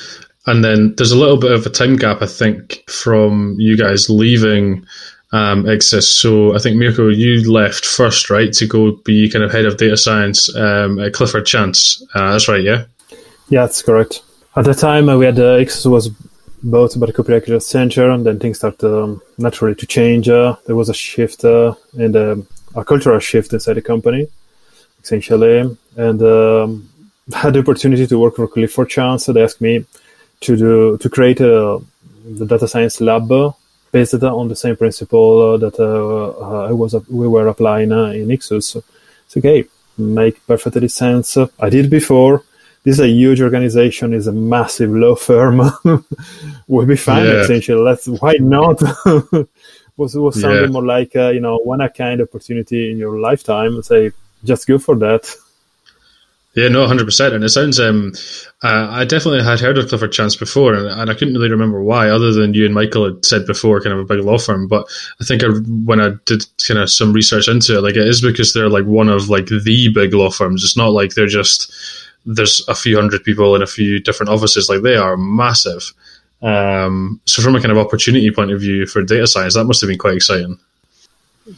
And 0.47 0.63
then 0.63 0.95
there's 0.95 1.11
a 1.11 1.17
little 1.17 1.37
bit 1.37 1.51
of 1.51 1.65
a 1.65 1.69
time 1.69 1.97
gap, 1.97 2.21
I 2.21 2.25
think, 2.25 2.83
from 2.89 3.55
you 3.59 3.77
guys 3.77 4.09
leaving 4.09 4.85
um. 5.33 5.67
So 5.81 6.55
I 6.55 6.59
think 6.59 6.77
Mirko, 6.77 7.09
you 7.09 7.51
left 7.51 7.85
first, 7.85 8.29
right, 8.29 8.51
to 8.53 8.65
go 8.65 8.93
be 9.03 9.29
kind 9.29 9.43
of 9.43 9.51
head 9.51 9.65
of 9.65 9.77
data 9.77 9.97
science 9.97 10.53
um, 10.55 10.99
at 10.99 11.13
Clifford 11.13 11.45
Chance. 11.45 12.03
Uh, 12.15 12.31
that's 12.31 12.47
right, 12.47 12.63
yeah. 12.63 12.85
Yeah, 13.49 13.61
that's 13.61 13.81
correct. 13.81 14.23
At 14.55 14.65
the 14.65 14.73
time, 14.73 15.09
uh, 15.09 15.17
we 15.17 15.25
had 15.25 15.39
uh, 15.39 15.63
was 15.85 16.09
bought 16.63 16.99
by 16.99 17.07
the 17.07 17.13
Copyright 17.13 17.61
Center, 17.61 18.09
and 18.09 18.25
then 18.25 18.39
things 18.39 18.57
started 18.57 18.83
um, 18.87 19.21
naturally 19.37 19.75
to 19.75 19.85
change. 19.85 20.29
Uh, 20.29 20.55
there 20.65 20.75
was 20.75 20.89
a 20.89 20.93
shift 20.93 21.45
uh, 21.45 21.75
in 21.97 22.13
the 22.13 22.45
a 22.75 22.83
cultural 22.83 23.19
shift 23.19 23.53
inside 23.53 23.73
the 23.73 23.81
company, 23.81 24.27
essentially, 25.03 25.77
and 25.95 26.21
um, 26.21 26.89
had 27.33 27.53
the 27.53 27.59
opportunity 27.59 28.07
to 28.07 28.19
work 28.19 28.35
for 28.35 28.47
Clifford 28.47 28.89
Chance. 28.89 29.25
So 29.25 29.33
they 29.33 29.43
asked 29.43 29.61
me 29.61 29.85
to 30.41 30.55
do 30.55 30.97
to 30.97 31.09
create 31.09 31.39
a 31.39 31.79
the 32.25 32.45
data 32.45 32.67
science 32.67 33.01
lab 33.01 33.29
based 33.91 34.13
on 34.23 34.47
the 34.47 34.55
same 34.55 34.75
principle 34.75 35.53
uh, 35.53 35.57
that 35.57 35.79
uh, 35.79 36.65
I 36.65 36.71
was 36.71 36.95
we 37.09 37.27
were 37.27 37.47
applying 37.47 37.91
uh, 37.91 38.11
in 38.11 38.27
Ixxus. 38.27 38.83
It's 39.25 39.37
okay, 39.37 39.65
make 39.97 40.45
perfectly 40.45 40.87
sense. 40.87 41.37
I 41.59 41.69
did 41.69 41.89
before. 41.89 42.43
This 42.83 42.95
is 42.95 43.01
a 43.01 43.09
huge 43.09 43.41
organization, 43.41 44.13
is 44.13 44.27
a 44.27 44.31
massive 44.31 44.91
law 44.91 45.15
firm. 45.15 45.59
we'll 46.67 46.85
be 46.85 46.95
fine 46.95 47.25
yeah. 47.25 47.41
essentially. 47.41 47.81
Let's 47.81 48.07
why 48.07 48.35
not? 48.39 48.81
was 49.97 50.15
was 50.15 50.39
sounding 50.39 50.63
yeah. 50.63 50.69
more 50.69 50.85
like 50.85 51.15
uh, 51.15 51.29
you 51.29 51.39
know 51.39 51.57
one 51.57 51.81
a 51.81 51.89
kind 51.89 52.21
opportunity 52.21 52.91
in 52.91 52.97
your 52.97 53.19
lifetime. 53.19 53.81
Say 53.81 54.11
just 54.43 54.67
go 54.67 54.77
for 54.77 54.95
that. 54.97 55.29
Yeah, 56.57 56.69
no, 56.69 56.87
hundred 56.87 57.05
percent. 57.05 57.35
And 57.35 57.43
it 57.43 57.49
sounds. 57.49 57.79
Um, 57.79 58.13
uh, 58.63 58.87
I 58.89 59.05
definitely 59.05 59.43
had 59.43 59.59
heard 59.59 59.77
of 59.77 59.89
Clifford 59.89 60.11
Chance 60.11 60.37
before, 60.37 60.73
and, 60.73 60.87
and, 60.87 61.07
I 61.07 61.13
couldn't 61.13 61.35
really 61.35 61.51
remember 61.51 61.83
why, 61.83 62.09
other 62.09 62.33
than 62.33 62.55
you 62.55 62.65
and 62.65 62.73
Michael 62.73 63.05
had 63.05 63.23
said 63.23 63.45
before, 63.45 63.79
kind 63.79 63.93
of 63.93 63.99
a 63.99 64.05
big 64.15 64.25
law 64.25 64.39
firm. 64.39 64.67
But 64.67 64.87
I 65.21 65.23
think 65.23 65.43
I, 65.43 65.49
when 65.85 66.01
I 66.01 66.13
did 66.25 66.47
kind 66.67 66.79
of 66.79 66.89
some 66.89 67.13
research 67.13 67.47
into 67.47 67.77
it, 67.77 67.81
like 67.81 67.95
it 67.95 68.07
is 68.07 68.23
because 68.23 68.53
they're 68.53 68.69
like 68.69 68.85
one 68.85 69.07
of 69.07 69.29
like 69.29 69.45
the 69.45 69.91
big 69.93 70.15
law 70.15 70.31
firms. 70.31 70.63
It's 70.63 70.75
not 70.75 70.93
like 70.93 71.13
they're 71.13 71.27
just 71.27 71.71
there's 72.25 72.67
a 72.67 72.73
few 72.73 72.95
hundred 72.95 73.23
people 73.23 73.55
in 73.55 73.61
a 73.61 73.67
few 73.67 73.99
different 73.99 74.31
offices. 74.31 74.67
Like 74.67 74.81
they 74.81 74.95
are 74.95 75.15
massive. 75.15 75.93
Um, 76.41 77.21
so 77.25 77.43
from 77.43 77.55
a 77.55 77.61
kind 77.61 77.71
of 77.71 77.77
opportunity 77.77 78.31
point 78.31 78.51
of 78.51 78.61
view 78.61 78.87
for 78.87 79.03
data 79.03 79.27
science, 79.27 79.53
that 79.53 79.65
must 79.65 79.81
have 79.81 79.89
been 79.89 79.99
quite 79.99 80.15
exciting. 80.15 80.57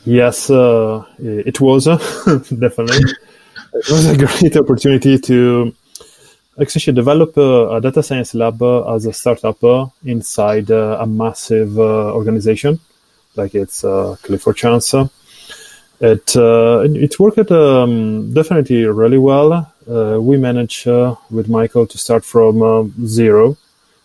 Yes, 0.03 0.49
uh, 0.49 1.05
it 1.19 1.61
was 1.61 1.85
definitely. 2.59 3.13
It 3.73 3.89
was 3.89 4.05
a 4.05 4.17
great 4.17 4.55
opportunity 4.57 5.17
to 5.19 5.73
actually 6.59 6.93
develop 6.93 7.37
a, 7.37 7.75
a 7.75 7.81
data 7.81 8.03
science 8.03 8.33
lab 8.35 8.61
as 8.61 9.05
a 9.05 9.13
startup 9.13 9.91
inside 10.03 10.69
a 10.69 11.05
massive 11.05 11.77
uh, 11.77 12.13
organization, 12.13 12.79
like 13.35 13.55
it's 13.55 13.83
uh, 13.83 14.15
Clifford 14.23 14.57
Chance. 14.57 14.93
It 16.01 16.37
uh, 16.37 16.85
it 16.85 17.19
worked 17.19 17.51
um, 17.51 18.33
definitely 18.33 18.85
really 18.85 19.17
well. 19.17 19.73
we 20.21 20.37
managed 20.37 20.85
with 21.29 21.47
Michael 21.49 21.85
to 21.87 21.97
start 21.97 22.23
from 22.23 22.61
um, 22.61 22.93
zero 23.05 23.57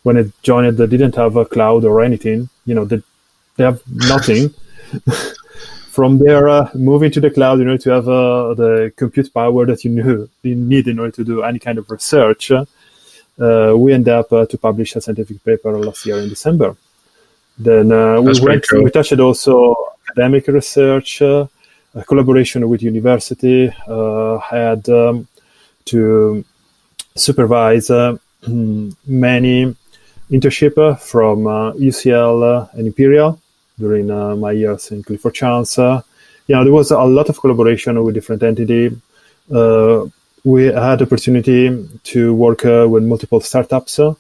when 0.05 0.19
it 0.19 0.31
joined, 0.43 0.77
they 0.77 0.87
didn't 0.87 1.17
have 1.17 1.35
a 1.37 1.45
cloud 1.45 1.85
or 1.85 2.03
anything. 2.03 2.49
You 2.67 2.75
know, 2.75 2.85
they, 2.85 3.03
they 3.57 3.65
have 3.65 3.83
nothing. 3.89 4.55
From 5.95 6.19
there, 6.19 6.49
uh, 6.49 6.69
moving 6.75 7.13
to 7.13 7.21
the 7.21 7.31
cloud, 7.31 7.61
you 7.61 7.65
know, 7.67 7.77
to 7.77 7.91
have 7.91 8.09
uh, 8.09 8.53
the 8.55 8.93
compute 8.97 9.33
power 9.33 9.65
that 9.65 9.85
you 9.85 9.93
knew 9.93 10.29
you 10.43 10.57
need 10.57 10.89
in 10.89 10.99
order 10.99 11.13
to 11.13 11.23
do 11.23 11.45
any 11.45 11.61
kind 11.61 11.79
of 11.79 11.89
research. 11.89 12.51
Uh, 12.51 13.75
we 13.77 13.93
end 13.93 14.09
up 14.09 14.33
uh, 14.33 14.45
to 14.47 14.59
publish 14.59 14.97
a 14.97 15.01
scientific 15.01 15.45
paper 15.45 15.79
last 15.79 16.05
year 16.05 16.19
in 16.19 16.29
December. 16.29 16.77
Then 17.57 17.93
uh, 17.93 18.21
we 18.21 18.33
went, 18.41 18.67
cool. 18.69 18.83
we 18.83 18.91
touched 18.91 19.21
also 19.21 19.77
academic 20.09 20.49
research, 20.49 21.23
uh, 21.23 21.47
collaboration 22.09 22.69
with 22.69 22.83
university. 22.83 23.69
had 23.69 24.89
um, 24.89 25.29
to 25.85 26.45
supervise 27.15 27.89
many 28.49 29.77
internship 30.29 30.99
from 30.99 31.45
UCL 31.45 32.75
and 32.75 32.87
Imperial 32.89 33.39
during 33.79 34.11
uh, 34.11 34.37
my 34.37 34.53
years 34.53 34.91
in 34.91 35.03
Clifford 35.03 35.35
Chance. 35.35 35.79
Uh, 35.79 36.03
you 36.47 36.55
know, 36.55 36.65
there 36.65 36.73
was 36.73 36.91
a 36.91 36.99
lot 36.99 37.29
of 37.29 37.41
collaboration 37.41 38.03
with 38.03 38.15
different 38.15 38.43
entities. 38.43 38.93
Uh, 39.53 40.07
we 40.45 40.65
had 40.65 41.01
opportunity 41.01 41.89
to 42.05 42.35
work 42.35 42.65
uh, 42.65 42.87
with 42.89 43.03
multiple 43.03 43.41
startups 43.41 43.99
uh, 43.99 44.15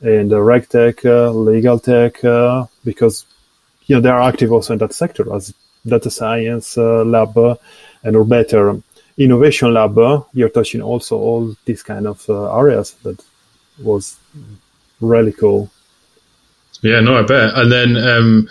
in 0.00 0.28
the 0.28 0.40
reg 0.40 0.68
tech, 0.68 1.04
legal 1.04 1.78
tech, 1.78 2.20
because 2.84 3.24
you 3.86 3.94
know 3.94 4.00
they 4.00 4.08
are 4.08 4.22
active 4.22 4.52
also 4.52 4.72
in 4.72 4.78
that 4.80 4.92
sector 4.92 5.32
as 5.34 5.54
data 5.86 6.10
science 6.10 6.76
lab 6.76 7.36
and 8.04 8.16
or 8.16 8.24
better 8.24 8.70
um, 8.70 8.84
innovation 9.18 9.74
lab, 9.74 9.96
you're 10.32 10.48
touching 10.48 10.82
also 10.82 11.16
all 11.16 11.56
these 11.64 11.82
kind 11.82 12.06
of 12.06 12.28
uh, 12.28 12.56
areas 12.56 12.92
that 13.02 13.22
was 13.78 14.18
really 15.00 15.32
cool. 15.32 15.70
Yeah, 16.82 17.00
no, 17.00 17.18
I 17.18 17.22
bet. 17.22 17.54
And 17.54 17.70
then 17.70 17.96
um, 17.96 18.48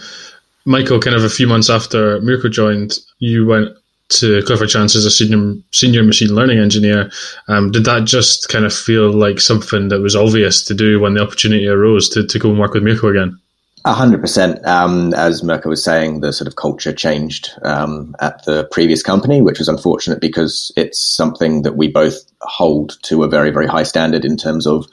Michael, 0.65 0.99
kind 0.99 1.15
of 1.15 1.23
a 1.23 1.29
few 1.29 1.47
months 1.47 1.69
after 1.69 2.21
Mirko 2.21 2.49
joined, 2.49 2.99
you 3.19 3.45
went 3.45 3.75
to 4.09 4.43
Clifford 4.43 4.69
Chance 4.69 4.95
as 4.95 5.05
a 5.05 5.11
senior 5.11 5.55
senior 5.71 6.03
machine 6.03 6.35
learning 6.35 6.59
engineer. 6.59 7.09
Um, 7.47 7.71
did 7.71 7.85
that 7.85 8.03
just 8.03 8.49
kind 8.49 8.65
of 8.65 8.73
feel 8.73 9.11
like 9.11 9.39
something 9.39 9.87
that 9.87 10.01
was 10.01 10.15
obvious 10.15 10.63
to 10.65 10.73
do 10.73 10.99
when 10.99 11.13
the 11.13 11.23
opportunity 11.23 11.67
arose 11.67 12.09
to, 12.09 12.25
to 12.25 12.39
go 12.39 12.49
and 12.49 12.59
work 12.59 12.73
with 12.73 12.83
Mirko 12.83 13.09
again? 13.09 13.39
A 13.83 13.93
hundred 13.93 14.21
percent. 14.21 14.63
Um, 14.65 15.13
as 15.15 15.41
Mirko 15.41 15.69
was 15.69 15.83
saying, 15.83 16.19
the 16.19 16.31
sort 16.31 16.47
of 16.47 16.55
culture 16.55 16.93
changed 16.93 17.49
um, 17.63 18.15
at 18.19 18.45
the 18.45 18.65
previous 18.65 19.01
company, 19.01 19.41
which 19.41 19.57
was 19.57 19.67
unfortunate 19.67 20.21
because 20.21 20.71
it's 20.77 20.99
something 20.99 21.63
that 21.63 21.77
we 21.77 21.87
both 21.87 22.19
hold 22.41 23.01
to 23.03 23.23
a 23.23 23.27
very, 23.27 23.49
very 23.49 23.65
high 23.65 23.83
standard 23.83 24.23
in 24.23 24.37
terms 24.37 24.67
of 24.67 24.85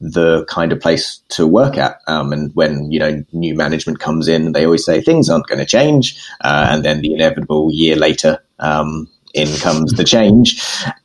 the 0.00 0.44
kind 0.46 0.72
of 0.72 0.80
place 0.80 1.20
to 1.28 1.46
work 1.46 1.76
at. 1.76 2.00
Um, 2.06 2.32
and 2.32 2.54
when 2.54 2.90
you 2.90 2.98
know 2.98 3.24
new 3.32 3.54
management 3.54 4.00
comes 4.00 4.28
in, 4.28 4.52
they 4.52 4.64
always 4.64 4.84
say 4.84 5.00
things 5.00 5.28
aren't 5.28 5.46
going 5.46 5.58
to 5.58 5.66
change, 5.66 6.20
uh, 6.40 6.68
and 6.70 6.84
then 6.84 7.00
the 7.00 7.12
inevitable 7.12 7.70
year 7.72 7.96
later, 7.96 8.42
um, 8.58 9.08
in 9.34 9.48
comes 9.58 9.92
the 9.92 10.04
change. 10.04 10.62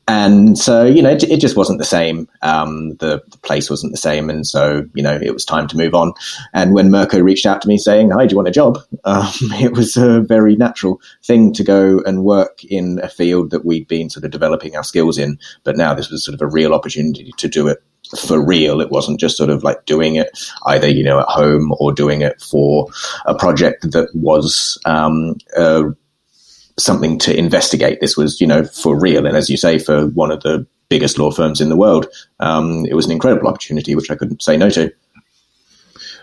And 0.07 0.57
so 0.57 0.85
you 0.85 1.01
know 1.01 1.09
it, 1.09 1.23
it 1.23 1.39
just 1.39 1.57
wasn't 1.57 1.79
the 1.79 1.85
same. 1.85 2.29
Um, 2.41 2.95
the, 2.97 3.23
the, 3.27 3.37
place 3.39 3.69
wasn't 3.69 3.91
the 3.91 3.97
same, 3.97 4.29
and 4.29 4.45
so 4.45 4.85
you 4.93 5.01
know 5.01 5.17
it 5.21 5.33
was 5.33 5.45
time 5.45 5.67
to 5.67 5.77
move 5.77 5.95
on. 5.95 6.13
And 6.53 6.73
when 6.73 6.91
Mirko 6.91 7.19
reached 7.19 7.45
out 7.45 7.61
to 7.63 7.67
me 7.67 7.77
saying, 7.77 8.11
"Hi, 8.11 8.25
do 8.25 8.33
you 8.33 8.37
want 8.37 8.47
a 8.47 8.51
job?" 8.51 8.79
Um, 9.03 9.31
it 9.59 9.73
was 9.73 9.97
a 9.97 10.21
very 10.21 10.55
natural 10.55 11.01
thing 11.23 11.53
to 11.53 11.63
go 11.63 12.01
and 12.05 12.23
work 12.23 12.63
in 12.63 12.99
a 13.01 13.09
field 13.09 13.49
that 13.51 13.65
we'd 13.65 13.87
been 13.87 14.09
sort 14.09 14.25
of 14.25 14.31
developing 14.31 14.75
our 14.75 14.83
skills 14.83 15.17
in, 15.17 15.39
but 15.63 15.75
now 15.75 15.93
this 15.93 16.09
was 16.09 16.23
sort 16.23 16.35
of 16.35 16.41
a 16.41 16.51
real 16.51 16.73
opportunity 16.73 17.31
to 17.37 17.47
do 17.47 17.67
it 17.67 17.83
for 18.19 18.43
real. 18.43 18.81
It 18.81 18.91
wasn't 18.91 19.19
just 19.19 19.37
sort 19.37 19.49
of 19.49 19.63
like 19.63 19.85
doing 19.85 20.15
it 20.15 20.29
either, 20.65 20.87
you 20.87 21.03
know, 21.03 21.19
at 21.19 21.27
home 21.27 21.73
or 21.79 21.91
doing 21.91 22.21
it 22.21 22.41
for 22.41 22.87
a 23.25 23.35
project 23.35 23.91
that 23.91 24.09
was 24.13 24.79
um, 24.85 25.35
uh, 25.57 25.83
something 26.77 27.17
to 27.19 27.37
investigate. 27.37 28.01
This 28.01 28.17
was, 28.17 28.39
you 28.41 28.47
know, 28.47 28.63
for 28.65 28.99
real. 28.99 29.25
And 29.25 29.37
as 29.37 29.49
you 29.49 29.57
say, 29.57 29.79
for 29.79 30.07
one 30.07 30.31
of 30.31 30.43
the 30.43 30.65
biggest 30.89 31.17
law 31.17 31.31
firms 31.31 31.61
in 31.61 31.69
the 31.69 31.77
world, 31.77 32.07
um, 32.39 32.85
it 32.85 32.93
was 32.93 33.05
an 33.05 33.11
incredible 33.11 33.47
opportunity, 33.47 33.95
which 33.95 34.11
I 34.11 34.15
couldn't 34.15 34.43
say 34.43 34.57
no 34.57 34.69
to. 34.71 34.91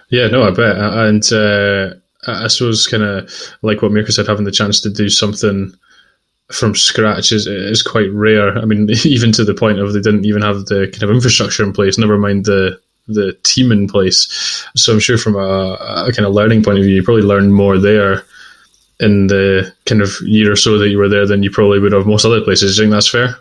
Yeah, 0.09 0.29
no, 0.29 0.42
I 0.42 0.51
bet. 0.51 0.77
And 0.77 1.33
uh, 1.33 1.95
I 2.27 2.47
suppose 2.49 2.87
kind 2.87 3.03
of 3.03 3.33
like 3.62 3.83
what 3.83 3.92
Mirko 3.92 4.11
said, 4.11 4.27
having 4.27 4.45
the 4.45 4.53
chance 4.53 4.81
to 4.83 4.90
do 4.90 5.09
something 5.09 5.75
from 6.53 6.75
scratch 6.75 7.33
is 7.33 7.47
is 7.47 7.83
quite 7.83 8.11
rare. 8.12 8.57
I 8.57 8.65
mean, 8.65 8.88
even 9.05 9.33
to 9.33 9.45
the 9.45 9.55
point 9.55 9.79
of 9.79 9.93
they 9.93 10.01
didn't 10.01 10.25
even 10.25 10.43
have 10.43 10.67
the 10.67 10.88
kind 10.93 11.03
of 11.03 11.11
infrastructure 11.11 11.62
in 11.62 11.73
place. 11.73 11.99
Never 11.99 12.19
mind 12.19 12.45
the 12.45 12.81
the 13.09 13.33
team 13.43 13.73
in 13.73 13.88
place. 13.88 14.29
So 14.77 14.93
I'm 14.93 15.01
sure 15.01 15.19
from 15.19 15.35
a, 15.35 16.07
a 16.07 16.12
kind 16.15 16.27
of 16.27 16.35
learning 16.35 16.62
point 16.62 16.79
of 16.79 16.85
view, 16.85 16.95
you 16.95 17.03
probably 17.03 17.23
learned 17.23 17.53
more 17.53 17.79
there 17.79 18.25
in 19.01 19.27
the 19.27 19.75
kind 19.87 20.01
of 20.01 20.15
year 20.23 20.53
or 20.53 20.57
so 20.57 20.79
that 20.79 20.88
you 20.88 20.99
were 20.99 21.09
there 21.09 21.27
than 21.27 21.43
you 21.43 21.51
probably 21.51 21.81
would 21.81 21.93
have 21.93 22.07
most 22.07 22.25
other 22.25 22.41
places. 22.41 22.77
Do 22.77 22.83
you 22.83 22.88
think 22.88 22.95
that's 22.95 23.09
fair? 23.09 23.37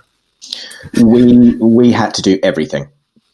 We 1.02 1.56
we 1.58 1.92
had 1.92 2.14
to 2.16 2.22
do 2.22 2.40
everything 2.42 2.88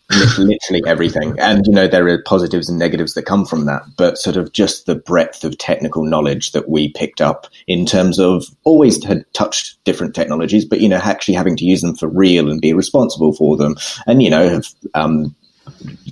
literally 0.09 0.81
everything. 0.85 1.37
And, 1.39 1.65
you 1.65 1.73
know, 1.73 1.87
there 1.87 2.07
are 2.07 2.21
positives 2.23 2.69
and 2.69 2.79
negatives 2.79 3.13
that 3.13 3.25
come 3.25 3.45
from 3.45 3.65
that, 3.65 3.83
but 3.97 4.17
sort 4.17 4.37
of 4.37 4.53
just 4.53 4.85
the 4.85 4.95
breadth 4.95 5.43
of 5.43 5.57
technical 5.57 6.05
knowledge 6.05 6.51
that 6.51 6.69
we 6.69 6.93
picked 6.93 7.21
up 7.21 7.47
in 7.67 7.85
terms 7.85 8.19
of 8.19 8.45
always 8.63 9.03
had 9.03 9.25
touched 9.33 9.83
different 9.83 10.15
technologies, 10.15 10.65
but, 10.65 10.79
you 10.79 10.89
know, 10.89 11.01
actually 11.03 11.33
having 11.33 11.57
to 11.57 11.65
use 11.65 11.81
them 11.81 11.95
for 11.95 12.07
real 12.07 12.49
and 12.49 12.61
be 12.61 12.73
responsible 12.73 13.33
for 13.33 13.57
them. 13.57 13.75
And, 14.05 14.23
you 14.23 14.29
know, 14.29 14.49
have, 14.49 14.67
um, 14.93 15.35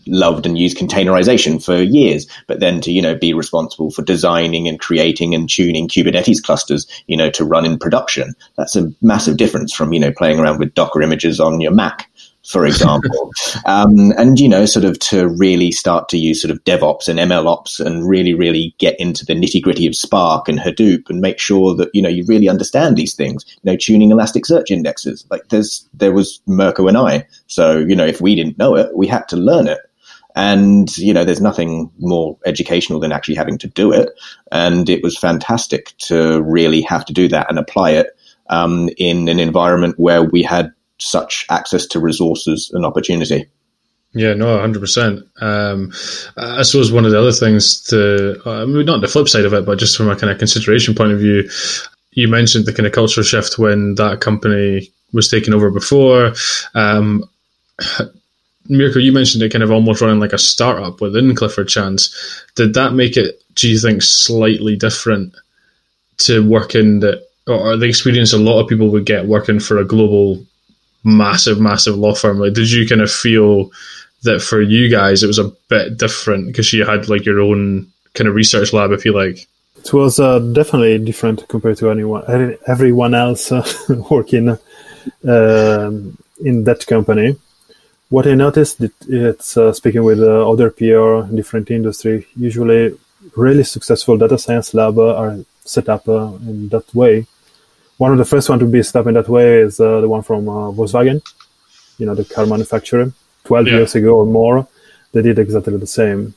loved 0.05 0.45
and 0.45 0.58
used 0.58 0.77
containerization 0.77 1.63
for 1.63 1.81
years, 1.81 2.27
but 2.45 2.60
then 2.60 2.81
to, 2.81 2.91
you 2.91 3.01
know, 3.01 3.15
be 3.15 3.34
responsible 3.34 3.89
for 3.89 4.01
designing 4.01 4.67
and 4.67 4.81
creating 4.81 5.34
and 5.34 5.49
tuning 5.49 5.88
Kubernetes 5.88 6.43
clusters, 6.43 6.86
you 7.08 7.15
know, 7.15 7.29
to 7.29 7.45
run 7.45 7.65
in 7.65 7.79
production. 7.79 8.36
That's 8.58 8.75
a 8.75 8.91
massive 9.01 9.38
difference 9.38 9.73
from, 9.73 9.93
you 9.93 9.99
know, 9.99 10.12
playing 10.12 10.39
around 10.39 10.60
with 10.60 10.73
Docker 10.73 11.01
images 11.01 11.39
on 11.39 11.62
your 11.62 11.71
Mac 11.71 12.12
for 12.45 12.65
example, 12.65 13.31
um, 13.65 14.12
and 14.17 14.39
you 14.39 14.47
know, 14.47 14.65
sort 14.65 14.86
of 14.86 14.99
to 14.99 15.27
really 15.27 15.71
start 15.71 16.10
to 16.10 16.17
use 16.17 16.41
sort 16.41 16.51
of 16.51 16.63
DevOps 16.63 17.08
and 17.08 17.19
MLOps 17.19 17.84
and 17.84 18.08
really, 18.08 18.34
really 18.34 18.75
get 18.77 18.99
into 18.99 19.25
the 19.25 19.34
nitty 19.34 19.62
gritty 19.62 19.88
of 19.88 19.95
Spark 19.95 20.47
and 20.47 20.60
Hadoop 20.60 21.10
and 21.10 21.21
make 21.21 21.39
sure 21.39 21.75
that 21.75 21.89
you 21.93 22.01
know 22.01 22.10
you 22.10 22.23
really 22.27 22.49
understand 22.49 22.97
these 22.97 23.15
things. 23.15 23.45
You 23.63 23.71
know, 23.71 23.77
tuning 23.77 24.12
Elasticsearch 24.12 24.71
indexes. 24.71 25.25
Like 25.29 25.49
there's 25.49 25.88
there 25.93 26.13
was 26.13 26.41
Mirko 26.45 26.88
and 26.88 26.97
I, 26.97 27.27
so 27.47 27.79
you 27.79 27.95
know, 27.95 28.05
if 28.05 28.21
we 28.21 28.36
didn't 28.36 28.58
know 28.58 28.75
it, 28.75 28.95
we 28.95 29.08
had 29.08 29.27
to 29.29 29.36
learn 29.36 29.67
it. 29.67 29.79
And, 30.38 30.95
you 30.97 31.13
know, 31.13 31.23
there's 31.23 31.39
nothing 31.39 31.89
more 31.97 32.38
educational 32.45 32.99
than 32.99 33.13
actually 33.13 33.36
having 33.36 33.58
to 33.60 33.67
do 33.67 33.93
it. 33.93 34.10
And 34.51 34.89
it 34.89 35.01
was 35.01 35.17
fantastic 35.17 35.93
to 35.99 36.41
really 36.41 36.81
have 36.81 37.05
to 37.05 37.13
do 37.13 37.29
that 37.29 37.49
and 37.49 37.58
apply 37.58 37.91
it 37.91 38.08
um, 38.49 38.89
in 38.97 39.29
an 39.29 39.39
environment 39.39 39.97
where 39.97 40.23
we 40.23 40.43
had 40.43 40.73
such 40.99 41.45
access 41.49 41.86
to 41.88 41.99
resources 41.99 42.71
and 42.73 42.86
opportunity. 42.86 43.47
Yeah, 44.13 44.34
no, 44.34 44.58
hundred 44.60 44.77
um, 44.77 44.81
percent. 44.81 45.27
I 45.41 46.62
suppose 46.63 46.91
one 46.91 47.03
of 47.03 47.12
the 47.12 47.19
other 47.19 47.34
things 47.34 47.81
to, 47.84 48.41
uh, 48.47 48.65
not 48.65 49.01
the 49.01 49.10
flip 49.10 49.27
side 49.27 49.43
of 49.43 49.53
it, 49.53 49.65
but 49.65 49.77
just 49.77 49.97
from 49.97 50.10
a 50.10 50.15
kind 50.15 50.31
of 50.31 50.39
consideration 50.39 50.95
point 50.95 51.12
of 51.12 51.19
view, 51.19 51.49
you 52.12 52.29
mentioned 52.29 52.65
the 52.65 52.73
kind 52.73 52.88
of 52.88 52.93
cultural 52.93 53.25
shift 53.25 53.60
when 53.60 53.95
that 53.95 54.21
company 54.21 54.89
was 55.12 55.29
taken 55.29 55.53
over 55.53 55.69
before. 55.69 56.34
Um, 56.73 57.25
Mirko, 58.69 58.99
you 58.99 59.12
mentioned 59.12 59.43
it 59.43 59.51
kind 59.51 59.63
of 59.63 59.71
almost 59.71 60.01
running 60.01 60.19
like 60.19 60.34
a 60.34 60.39
startup 60.39 61.01
within 61.01 61.36
Clifford 61.36 61.67
Chance. 61.67 62.45
Did 62.55 62.73
that 62.73 62.93
make 62.93 63.17
it, 63.17 63.43
do 63.53 63.69
you 63.69 63.77
think, 63.77 64.01
slightly 64.01 64.75
different 64.77 65.36
to 66.19 66.47
work 66.47 66.73
in 66.73 67.01
the, 67.01 67.23
or 67.47 67.75
the 67.75 67.86
experience 67.86 68.34
a 68.34 68.39
lot 68.39 68.62
of 68.62 68.69
people 68.69 68.89
would 68.89 69.05
get 69.05 69.27
working 69.27 69.60
for 69.60 69.77
a 69.77 69.86
global 69.86 70.43
massive, 71.06 71.62
massive 71.62 71.96
law 71.96 72.13
firm. 72.13 72.39
Like, 72.39 72.54
did 72.54 72.70
you 72.72 72.88
kind 72.88 73.02
of 73.02 73.12
feel 73.12 73.72
that 74.24 74.41
for 74.41 74.62
you 74.62 74.89
guys 74.89 75.24
it 75.24 75.28
was 75.28 75.39
a 75.39 75.52
bit 75.70 75.98
different 75.98 76.48
because 76.48 76.74
you 76.74 76.84
had 76.84 77.08
like 77.08 77.26
your 77.26 77.39
own 77.39 77.88
kind 78.15 78.28
of 78.28 78.36
research 78.36 78.74
lab, 78.74 78.91
if 78.91 79.06
you 79.06 79.13
like? 79.13 79.48
It 79.78 79.94
was 79.94 80.20
uh, 80.20 80.39
definitely 80.39 80.98
different 80.98 81.48
compared 81.48 81.78
to 81.78 81.91
anyone, 81.91 82.58
everyone 82.68 83.13
else 83.13 83.52
uh, 83.52 83.63
working 84.10 84.50
uh, 84.50 85.91
in 86.44 86.63
that 86.63 86.86
company. 86.88 87.38
What 88.10 88.28
I 88.28 88.34
noticed 88.34 88.80
that 88.80 88.94
it's 89.08 89.58
uh, 89.58 89.74
speaking 89.74 90.04
with 90.04 90.20
uh, 90.20 90.50
other 90.50 90.72
peer 90.72 91.24
in 91.26 91.36
different 91.36 91.70
industry. 91.70 92.28
Usually, 92.36 92.98
really 93.36 93.63
successful 93.63 94.18
data 94.18 94.38
science 94.38 94.74
lab 94.74 94.98
are 94.98 95.38
set 95.63 95.89
up 95.89 96.08
uh, 96.08 96.34
in 96.48 96.70
that 96.70 96.94
way. 96.96 97.26
One 97.97 98.12
of 98.12 98.17
the 98.17 98.25
first 98.25 98.49
one 98.49 98.60
to 98.60 98.65
be 98.65 98.79
in 98.79 99.13
that 99.13 99.29
way 99.29 99.60
is 99.60 99.79
uh, 99.79 100.01
the 100.01 100.10
one 100.10 100.21
from 100.21 100.49
uh, 100.49 100.71
Volkswagen, 100.71 101.21
you 101.97 102.05
know, 102.05 102.15
the 102.15 102.25
car 102.25 102.45
manufacturer. 102.45 103.12
Twelve 103.45 103.67
Yeah. 103.67 103.77
years 103.77 103.95
ago 103.95 104.17
or 104.17 104.25
more, 104.25 104.67
they 105.13 105.21
did 105.21 105.39
exactly 105.39 105.77
the 105.77 105.88
same 105.88 106.34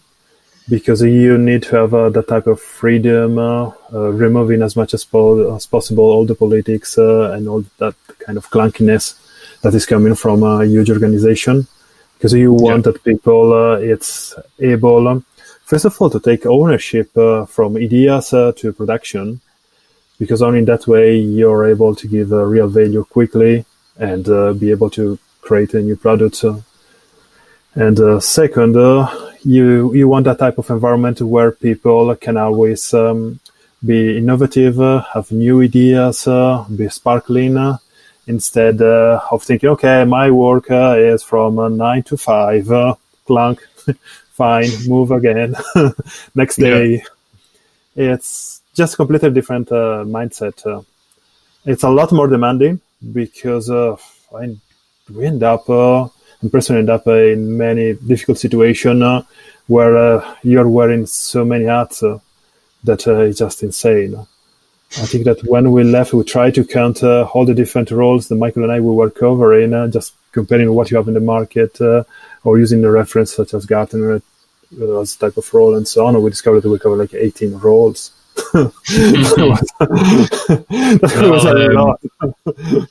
because 0.69 1.03
you 1.03 1.39
need 1.39 1.63
to 1.65 1.77
have 1.77 1.95
uh, 1.95 2.11
that 2.11 2.29
type 2.29 2.47
of 2.47 2.61
freedom, 2.61 3.39
uh, 3.39 3.71
uh, 3.93 4.11
removing 4.13 4.61
as 4.63 4.77
much 4.77 4.93
as, 4.93 5.05
po- 5.05 5.57
as 5.57 5.67
possible 5.67 6.05
all 6.05 6.27
the 6.27 6.35
politics 6.35 6.99
uh, 6.99 7.33
and 7.33 7.49
all 7.49 7.65
that 7.79 7.95
kind 8.19 8.37
of 8.37 8.51
clunkiness 8.51 9.15
that 9.63 9.75
is 9.75 9.87
coming 9.87 10.15
from 10.15 10.43
a 10.43 10.65
huge 10.67 10.91
organization. 10.91 11.67
Because 12.15 12.35
you 12.35 12.53
want 12.53 12.85
that 12.85 13.03
people 13.03 13.53
uh, 13.53 13.77
it's 13.79 14.35
able, 14.61 15.09
um, 15.09 15.25
first 15.65 15.85
of 15.87 16.01
all, 16.01 16.11
to 16.11 16.21
take 16.21 16.45
ownership 16.47 17.17
uh, 17.17 17.47
from 17.47 17.77
ideas 17.77 18.33
uh, 18.35 18.53
to 18.57 18.73
production, 18.73 19.41
because 20.19 20.43
only 20.43 20.61
in 20.61 20.65
that 20.67 20.87
way 20.87 21.17
you're 21.17 21.67
able 21.67 21.95
to 21.95 22.09
give 22.09 22.33
a 22.33 22.47
real 22.47 22.69
value 22.69 23.05
quickly 23.05 23.65
and 23.97 24.29
uh, 24.29 24.53
be 24.53 24.71
able 24.71 24.91
to 24.91 25.19
create 25.41 25.75
a 25.75 25.83
new 25.83 25.97
product. 25.97 26.45
And 27.75 28.01
uh, 28.01 28.21
second, 28.21 28.77
uh, 28.77 29.33
you 29.45 29.95
you 29.95 30.09
want 30.09 30.25
that 30.25 30.39
type 30.39 30.59
of 30.59 30.71
environment 30.71 31.21
where 31.21 31.53
people 31.53 32.15
can 32.17 32.37
always 32.37 32.93
um, 32.93 33.39
be 33.85 34.19
innovative, 34.19 34.81
uh, 34.81 35.03
have 35.15 35.31
new 35.31 35.63
ideas, 35.63 36.27
uh, 36.27 36.65
be 36.75 36.89
sparkling, 36.89 37.57
uh, 37.57 37.79
instead 38.29 38.81
uh, 38.83 39.21
of 39.31 39.43
thinking, 39.43 39.71
okay, 39.71 40.05
my 40.05 40.31
work 40.31 40.71
uh, 40.71 40.97
is 40.99 41.23
from 41.23 41.59
uh, 41.59 41.69
nine 41.69 42.03
to 42.05 42.17
five, 42.17 42.71
uh, 42.71 42.95
clunk, 43.27 43.61
fine, 44.33 44.71
move 44.87 45.11
again, 45.11 45.57
next 46.35 46.57
day. 46.57 47.03
It's 47.97 48.58
just 48.79 48.97
completely 48.97 49.31
different 49.31 49.71
uh, 49.73 50.05
mindset. 50.07 50.57
Uh, 50.65 50.83
it's 51.67 51.83
a 51.83 51.91
lot 51.91 52.13
more 52.13 52.29
demanding 52.29 52.81
because 53.13 53.69
uh, 53.69 53.97
I, 54.35 54.57
we 55.13 55.27
end 55.27 55.43
up, 55.43 55.69
uh, 55.69 56.09
and 56.41 56.53
personally 56.53 56.81
end 56.81 56.91
up 56.91 57.07
uh, 57.07 57.15
in 57.35 57.59
many 57.59 57.95
difficult 57.95 58.39
situations 58.39 59.03
uh, 59.03 59.23
where 59.67 59.97
uh, 59.99 60.35
you're 60.45 60.69
wearing 60.69 61.07
so 61.07 61.45
many 61.45 61.65
hats 61.65 62.05
that 62.85 63.07
it's 63.07 63.39
just 63.41 63.63
insane. 63.65 64.15
I 65.05 65.07
think 65.11 65.25
that 65.25 65.43
when 65.45 65.73
we 65.73 65.83
left, 65.83 66.15
we 66.15 66.25
tried 66.25 66.55
to 66.55 66.65
count 66.65 67.03
all 67.03 67.45
the 67.45 67.53
different 67.55 67.91
roles 67.91 68.29
that 68.29 68.37
Michael 68.37 68.63
and 68.63 68.73
I 68.73 68.81
we 68.81 68.95
were 68.95 69.11
covering, 69.11 69.73
just 69.91 70.15
comparing 70.33 70.73
what 70.73 70.91
you 70.91 70.97
have 70.97 71.09
in 71.09 71.15
the 71.15 71.21
market 71.21 71.79
or 72.45 72.59
using 72.59 72.81
the 72.81 72.91
reference 72.91 73.35
such 73.35 73.53
as 73.53 73.67
Gartner 73.67 74.23
as 75.01 75.17
type 75.17 75.37
of 75.37 75.53
role 75.53 75.75
and 75.77 75.87
so 75.87 76.07
on. 76.07 76.23
We 76.23 76.31
discovered 76.31 76.61
that 76.61 76.71
we 76.71 76.79
covered 76.79 76.97
like 76.97 77.13
18 77.13 77.59
roles. 77.59 78.13
That 78.53 78.73
was 81.31 81.45
a 81.45 81.67
um, 81.69 81.75
lot. 81.75 82.01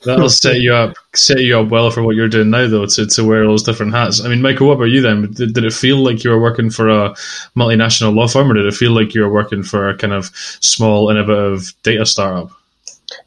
That'll 0.04 0.28
set 0.28 0.60
you 0.60 0.74
up, 0.74 0.96
set 1.14 1.40
you 1.40 1.58
up 1.58 1.68
well 1.68 1.90
for 1.90 2.02
what 2.02 2.16
you're 2.16 2.28
doing 2.28 2.50
now, 2.50 2.66
though, 2.68 2.86
to, 2.86 3.06
to 3.06 3.24
wear 3.24 3.44
those 3.44 3.62
different 3.62 3.92
hats. 3.92 4.24
I 4.24 4.28
mean, 4.28 4.42
Michael, 4.42 4.68
what 4.68 4.74
about 4.74 4.84
you 4.84 5.00
then? 5.00 5.32
Did, 5.32 5.54
did 5.54 5.64
it 5.64 5.72
feel 5.72 5.98
like 5.98 6.24
you 6.24 6.30
were 6.30 6.40
working 6.40 6.70
for 6.70 6.88
a 6.88 7.10
multinational 7.56 8.14
law 8.14 8.28
firm, 8.28 8.50
or 8.50 8.54
did 8.54 8.66
it 8.66 8.74
feel 8.74 8.92
like 8.92 9.14
you 9.14 9.22
were 9.22 9.32
working 9.32 9.62
for 9.62 9.88
a 9.88 9.96
kind 9.96 10.12
of 10.12 10.26
small, 10.60 11.10
innovative 11.10 11.72
data 11.82 12.06
startup? 12.06 12.50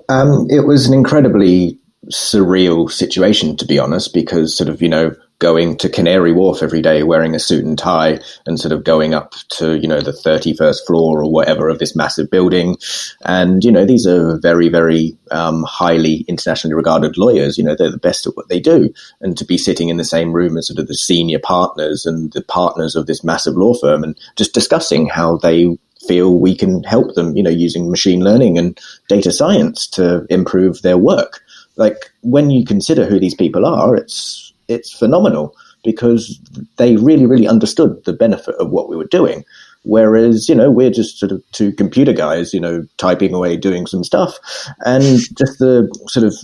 Um, 0.10 0.48
it 0.50 0.68
was 0.68 0.88
an 0.88 0.94
incredibly 0.94 1.78
surreal 2.08 2.92
situation, 2.92 3.56
to 3.58 3.66
be 3.66 3.80
honest, 3.80 4.14
because 4.14 4.56
sort 4.56 4.70
of, 4.70 4.82
you 4.82 4.90
know, 4.90 5.16
going 5.42 5.76
to 5.76 5.90
Canary 5.90 6.32
Wharf 6.32 6.62
every 6.62 6.84
day 6.84 7.02
wearing 7.02 7.34
a 7.34 7.40
suit 7.40 7.66
and 7.66 7.78
tie 7.78 8.20
and 8.46 8.60
sort 8.60 8.72
of 8.72 8.84
going 8.84 9.16
up 9.16 9.34
to, 9.50 9.76
you 9.80 9.88
know, 9.88 10.00
the 10.00 10.12
31st 10.12 10.86
floor 10.86 11.24
or 11.24 11.32
whatever 11.32 11.68
of 11.68 11.80
this 11.80 11.96
massive 11.96 12.30
building. 12.30 12.78
And, 13.26 13.66
you 13.66 13.72
know, 13.72 13.84
these 13.84 14.06
are 14.06 14.40
very, 14.40 14.70
very 14.70 15.18
um, 15.32 15.64
highly 15.64 16.24
internationally 16.28 16.76
regarded 16.76 17.18
lawyers. 17.18 17.58
You 17.58 17.64
know, 17.64 17.76
they're 17.76 17.92
the 17.92 17.98
best 17.98 18.28
at 18.28 18.38
what 18.38 18.50
they 18.50 18.60
do. 18.60 18.94
And 19.20 19.36
to 19.38 19.44
be 19.44 19.58
sitting 19.58 19.90
in 19.90 19.98
the 19.98 20.06
same 20.06 20.32
room 20.32 20.58
as 20.58 20.68
sort 20.68 20.78
of 20.78 20.88
the 20.88 20.96
senior 20.96 21.40
partners 21.40 22.06
and 22.06 22.32
the 22.34 22.44
partners 22.44 22.96
of 22.96 23.08
this 23.08 23.24
massive 23.24 23.58
law 23.58 23.74
firm 23.74 24.04
and 24.04 24.18
just 24.36 24.54
discussing 24.54 25.08
how 25.08 25.38
they 25.38 25.76
feel 26.08 26.38
we 26.38 26.56
can 26.56 26.84
help 26.84 27.16
them, 27.16 27.36
you 27.36 27.42
know, 27.42 27.50
using 27.50 27.90
machine 27.90 28.24
learning 28.24 28.60
and 28.60 28.80
data 29.10 29.32
science 29.32 29.88
to 29.88 30.26
improve 30.30 30.84
their 30.84 31.00
work. 31.00 31.42
Like 31.78 32.12
when 32.22 32.52
you 32.52 32.64
consider 32.64 33.06
who 33.06 33.20
these 33.20 33.36
people 33.36 33.66
are, 33.66 33.96
it's 33.96 34.51
it's 34.72 34.92
phenomenal 34.92 35.56
because 35.84 36.40
they 36.78 36.96
really, 36.98 37.26
really 37.26 37.48
understood 37.48 38.04
the 38.06 38.14
benefit 38.14 38.56
of 38.56 38.70
what 38.70 38.90
we 38.90 38.96
were 38.96 39.06
doing. 39.06 39.44
Whereas, 39.84 40.48
you 40.48 40.54
know, 40.54 40.70
we're 40.70 40.92
just 40.92 41.18
sort 41.18 41.32
of 41.32 41.44
two 41.54 41.72
computer 41.72 42.14
guys, 42.14 42.54
you 42.54 42.60
know, 42.60 42.86
typing 42.98 43.34
away, 43.34 43.58
doing 43.58 43.88
some 43.88 44.04
stuff. 44.04 44.38
And 44.86 45.04
just 45.04 45.58
the 45.58 45.92
sort 46.08 46.26
of 46.26 46.36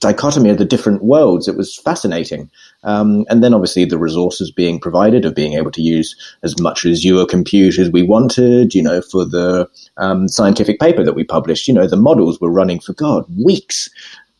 dichotomy 0.00 0.50
of 0.50 0.58
the 0.58 0.64
different 0.64 1.04
worlds, 1.04 1.46
it 1.46 1.56
was 1.56 1.76
fascinating. 1.76 2.50
Um, 2.82 3.24
and 3.28 3.44
then 3.44 3.54
obviously 3.54 3.84
the 3.84 3.98
resources 3.98 4.50
being 4.50 4.80
provided 4.80 5.24
of 5.24 5.34
being 5.34 5.52
able 5.52 5.70
to 5.70 5.82
use 5.82 6.16
as 6.42 6.58
much 6.58 6.84
Azure 6.84 7.26
compute 7.26 7.78
as 7.78 7.90
we 7.90 8.02
wanted, 8.02 8.74
you 8.74 8.82
know, 8.82 9.00
for 9.02 9.24
the 9.24 9.68
um, 9.96 10.26
scientific 10.26 10.80
paper 10.80 11.04
that 11.04 11.14
we 11.14 11.22
published, 11.22 11.68
you 11.68 11.74
know, 11.74 11.86
the 11.86 11.96
models 11.96 12.40
were 12.40 12.50
running 12.50 12.80
for 12.80 12.92
God, 12.94 13.24
weeks. 13.38 13.88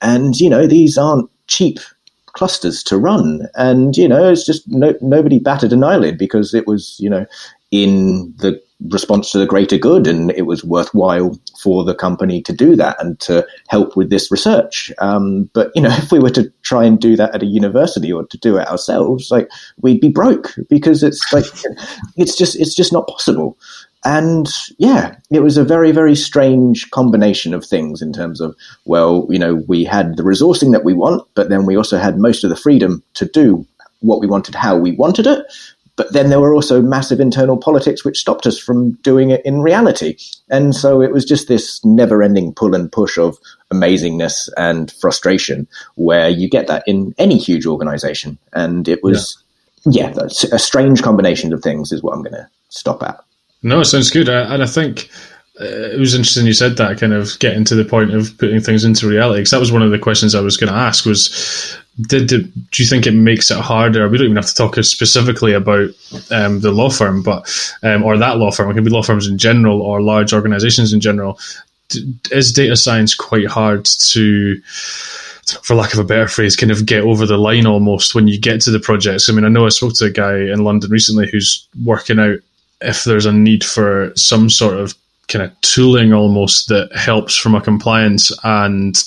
And, 0.00 0.38
you 0.40 0.50
know, 0.50 0.66
these 0.66 0.98
aren't 0.98 1.30
cheap 1.46 1.78
clusters 2.34 2.82
to 2.84 2.98
run. 2.98 3.48
And, 3.54 3.96
you 3.96 4.08
know, 4.08 4.30
it's 4.30 4.44
just 4.44 4.68
no, 4.68 4.94
nobody 5.00 5.38
batted 5.38 5.72
an 5.72 5.84
eyelid 5.84 6.18
because 6.18 6.54
it 6.54 6.66
was, 6.66 6.96
you 7.00 7.08
know, 7.08 7.26
in 7.70 8.32
the 8.36 8.62
response 8.90 9.30
to 9.30 9.38
the 9.38 9.46
greater 9.46 9.78
good 9.78 10.06
and 10.06 10.30
it 10.32 10.42
was 10.42 10.62
worthwhile 10.64 11.38
for 11.60 11.84
the 11.84 11.94
company 11.94 12.42
to 12.42 12.52
do 12.52 12.76
that 12.76 13.02
and 13.02 13.18
to 13.20 13.46
help 13.68 13.96
with 13.96 14.10
this 14.10 14.30
research. 14.30 14.92
Um, 14.98 15.48
but, 15.54 15.72
you 15.74 15.82
know, 15.82 15.90
if 15.92 16.12
we 16.12 16.18
were 16.18 16.30
to 16.30 16.52
try 16.62 16.84
and 16.84 17.00
do 17.00 17.16
that 17.16 17.34
at 17.34 17.42
a 17.42 17.46
university 17.46 18.12
or 18.12 18.26
to 18.26 18.38
do 18.38 18.58
it 18.58 18.68
ourselves, 18.68 19.30
like 19.30 19.48
we'd 19.80 20.00
be 20.00 20.08
broke 20.08 20.54
because 20.68 21.02
it's 21.02 21.32
like, 21.32 21.46
it's 22.16 22.36
just, 22.36 22.56
it's 22.60 22.74
just 22.74 22.92
not 22.92 23.08
possible. 23.08 23.56
And 24.04 24.48
yeah, 24.78 25.16
it 25.30 25.40
was 25.40 25.56
a 25.56 25.64
very, 25.64 25.90
very 25.90 26.14
strange 26.14 26.90
combination 26.90 27.54
of 27.54 27.64
things 27.64 28.02
in 28.02 28.12
terms 28.12 28.40
of, 28.40 28.54
well, 28.84 29.26
you 29.30 29.38
know, 29.38 29.62
we 29.66 29.82
had 29.84 30.16
the 30.16 30.22
resourcing 30.22 30.72
that 30.72 30.84
we 30.84 30.92
want, 30.92 31.26
but 31.34 31.48
then 31.48 31.64
we 31.64 31.76
also 31.76 31.96
had 31.96 32.18
most 32.18 32.44
of 32.44 32.50
the 32.50 32.56
freedom 32.56 33.02
to 33.14 33.24
do 33.24 33.66
what 34.00 34.20
we 34.20 34.26
wanted, 34.26 34.54
how 34.54 34.76
we 34.76 34.92
wanted 34.92 35.26
it. 35.26 35.46
But 35.96 36.12
then 36.12 36.28
there 36.28 36.40
were 36.40 36.54
also 36.54 36.82
massive 36.82 37.20
internal 37.20 37.56
politics 37.56 38.04
which 38.04 38.18
stopped 38.18 38.46
us 38.46 38.58
from 38.58 38.92
doing 39.02 39.30
it 39.30 39.40
in 39.44 39.62
reality. 39.62 40.16
And 40.50 40.74
so 40.74 41.00
it 41.00 41.12
was 41.12 41.24
just 41.24 41.46
this 41.46 41.82
never 41.84 42.22
ending 42.22 42.52
pull 42.52 42.74
and 42.74 42.90
push 42.90 43.16
of 43.16 43.38
amazingness 43.72 44.50
and 44.56 44.90
frustration 44.92 45.68
where 45.94 46.28
you 46.28 46.50
get 46.50 46.66
that 46.66 46.82
in 46.86 47.14
any 47.16 47.38
huge 47.38 47.64
organization. 47.64 48.38
And 48.52 48.88
it 48.88 49.02
was, 49.04 49.42
yeah, 49.86 50.12
yeah 50.14 50.24
a 50.52 50.58
strange 50.58 51.02
combination 51.02 51.52
of 51.52 51.62
things 51.62 51.92
is 51.92 52.02
what 52.02 52.12
I'm 52.12 52.22
going 52.22 52.34
to 52.34 52.48
stop 52.70 53.02
at. 53.02 53.24
No, 53.64 53.80
it 53.80 53.86
sounds 53.86 54.10
good, 54.10 54.28
and 54.28 54.62
I 54.62 54.66
think 54.66 55.08
uh, 55.58 55.64
it 55.64 55.98
was 55.98 56.14
interesting 56.14 56.46
you 56.46 56.52
said 56.52 56.76
that, 56.76 57.00
kind 57.00 57.14
of 57.14 57.38
getting 57.38 57.64
to 57.64 57.74
the 57.74 57.84
point 57.84 58.12
of 58.12 58.36
putting 58.36 58.60
things 58.60 58.84
into 58.84 59.08
reality. 59.08 59.40
Because 59.40 59.52
that 59.52 59.60
was 59.60 59.72
one 59.72 59.80
of 59.80 59.90
the 59.90 59.98
questions 59.98 60.34
I 60.34 60.42
was 60.42 60.58
going 60.58 60.70
to 60.70 60.78
ask: 60.78 61.06
was 61.06 61.80
did, 62.08 62.28
do 62.28 62.52
you 62.76 62.84
think 62.84 63.06
it 63.06 63.14
makes 63.14 63.50
it 63.50 63.56
harder? 63.56 64.06
We 64.06 64.18
don't 64.18 64.26
even 64.26 64.36
have 64.36 64.46
to 64.46 64.54
talk 64.54 64.76
specifically 64.84 65.54
about 65.54 65.88
um, 66.30 66.60
the 66.60 66.72
law 66.72 66.90
firm, 66.90 67.22
but 67.22 67.50
um, 67.82 68.02
or 68.04 68.18
that 68.18 68.36
law 68.36 68.50
firm. 68.50 68.70
It 68.70 68.74
can 68.74 68.84
be 68.84 68.90
law 68.90 69.02
firms 69.02 69.26
in 69.26 69.38
general 69.38 69.80
or 69.80 70.02
large 70.02 70.34
organizations 70.34 70.92
in 70.92 71.00
general. 71.00 71.38
Is 72.32 72.52
data 72.52 72.76
science 72.76 73.14
quite 73.14 73.46
hard 73.46 73.86
to? 73.86 74.60
for 75.62 75.74
lack 75.74 75.92
of 75.92 75.98
a 75.98 76.04
better 76.04 76.26
phrase, 76.26 76.56
kind 76.56 76.72
of 76.72 76.86
get 76.86 77.02
over 77.02 77.26
the 77.26 77.36
line 77.36 77.66
almost 77.66 78.14
when 78.14 78.26
you 78.26 78.40
get 78.40 78.62
to 78.62 78.70
the 78.70 78.80
projects. 78.80 79.28
I 79.28 79.32
mean, 79.34 79.44
I 79.44 79.50
know 79.50 79.66
I 79.66 79.68
spoke 79.68 79.92
to 79.96 80.06
a 80.06 80.10
guy 80.10 80.38
in 80.38 80.64
London 80.64 80.90
recently 80.90 81.28
who's 81.30 81.68
working 81.84 82.18
out 82.18 82.38
if 82.80 83.04
there's 83.04 83.26
a 83.26 83.32
need 83.32 83.64
for 83.64 84.12
some 84.16 84.50
sort 84.50 84.78
of 84.78 84.94
kind 85.28 85.44
of 85.44 85.60
tooling 85.62 86.12
almost 86.12 86.68
that 86.68 86.94
helps 86.94 87.36
from 87.36 87.54
a 87.54 87.60
compliance 87.60 88.30
and 88.44 89.02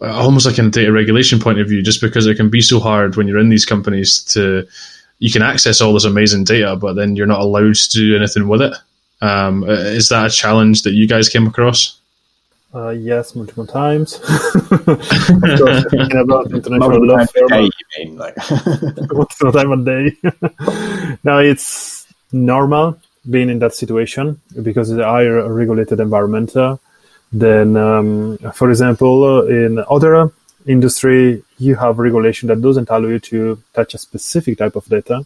almost 0.00 0.46
like 0.46 0.58
in 0.58 0.66
a 0.66 0.70
data 0.70 0.92
regulation 0.92 1.38
point 1.38 1.60
of 1.60 1.68
view, 1.68 1.82
just 1.82 2.00
because 2.00 2.26
it 2.26 2.36
can 2.36 2.50
be 2.50 2.60
so 2.60 2.80
hard 2.80 3.16
when 3.16 3.28
you're 3.28 3.38
in 3.38 3.48
these 3.48 3.64
companies 3.64 4.22
to 4.24 4.66
you 5.18 5.30
can 5.30 5.42
access 5.42 5.80
all 5.80 5.92
this 5.92 6.04
amazing 6.04 6.42
data, 6.42 6.74
but 6.74 6.94
then 6.94 7.14
you're 7.14 7.28
not 7.28 7.40
allowed 7.40 7.76
to 7.76 7.88
do 7.90 8.16
anything 8.16 8.48
with 8.48 8.60
it. 8.60 8.74
Um, 9.20 9.62
is 9.68 10.08
that 10.08 10.26
a 10.26 10.30
challenge 10.30 10.82
that 10.82 10.94
you 10.94 11.06
guys 11.06 11.28
came 11.28 11.46
across? 11.46 12.00
Uh, 12.74 12.88
yes, 12.88 13.36
multiple 13.36 13.66
times. 13.66 14.14
of 14.70 14.84
course, 14.84 15.84
thinking 15.90 16.20
about 16.20 16.50
international 16.50 17.06
law 17.06 17.24
firm. 17.26 17.46
Day, 17.48 17.62
you 17.62 17.70
mean, 17.98 18.16
like 18.16 18.36
multiple 19.12 19.52
time 19.52 19.72
a 19.72 19.84
day. 19.84 20.16
now 21.22 21.38
it's 21.38 22.01
normal 22.32 22.98
being 23.28 23.48
in 23.48 23.58
that 23.60 23.74
situation 23.74 24.40
because 24.62 24.90
it's 24.90 25.00
a 25.00 25.04
higher 25.04 25.52
regulated 25.52 26.00
environment. 26.00 26.56
Uh, 26.56 26.76
then, 27.32 27.76
um, 27.76 28.38
for 28.54 28.70
example, 28.70 29.24
uh, 29.24 29.42
in 29.44 29.82
other 29.88 30.30
industry, 30.66 31.42
you 31.58 31.74
have 31.76 31.98
regulation 31.98 32.48
that 32.48 32.60
doesn't 32.60 32.90
allow 32.90 33.08
you 33.08 33.18
to 33.18 33.62
touch 33.74 33.94
a 33.94 33.98
specific 33.98 34.58
type 34.58 34.76
of 34.76 34.84
data. 34.86 35.24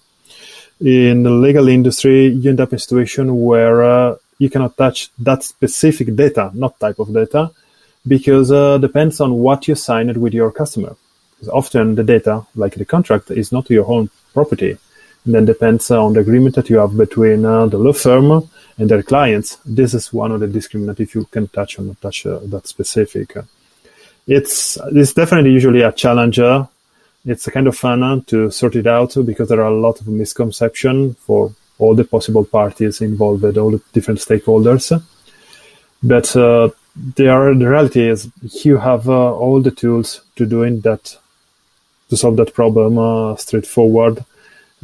In 0.81 1.23
the 1.23 1.31
legal 1.31 1.69
industry, 1.69 2.27
you 2.29 2.51
end 2.51 2.61
up 2.61 2.71
in 2.71 2.77
a 2.77 2.79
situation 2.79 3.41
where 3.41 3.83
uh, 3.83 4.17
you 4.39 4.51
cannot 4.51 4.77
touch 4.77 5.11
that 5.19 5.43
specific 5.43 6.15
data, 6.15 6.51
not 6.55 6.79
type 6.79 6.99
of 6.99 7.13
data, 7.13 7.51
because 8.07 8.53
uh, 8.53 8.79
depends 8.79 9.21
on 9.21 9.35
what 9.35 9.67
you 9.67 9.75
signed 9.75 10.17
with 10.17 10.35
your 10.35 10.53
customer. 10.53 10.97
Because 11.31 11.49
often 11.49 11.95
the 11.95 12.05
data, 12.05 12.47
like 12.55 12.75
the 12.75 12.85
contract, 12.85 13.31
is 13.31 13.53
not 13.53 13.69
your 13.71 13.87
own 13.91 14.11
property. 14.33 14.77
Then 15.27 15.45
depends 15.45 15.91
on 15.91 16.13
the 16.13 16.21
agreement 16.21 16.55
that 16.55 16.71
you 16.71 16.79
have 16.79 16.97
between 16.97 17.45
uh, 17.45 17.67
the 17.67 17.79
law 17.79 17.93
firm 17.93 18.49
and 18.79 18.89
their 18.89 19.03
clients. 19.03 19.59
This 19.65 19.93
is 19.93 20.13
one 20.13 20.31
of 20.33 20.41
the 20.41 20.47
discriminant 20.47 21.01
if 21.01 21.15
you 21.15 21.25
can 21.25 21.49
touch 21.49 21.79
or 21.79 21.83
not 21.83 22.01
touch 22.01 22.27
uh, 22.27 22.39
that 22.45 22.69
specific. 22.69 23.37
It's 24.27 24.79
it's 24.93 25.13
definitely 25.13 25.53
usually 25.53 25.83
a 25.83 25.93
challenge. 25.93 26.39
It's 27.25 27.47
a 27.49 27.51
kind 27.51 27.67
of 27.67 27.77
fun 27.77 28.23
to 28.27 28.51
sort 28.53 28.77
it 28.77 28.87
out 28.87 29.17
because 29.25 29.49
there 29.49 29.61
are 29.61 29.73
a 29.73 29.81
lot 29.81 30.01
of 30.01 30.07
misconception 30.07 31.15
for 31.15 31.53
all 31.79 31.95
the 31.95 32.05
possible 32.05 32.45
parties 32.45 33.01
involved, 33.01 33.45
all 33.59 33.73
the 33.73 33.83
different 33.93 34.21
stakeholders. 34.21 35.03
But 36.03 36.37
uh, 36.37 36.71
the, 36.95 37.55
the 37.59 37.69
reality 37.69 38.09
is 38.09 38.31
you 38.65 38.79
have 38.79 39.09
uh, 39.09 39.35
all 39.35 39.61
the 39.61 39.71
tools 39.71 40.23
to 40.37 40.47
doing 40.47 40.81
that 40.81 41.17
to 42.09 42.17
solve 42.17 42.37
that 42.37 42.55
problem 42.55 42.99
uh, 42.99 43.37
straightforward. 43.37 44.25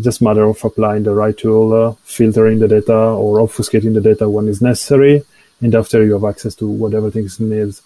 Just 0.02 0.20
matter 0.20 0.44
of 0.44 0.64
applying 0.64 1.04
the 1.04 1.14
right 1.14 1.36
tool, 1.36 1.72
uh, 1.72 1.92
filtering 2.04 2.58
the 2.58 2.68
data 2.68 2.94
or 2.94 3.38
obfuscating 3.38 3.94
the 3.94 4.00
data 4.00 4.28
when 4.28 4.48
it's 4.48 4.60
necessary, 4.60 5.22
and 5.60 5.74
after 5.74 6.04
you 6.04 6.12
have 6.14 6.24
access 6.24 6.54
to 6.56 6.66
whatever 6.66 7.10
things 7.10 7.38
needs. 7.40 7.82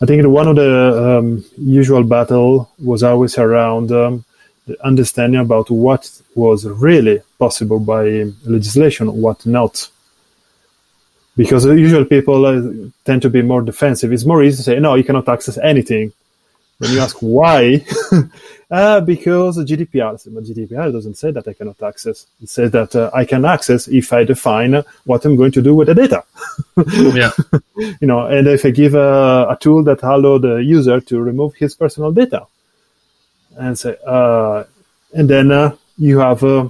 I 0.00 0.06
think 0.06 0.24
one 0.26 0.46
of 0.46 0.56
the 0.56 1.18
um, 1.18 1.44
usual 1.56 2.04
battle 2.04 2.70
was 2.78 3.02
always 3.02 3.36
around 3.36 3.90
um, 3.90 4.24
the 4.66 4.76
understanding 4.86 5.40
about 5.40 5.70
what 5.70 6.08
was 6.36 6.66
really 6.66 7.20
possible 7.38 7.80
by 7.80 8.30
legislation, 8.44 9.12
what 9.20 9.44
not. 9.44 9.88
Because 11.36 11.64
usual 11.66 12.04
people 12.04 12.46
uh, 12.46 12.90
tend 13.04 13.22
to 13.22 13.30
be 13.30 13.42
more 13.42 13.62
defensive. 13.62 14.12
It's 14.12 14.24
more 14.24 14.42
easy 14.42 14.58
to 14.58 14.62
say, 14.62 14.78
no, 14.78 14.94
you 14.94 15.04
cannot 15.04 15.28
access 15.28 15.58
anything. 15.58 16.12
When 16.78 16.92
you 16.92 17.00
ask 17.00 17.16
why, 17.18 17.84
uh, 18.70 19.00
because 19.00 19.58
GDPR. 19.58 20.12
But 20.32 20.44
GDPR 20.44 20.92
doesn't 20.92 21.14
say 21.14 21.30
that 21.30 21.48
I 21.48 21.52
cannot 21.52 21.82
access. 21.82 22.26
It 22.42 22.48
says 22.48 22.70
that 22.72 22.94
uh, 22.94 23.10
I 23.14 23.24
can 23.24 23.44
access 23.44 23.88
if 23.88 24.12
I 24.12 24.24
define 24.24 24.82
what 25.04 25.24
I'm 25.24 25.36
going 25.36 25.52
to 25.52 25.62
do 25.62 25.74
with 25.74 25.88
the 25.88 25.94
data. 25.94 26.24
yeah. 27.14 27.30
you 28.00 28.06
know, 28.06 28.26
and 28.26 28.46
if 28.46 28.64
I 28.64 28.70
give 28.70 28.94
a, 28.94 29.46
a 29.50 29.58
tool 29.60 29.82
that 29.84 30.02
allow 30.02 30.38
the 30.38 30.56
user 30.56 31.00
to 31.00 31.20
remove 31.20 31.54
his 31.54 31.74
personal 31.74 32.12
data, 32.12 32.46
and 33.56 33.78
say, 33.78 33.96
uh, 34.06 34.64
and 35.14 35.28
then 35.28 35.50
uh, 35.50 35.74
you 35.96 36.18
have 36.18 36.44
uh, 36.44 36.68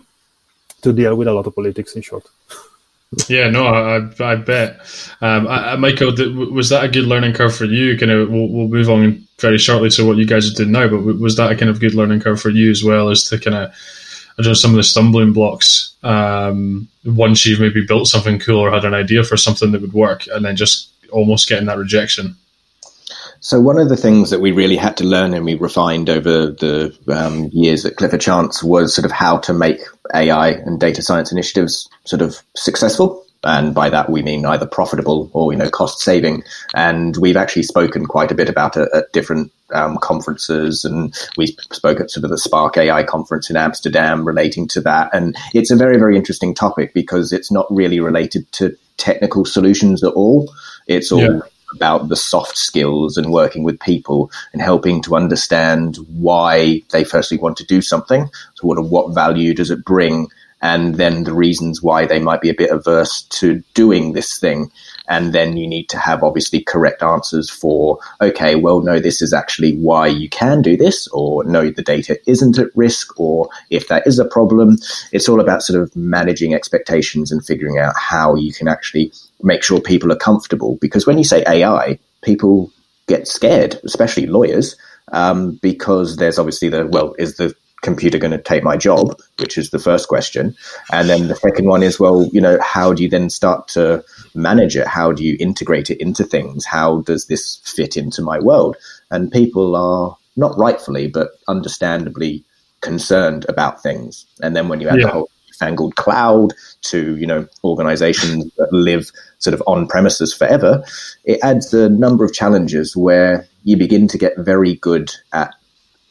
to 0.83 0.93
deal 0.93 1.15
with 1.17 1.29
a 1.29 1.33
lot 1.33 1.47
of 1.47 1.55
politics. 1.55 1.95
In 1.95 2.03
short. 2.03 2.25
Yeah, 3.29 3.49
no, 3.49 3.67
I, 3.67 4.11
I 4.21 4.35
bet. 4.37 4.81
Um, 5.21 5.49
I, 5.49 5.77
Michael, 5.77 6.13
was 6.53 6.69
that 6.69 6.85
a 6.85 6.89
good 6.89 7.07
learning 7.07 7.33
curve 7.33 7.57
for 7.57 7.65
you? 7.65 7.97
Kind 7.97 8.13
of, 8.13 8.29
we'll, 8.29 8.49
we'll 8.49 8.69
move 8.69 8.91
on 8.91 9.27
very 9.41 9.59
shortly 9.59 9.89
to 9.91 10.07
what 10.07 10.19
you 10.19 10.27
guys 10.27 10.51
are 10.51 10.55
doing 10.55 10.73
now, 10.73 10.89
but 10.89 11.01
was 11.01 11.37
that 11.37 11.51
a 11.51 11.57
kind 11.57 11.71
of 11.71 11.81
good 11.81 11.95
learning 11.95 12.21
curve 12.21 12.41
for 12.41 12.51
you 12.51 12.71
as 12.71 12.85
well 12.85 13.09
as 13.09 13.25
to 13.25 13.39
kind 13.39 13.57
of, 13.57 13.71
I 14.39 14.53
some 14.53 14.71
of 14.73 14.77
the 14.77 14.83
stumbling 14.83 15.33
blocks 15.33 15.95
um, 16.03 16.87
once 17.05 17.45
you've 17.47 17.61
maybe 17.61 17.85
built 17.85 18.09
something 18.09 18.39
cool 18.39 18.61
or 18.61 18.71
had 18.71 18.85
an 18.85 18.95
idea 18.95 19.25
for 19.25 19.37
something 19.37 19.73
that 19.73 19.81
would 19.81 19.95
work 19.95 20.27
and 20.29 20.45
then 20.45 20.55
just 20.55 20.91
almost 21.11 21.49
getting 21.49 21.67
that 21.67 21.79
rejection? 21.79 22.37
So 23.41 23.61
one 23.61 23.79
of 23.79 23.89
the 23.89 23.97
things 23.97 24.31
that 24.31 24.41
we 24.41 24.53
really 24.53 24.77
had 24.77 24.97
to 24.99 25.05
learn 25.05 25.35
and 25.35 25.45
we 25.45 25.55
refined 25.55 26.11
over 26.11 26.49
the 26.49 26.97
um, 27.09 27.51
years 27.53 27.85
at 27.85 27.97
Clifford 27.97 28.21
Chance 28.21 28.63
was 28.63 28.95
sort 28.95 29.05
of 29.05 29.13
how 29.13 29.39
to 29.39 29.53
make 29.53 29.81
AI 30.15 30.51
and 30.51 30.81
data 30.81 31.03
science 31.03 31.31
initiatives 31.31 31.89
sort 32.05 32.23
of 32.23 32.37
successful. 32.57 33.25
And 33.45 33.73
by 33.75 33.91
that 33.91 34.11
we 34.11 34.23
mean 34.23 34.45
either 34.45 34.67
profitable 34.67 35.31
or 35.33 35.53
you 35.53 35.59
know 35.59 35.71
cost 35.71 36.01
saving. 36.01 36.43
And 36.75 37.17
we've 37.17 37.37
actually 37.37 37.63
spoken 37.63 38.07
quite 38.07 38.33
a 38.33 38.35
bit 38.35 38.49
about 38.49 38.77
it 38.77 38.89
at 38.93 39.13
different 39.13 39.53
um, 39.73 39.99
conferences, 39.99 40.85
and 40.85 41.15
we 41.37 41.47
spoke 41.71 42.01
at 42.01 42.11
sort 42.11 42.25
of 42.25 42.31
the 42.31 42.39
Spark 42.39 42.77
AI 42.77 43.05
conference 43.05 43.49
in 43.49 43.57
Amsterdam 43.57 44.27
relating 44.27 44.67
to 44.69 44.81
that. 44.81 45.15
And 45.15 45.37
it's 45.55 45.71
a 45.71 45.77
very 45.77 45.99
very 45.99 46.17
interesting 46.17 46.53
topic 46.53 46.93
because 46.95 47.33
it's 47.33 47.53
not 47.53 47.67
really 47.71 48.01
related 48.01 48.51
to 48.53 48.77
technical 48.97 49.45
solutions 49.45 50.03
at 50.03 50.15
all. 50.15 50.53
It's 50.89 51.13
all 51.13 51.21
yeah 51.21 51.41
about 51.75 52.09
the 52.09 52.17
soft 52.17 52.57
skills 52.57 53.17
and 53.17 53.33
working 53.33 53.63
with 53.63 53.81
people 53.81 54.31
and 54.53 54.63
helping 54.63 55.03
to 55.03 55.17
understand 55.17 55.97
why 56.09 56.83
they 56.91 57.05
firstly 57.05 57.39
want 57.39 57.57
to 57.59 57.67
do 57.67 57.83
something. 57.83 58.29
So 58.55 58.67
what 58.67 58.83
what 58.85 59.15
value 59.15 59.55
does 59.55 59.71
it 59.71 59.85
bring? 59.85 60.29
And 60.61 60.97
then 60.97 61.23
the 61.23 61.35
reasons 61.35 61.83
why 61.83 62.07
they 62.07 62.19
might 62.19 62.41
be 62.41 62.49
a 62.51 62.55
bit 62.55 62.71
averse 62.71 63.23
to 63.23 63.63
doing 63.75 64.13
this 64.13 64.39
thing. 64.39 64.73
And 65.07 65.33
then 65.33 65.57
you 65.57 65.67
need 65.67 65.89
to 65.91 65.99
have 65.99 66.25
obviously 66.25 66.61
correct 66.61 67.03
answers 67.03 67.49
for, 67.49 67.99
okay, 68.21 68.57
well, 68.57 68.81
no, 68.81 68.99
this 68.99 69.23
is 69.23 69.33
actually 69.33 69.77
why 69.77 70.09
you 70.09 70.29
can 70.29 70.61
do 70.61 70.77
this, 70.77 71.07
or 71.09 71.45
no, 71.45 71.71
the 71.71 71.83
data 71.83 72.19
isn't 72.27 72.59
at 72.59 72.75
risk, 72.75 73.19
or 73.19 73.49
if 73.71 73.89
that 73.89 74.07
is 74.07 74.19
a 74.19 74.25
problem, 74.25 74.77
it's 75.13 75.29
all 75.29 75.41
about 75.41 75.63
sort 75.63 75.81
of 75.81 75.95
managing 75.97 76.55
expectations 76.55 77.31
and 77.31 77.47
figuring 77.47 77.79
out 77.79 77.95
how 77.97 78.35
you 78.35 78.53
can 78.53 78.69
actually 78.69 79.13
make 79.43 79.63
sure 79.63 79.81
people 79.81 80.13
are 80.13 80.17
comfortable. 80.17 80.77
Because 80.81 81.07
when 81.07 81.19
you 81.19 81.25
say 81.25 81.45
AI, 81.47 81.99
people 82.23 82.71
get 83.07 83.27
scared, 83.27 83.81
especially 83.85 84.27
lawyers, 84.27 84.77
um, 85.13 85.59
because 85.63 86.17
there's 86.17 86.39
obviously 86.39 86.69
the, 86.69 86.87
well, 86.87 87.15
is 87.19 87.37
the 87.37 87.55
computer 87.83 88.19
going 88.19 88.33
to 88.33 88.39
take 88.39 88.63
my 88.63 88.77
job, 88.77 89.19
which 89.39 89.57
is 89.57 89.71
the 89.71 89.79
first 89.79 90.09
question. 90.09 90.55
And 90.93 91.09
then 91.09 91.29
the 91.29 91.37
second 91.37 91.67
one 91.67 91.83
is, 91.83 92.01
well, 92.01 92.29
you 92.33 92.41
know, 92.41 92.59
how 92.61 92.93
do 92.93 93.03
you 93.03 93.09
then 93.09 93.31
start 93.31 93.69
to 93.69 94.05
manage 94.35 94.77
it? 94.77 94.87
How 94.87 95.13
do 95.13 95.25
you 95.25 95.37
integrate 95.39 95.91
it 95.91 96.01
into 96.01 96.25
things? 96.25 96.65
How 96.65 97.03
does 97.03 97.27
this 97.27 97.57
fit 97.65 97.97
into 97.97 98.23
my 98.23 98.39
world? 98.39 98.77
And 99.11 99.31
people 99.31 99.77
are 99.77 100.17
not 100.37 100.59
rightfully, 100.59 101.09
but 101.09 101.31
understandably 101.47 102.45
concerned 102.81 103.47
about 103.49 103.83
things. 103.83 104.27
And 104.43 104.55
then 104.55 104.69
when 104.69 104.81
you 104.81 104.89
add 104.89 104.99
yeah. 104.99 105.07
the 105.07 105.13
whole 105.13 105.31
fangled 105.59 105.97
cloud 105.97 106.53
to, 106.83 107.17
you 107.17 107.27
know, 107.27 107.47
organizations 107.65 108.51
that 108.57 108.73
live 108.73 109.11
sort 109.39 109.55
of 109.55 109.63
on 109.67 109.87
premises 109.87 110.35
forever, 110.35 110.83
it 111.25 111.39
adds 111.43 111.73
a 111.75 111.89
number 111.89 112.25
of 112.25 112.33
challenges 112.33 112.97
where 112.97 113.47
you 113.65 113.77
begin 113.77 114.09
to 114.09 114.19
get 114.19 114.33
very 114.39 114.75
good 114.77 115.11
at 115.33 115.55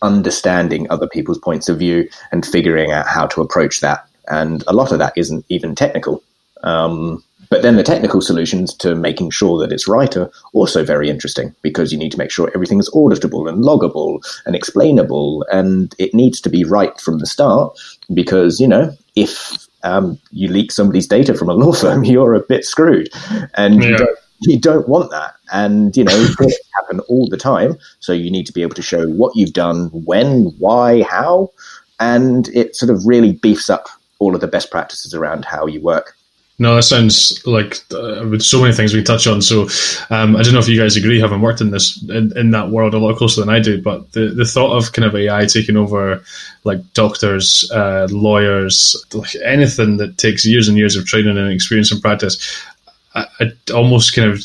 understanding 0.01 0.89
other 0.89 1.07
people's 1.07 1.39
points 1.39 1.69
of 1.69 1.79
view 1.79 2.07
and 2.31 2.45
figuring 2.45 2.91
out 2.91 3.07
how 3.07 3.25
to 3.27 3.41
approach 3.41 3.81
that. 3.81 4.05
And 4.27 4.63
a 4.67 4.73
lot 4.73 4.91
of 4.91 4.99
that 4.99 5.13
isn't 5.15 5.45
even 5.49 5.75
technical. 5.75 6.21
Um, 6.63 7.23
but 7.49 7.61
then 7.61 7.75
the 7.75 7.83
technical 7.83 8.21
solutions 8.21 8.73
to 8.75 8.95
making 8.95 9.29
sure 9.29 9.59
that 9.59 9.71
it's 9.71 9.87
right 9.87 10.15
are 10.17 10.29
also 10.53 10.83
very 10.83 11.09
interesting 11.09 11.55
because 11.61 11.91
you 11.91 11.97
need 11.97 12.11
to 12.11 12.17
make 12.17 12.31
sure 12.31 12.51
everything 12.53 12.79
is 12.79 12.89
auditable 12.91 13.47
and 13.47 13.63
loggable 13.63 14.19
and 14.45 14.55
explainable. 14.55 15.45
And 15.51 15.93
it 15.97 16.13
needs 16.13 16.41
to 16.41 16.49
be 16.49 16.63
right 16.63 16.99
from 16.99 17.19
the 17.19 17.25
start 17.25 17.77
because, 18.13 18.59
you 18.59 18.67
know, 18.67 18.93
if 19.15 19.67
um, 19.83 20.19
you 20.31 20.49
leak 20.49 20.71
somebody's 20.71 21.07
data 21.07 21.33
from 21.33 21.49
a 21.49 21.53
law 21.53 21.71
firm, 21.73 22.03
you're 22.03 22.33
a 22.33 22.41
bit 22.41 22.65
screwed. 22.65 23.09
And 23.55 23.81
yeah. 23.81 23.89
you 23.89 23.97
don't 23.97 24.19
you 24.41 24.59
don't 24.59 24.87
want 24.87 25.09
that. 25.11 25.35
And, 25.51 25.95
you 25.97 26.03
know, 26.03 26.13
it 26.39 26.53
happen 26.75 26.99
all 27.01 27.27
the 27.27 27.37
time. 27.37 27.77
So 27.99 28.13
you 28.13 28.29
need 28.29 28.45
to 28.45 28.53
be 28.53 28.61
able 28.61 28.75
to 28.75 28.83
show 28.83 29.07
what 29.07 29.35
you've 29.35 29.53
done, 29.53 29.87
when, 30.05 30.53
why, 30.59 31.01
how. 31.03 31.51
And 31.99 32.47
it 32.49 32.75
sort 32.75 32.91
of 32.91 33.07
really 33.07 33.31
beefs 33.31 33.67
up 33.67 33.87
all 34.19 34.35
of 34.35 34.41
the 34.41 34.47
best 34.47 34.69
practices 34.69 35.15
around 35.15 35.45
how 35.45 35.65
you 35.65 35.81
work. 35.81 36.15
No, 36.59 36.75
that 36.75 36.83
sounds 36.83 37.45
like 37.45 37.77
uh, 37.91 38.25
with 38.27 38.41
so 38.41 38.61
many 38.61 38.73
things 38.73 38.91
we 38.91 39.03
touch 39.03 39.27
on. 39.27 39.43
So 39.43 39.67
um, 40.09 40.35
I 40.35 40.41
don't 40.41 40.53
know 40.53 40.59
if 40.59 40.67
you 40.67 40.79
guys 40.79 40.97
agree, 40.97 41.19
having 41.19 41.39
worked 41.39 41.61
in 41.61 41.69
this 41.69 42.01
in, 42.09 42.35
in, 42.35 42.51
that 42.51 42.71
world 42.71 42.95
a 42.95 42.97
lot 42.97 43.15
closer 43.17 43.41
than 43.41 43.49
I 43.49 43.59
do, 43.59 43.79
but 43.79 44.11
the, 44.13 44.29
the 44.29 44.45
thought 44.45 44.75
of 44.75 44.91
kind 44.91 45.05
of 45.05 45.15
AI 45.15 45.45
taking 45.45 45.77
over 45.77 46.23
like 46.63 46.79
doctors, 46.93 47.69
uh, 47.71 48.07
lawyers, 48.09 48.95
like 49.13 49.35
anything 49.45 49.97
that 49.97 50.17
takes 50.17 50.47
years 50.47 50.67
and 50.67 50.79
years 50.79 50.95
of 50.95 51.05
training 51.05 51.37
and 51.37 51.51
experience 51.51 51.91
and 51.91 52.01
practice, 52.01 52.65
I, 53.13 53.51
almost 53.71 54.15
kind 54.15 54.31
of 54.31 54.43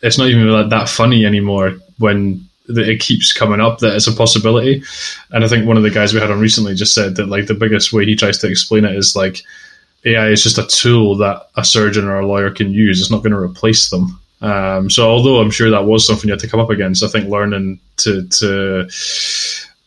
it's 0.00 0.16
not 0.16 0.28
even 0.28 0.48
like 0.48 0.70
that 0.70 0.88
funny 0.88 1.26
anymore 1.26 1.76
when 1.98 2.48
it 2.68 3.00
keeps 3.00 3.32
coming 3.32 3.60
up 3.60 3.78
that 3.78 3.96
it's 3.96 4.06
a 4.06 4.12
possibility. 4.12 4.82
And 5.30 5.44
I 5.44 5.48
think 5.48 5.66
one 5.66 5.76
of 5.76 5.82
the 5.82 5.90
guys 5.90 6.14
we 6.14 6.20
had 6.20 6.30
on 6.30 6.40
recently 6.40 6.74
just 6.74 6.94
said 6.94 7.16
that 7.16 7.28
like 7.28 7.46
the 7.46 7.54
biggest 7.54 7.92
way 7.92 8.04
he 8.04 8.16
tries 8.16 8.38
to 8.38 8.48
explain 8.48 8.84
it 8.84 8.94
is 8.94 9.16
like 9.16 9.42
AI 10.04 10.28
is 10.28 10.42
just 10.42 10.58
a 10.58 10.66
tool 10.66 11.16
that 11.16 11.48
a 11.56 11.64
surgeon 11.64 12.06
or 12.06 12.18
a 12.18 12.26
lawyer 12.26 12.50
can 12.50 12.72
use. 12.72 13.00
It's 13.00 13.10
not 13.10 13.22
going 13.22 13.32
to 13.32 13.38
replace 13.38 13.90
them. 13.90 14.20
Um, 14.40 14.88
so 14.88 15.08
although 15.08 15.40
I'm 15.40 15.50
sure 15.50 15.70
that 15.70 15.84
was 15.84 16.06
something 16.06 16.28
you 16.28 16.32
had 16.32 16.40
to 16.40 16.48
come 16.48 16.60
up 16.60 16.70
against, 16.70 17.02
I 17.02 17.08
think 17.08 17.28
learning 17.28 17.80
to 17.98 18.26
to 18.28 18.88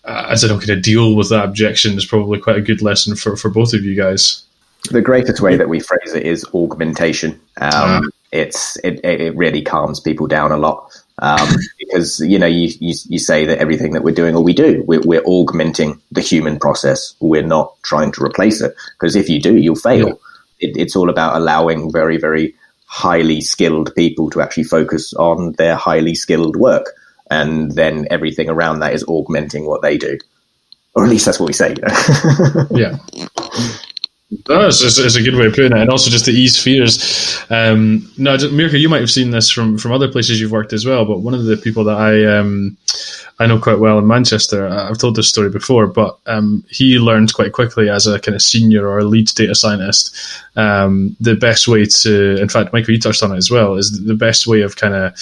uh, 0.03 0.27
as 0.29 0.43
I 0.43 0.47
don't 0.47 0.59
kind 0.59 0.71
of 0.71 0.81
deal 0.81 1.15
with 1.15 1.29
that 1.29 1.45
objection 1.45 1.97
is 1.97 2.05
probably 2.05 2.39
quite 2.39 2.57
a 2.57 2.61
good 2.61 2.81
lesson 2.81 3.15
for, 3.15 3.37
for 3.37 3.49
both 3.49 3.73
of 3.73 3.83
you 3.83 3.95
guys. 3.95 4.43
The 4.89 5.01
greatest 5.01 5.41
way 5.41 5.55
that 5.55 5.69
we 5.69 5.79
phrase 5.79 6.13
it 6.13 6.23
is 6.23 6.43
augmentation. 6.53 7.39
Um, 7.57 8.11
it's 8.31 8.77
it, 8.77 9.03
it 9.05 9.35
really 9.35 9.61
calms 9.61 9.99
people 9.99 10.25
down 10.27 10.51
a 10.51 10.57
lot 10.57 10.91
um, 11.21 11.55
because 11.79 12.19
you 12.19 12.39
know 12.39 12.47
you, 12.47 12.69
you, 12.79 12.95
you 13.07 13.19
say 13.19 13.45
that 13.45 13.59
everything 13.59 13.93
that 13.93 14.03
we're 14.03 14.13
doing 14.13 14.35
or 14.35 14.43
we 14.43 14.53
do 14.53 14.83
we're, 14.87 15.01
we're, 15.01 15.23
augmenting 15.23 16.01
the 16.11 16.21
human 16.21 16.59
process. 16.59 17.13
We're 17.19 17.45
not 17.45 17.75
trying 17.83 18.11
to 18.13 18.23
replace 18.23 18.59
it 18.61 18.75
because 18.99 19.15
if 19.15 19.29
you 19.29 19.39
do, 19.39 19.55
you'll 19.55 19.75
fail. 19.75 20.19
It, 20.59 20.75
it's 20.77 20.95
all 20.95 21.09
about 21.09 21.35
allowing 21.35 21.91
very 21.91 22.17
very 22.17 22.55
highly 22.91 23.39
skilled 23.39 23.95
people 23.95 24.29
to 24.29 24.41
actually 24.41 24.65
focus 24.65 25.13
on 25.13 25.53
their 25.53 25.75
highly 25.75 26.13
skilled 26.13 26.57
work. 26.57 26.87
And 27.29 27.71
then 27.71 28.05
everything 28.11 28.49
around 28.49 28.79
that 28.79 28.93
is 28.93 29.05
augmenting 29.05 29.65
what 29.65 29.81
they 29.81 29.97
do. 29.97 30.17
Or 30.93 31.05
at 31.05 31.09
least 31.09 31.25
that's 31.25 31.39
what 31.39 31.47
we 31.47 31.53
say. 31.53 31.73
yeah. 32.71 32.97
No, 34.47 34.67
it's, 34.67 34.81
it's, 34.81 34.97
it's, 34.97 35.15
a 35.15 35.21
good 35.21 35.35
way 35.35 35.47
of 35.47 35.53
putting 35.53 35.73
it, 35.73 35.77
and 35.77 35.89
also 35.89 36.09
just 36.09 36.23
to 36.25 36.31
ease 36.31 36.61
fears. 36.61 37.37
Um, 37.49 38.09
no, 38.17 38.37
Mirko, 38.49 38.77
you 38.77 38.87
might 38.87 39.01
have 39.01 39.11
seen 39.11 39.31
this 39.31 39.49
from, 39.49 39.77
from 39.77 39.91
other 39.91 40.09
places 40.09 40.39
you've 40.39 40.53
worked 40.53 40.71
as 40.71 40.85
well. 40.85 41.03
But 41.03 41.19
one 41.19 41.33
of 41.33 41.43
the 41.43 41.57
people 41.57 41.83
that 41.83 41.97
I 41.97 42.37
um, 42.37 42.77
I 43.41 43.47
know 43.47 43.59
quite 43.59 43.79
well 43.79 43.97
in 43.97 44.05
Manchester, 44.05 44.67
I've 44.67 44.99
told 44.99 45.15
this 45.15 45.27
story 45.27 45.49
before, 45.49 45.87
but 45.87 46.17
um, 46.27 46.63
he 46.69 46.99
learned 46.99 47.33
quite 47.33 47.53
quickly 47.53 47.89
as 47.89 48.05
a 48.05 48.19
kind 48.19 48.35
of 48.35 48.41
senior 48.41 48.87
or 48.87 49.03
lead 49.03 49.27
data 49.29 49.55
scientist 49.55 50.15
um, 50.55 51.17
the 51.19 51.35
best 51.35 51.67
way 51.67 51.85
to. 51.85 52.39
In 52.39 52.47
fact, 52.47 52.71
Michael, 52.71 52.93
you 52.93 52.99
touched 52.99 53.23
on 53.23 53.33
it 53.33 53.37
as 53.37 53.49
well. 53.49 53.75
Is 53.75 54.05
the 54.05 54.13
best 54.13 54.47
way 54.47 54.61
of 54.61 54.75
kind 54.75 54.93
of 54.93 55.13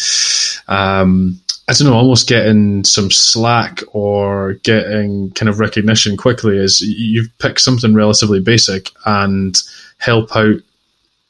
um, 0.68 1.40
I 1.70 1.74
don't 1.74 1.88
know, 1.88 1.94
almost 1.94 2.28
getting 2.28 2.84
some 2.84 3.12
slack 3.12 3.82
or 3.94 4.54
getting 4.64 5.30
kind 5.34 5.50
of 5.50 5.60
recognition 5.60 6.18
quickly 6.18 6.58
is 6.58 6.82
you 6.82 7.28
pick 7.38 7.60
something 7.60 7.94
relatively 7.94 8.40
basic 8.40 8.90
and 9.06 9.56
help 10.00 10.36
out 10.36 10.56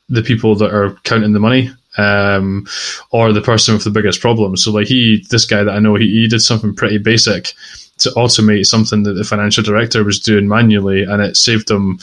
the 0.07 0.23
people 0.23 0.55
that 0.55 0.73
are 0.73 0.95
counting 1.03 1.33
the 1.33 1.41
money 1.41 1.71
um, 1.97 2.65
or 3.11 3.33
the 3.33 3.41
person 3.41 3.73
with 3.73 3.83
the 3.83 3.89
biggest 3.89 4.21
problem. 4.21 4.55
So, 4.55 4.71
like 4.71 4.87
he, 4.87 5.25
this 5.29 5.45
guy 5.45 5.61
that 5.61 5.75
I 5.75 5.79
know, 5.79 5.95
he, 5.95 6.07
he 6.07 6.27
did 6.29 6.39
something 6.39 6.73
pretty 6.73 6.99
basic 6.99 7.53
to 7.97 8.09
automate 8.11 8.65
something 8.65 9.03
that 9.03 9.15
the 9.15 9.25
financial 9.25 9.61
director 9.61 10.05
was 10.05 10.21
doing 10.21 10.47
manually, 10.47 11.03
and 11.03 11.21
it 11.21 11.35
saved 11.35 11.67
them 11.67 11.99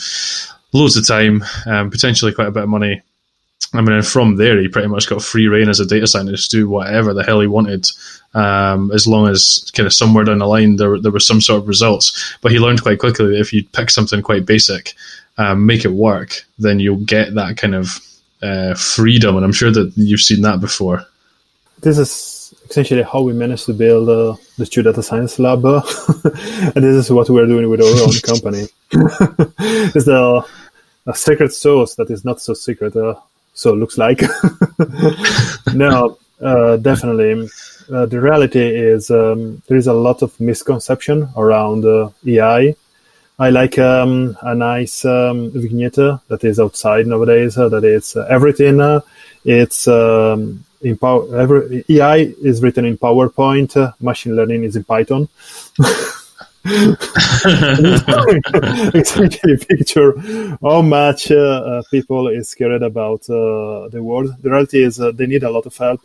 loads 0.73 0.95
of 0.95 1.07
time, 1.07 1.43
um, 1.65 1.89
potentially 1.89 2.33
quite 2.33 2.49
a 2.49 2.51
bit 2.51 2.63
of 2.63 2.69
money. 2.69 3.01
I 3.73 3.81
mean, 3.81 4.01
from 4.01 4.37
there, 4.37 4.59
he 4.59 4.67
pretty 4.69 4.87
much 4.87 5.09
got 5.09 5.21
free 5.21 5.47
reign 5.47 5.67
as 5.69 5.79
a 5.79 5.85
data 5.85 6.07
scientist 6.07 6.51
to 6.51 6.57
do 6.57 6.69
whatever 6.69 7.13
the 7.13 7.23
hell 7.23 7.41
he 7.41 7.47
wanted 7.47 7.87
um, 8.33 8.91
as 8.91 9.07
long 9.07 9.27
as 9.27 9.69
kind 9.73 9.87
of 9.87 9.93
somewhere 9.93 10.23
down 10.23 10.39
the 10.39 10.45
line 10.45 10.75
there 10.75 10.99
there 10.99 11.11
was 11.11 11.25
some 11.25 11.41
sort 11.41 11.61
of 11.61 11.67
results. 11.67 12.37
But 12.41 12.51
he 12.51 12.59
learned 12.59 12.83
quite 12.83 12.99
quickly 12.99 13.27
that 13.27 13.39
if 13.39 13.51
you 13.51 13.63
pick 13.63 13.89
something 13.89 14.21
quite 14.21 14.45
basic, 14.45 14.93
um, 15.37 15.65
make 15.65 15.85
it 15.85 15.91
work, 15.91 16.45
then 16.59 16.79
you'll 16.79 16.97
get 16.97 17.33
that 17.35 17.57
kind 17.57 17.75
of 17.75 17.99
uh, 18.41 18.75
freedom. 18.75 19.35
And 19.35 19.45
I'm 19.45 19.53
sure 19.53 19.71
that 19.71 19.91
you've 19.95 20.21
seen 20.21 20.41
that 20.41 20.61
before. 20.61 21.05
This 21.81 21.97
is 21.97 22.53
essentially 22.69 23.03
how 23.03 23.21
we 23.21 23.33
managed 23.33 23.65
to 23.65 23.73
build 23.73 24.09
uh, 24.09 24.35
the 24.57 24.65
Stu 24.65 24.83
Data 24.83 25.03
Science 25.03 25.39
Lab, 25.39 25.65
and 25.65 26.83
this 26.83 27.05
is 27.05 27.11
what 27.11 27.29
we're 27.29 27.45
doing 27.45 27.69
with 27.69 27.81
our 27.81 27.87
own 27.87 28.13
company. 28.23 28.67
it's 28.91 30.05
the 30.05 30.45
a 31.07 31.15
secret 31.15 31.53
sauce 31.53 31.95
that 31.95 32.09
is 32.09 32.25
not 32.25 32.41
so 32.41 32.53
secret, 32.53 32.95
uh, 32.95 33.15
so 33.57 33.73
it 33.73 33.77
looks 33.77 33.97
like. 33.97 34.21
no, 35.73 36.17
uh, 36.39 36.77
definitely 36.77 37.49
uh, 37.91 38.05
the 38.05 38.19
reality 38.19 38.59
is 38.59 39.09
um, 39.11 39.61
there 39.67 39.77
is 39.77 39.87
a 39.87 39.93
lot 39.93 40.21
of 40.21 40.39
misconception 40.39 41.29
around 41.37 41.85
uh, 41.85 42.09
AI. 42.25 42.75
I 43.39 43.49
like 43.49 43.77
um, 43.77 44.35
a 44.41 44.55
nice 44.55 45.05
um, 45.05 45.51
vignette 45.51 45.95
that 45.95 46.43
is 46.43 46.59
outside 46.59 47.07
nowadays. 47.07 47.57
Uh, 47.57 47.69
that 47.69 47.83
is 47.83 48.15
uh, 48.15 48.25
everything. 48.29 48.81
Uh, 48.81 49.01
it's 49.45 49.87
um, 49.87 50.63
in 50.81 50.97
power. 50.97 51.37
Every, 51.37 51.85
AI 51.89 52.33
is 52.41 52.61
written 52.61 52.85
in 52.85 52.97
PowerPoint. 52.97 53.77
Uh, 53.77 53.93
machine 54.01 54.35
learning 54.35 54.63
is 54.63 54.75
in 54.75 54.83
Python. 54.83 55.29
Essentially, 58.93 59.57
picture 59.57 60.13
how 60.61 60.81
much 60.81 61.31
people 61.91 62.27
is 62.27 62.49
scared 62.49 62.83
about 62.83 63.23
the 63.23 63.99
world. 64.01 64.35
The 64.41 64.49
reality 64.49 64.83
is 64.83 64.97
they 64.97 65.27
need 65.27 65.43
a 65.43 65.49
lot 65.49 65.65
of 65.65 65.77
help 65.77 66.01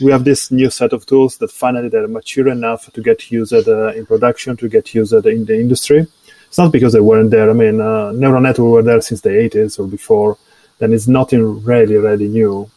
we 0.00 0.12
have 0.12 0.24
this 0.24 0.50
new 0.50 0.70
set 0.70 0.92
of 0.92 1.06
tools 1.06 1.38
that 1.38 1.50
finally 1.50 1.88
they're 1.88 2.08
mature 2.08 2.48
enough 2.48 2.92
to 2.92 3.00
get 3.00 3.30
used 3.30 3.52
uh, 3.52 3.92
in 3.92 4.06
production, 4.06 4.56
to 4.56 4.68
get 4.68 4.94
used 4.94 5.12
in 5.12 5.44
the 5.44 5.58
industry. 5.58 6.06
It's 6.48 6.58
not 6.58 6.72
because 6.72 6.92
they 6.92 7.00
weren't 7.00 7.30
there. 7.30 7.50
I 7.50 7.52
mean, 7.52 7.80
uh, 7.80 8.12
neural 8.12 8.40
network 8.40 8.70
were 8.70 8.82
there 8.82 9.00
since 9.00 9.20
the 9.20 9.30
80s 9.30 9.78
or 9.78 9.86
before. 9.86 10.38
Then 10.78 10.92
it's 10.92 11.08
nothing 11.08 11.64
really, 11.64 11.96
really 11.96 12.28
new. 12.28 12.70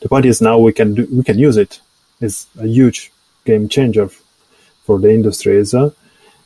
The 0.00 0.08
point 0.08 0.26
is 0.26 0.40
now 0.40 0.58
we 0.58 0.72
can 0.72 0.94
do, 0.94 1.08
we 1.12 1.22
can 1.22 1.38
use 1.38 1.56
it. 1.56 1.80
It's 2.20 2.46
a 2.58 2.66
huge 2.66 3.12
game 3.44 3.68
changer 3.68 4.10
for 4.88 4.98
the 4.98 5.12
industries. 5.12 5.74
Uh, 5.74 5.90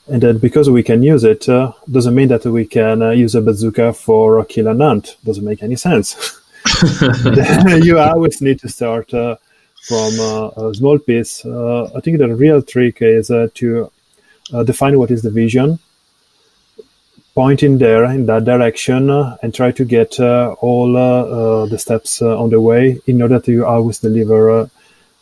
and 0.09 0.21
then 0.21 0.39
because 0.39 0.69
we 0.69 0.83
can 0.83 1.01
use 1.13 1.23
it, 1.23 1.49
uh, 1.49 1.73
doesn't 1.89 2.17
mean 2.17 2.29
that 2.35 2.45
we 2.45 2.65
can 2.67 3.01
uh, 3.01 3.11
use 3.11 3.37
a 3.37 3.41
bazooka 3.41 3.93
for 3.93 4.41
a 4.41 4.45
kill 4.45 4.67
an 4.67 4.83
ant. 4.83 5.17
Doesn't 5.25 5.45
make 5.45 5.63
any 5.63 5.77
sense. 5.77 6.07
you 7.87 8.01
always 8.01 8.43
need 8.43 8.59
to 8.59 8.69
start 8.69 9.15
uh, 9.15 9.37
from 9.89 10.11
uh, 10.19 10.49
a 10.71 10.75
small 10.75 10.99
piece. 10.99 11.45
Uh, 11.45 11.85
I 11.97 12.01
think 12.01 12.19
the 12.19 12.35
real 12.35 12.61
trick 12.63 12.97
is 13.01 13.31
uh, 13.31 13.47
to 13.61 13.91
define 14.65 14.99
what 14.99 15.13
is 15.13 15.23
the 15.23 15.31
vision, 15.31 15.79
point 17.35 17.63
in 17.63 17.79
there 17.79 18.05
in 18.07 18.27
that 18.27 18.45
direction, 18.45 19.09
and 19.43 19.55
try 19.55 19.71
to 19.71 19.85
get 19.85 20.19
all 20.67 20.93
the 21.73 21.79
steps 21.79 22.21
on 22.23 22.51
the 22.51 22.61
way 22.61 23.01
in 23.07 23.23
order 23.23 23.39
to 23.41 23.65
always 23.65 23.99
deliver 23.99 24.69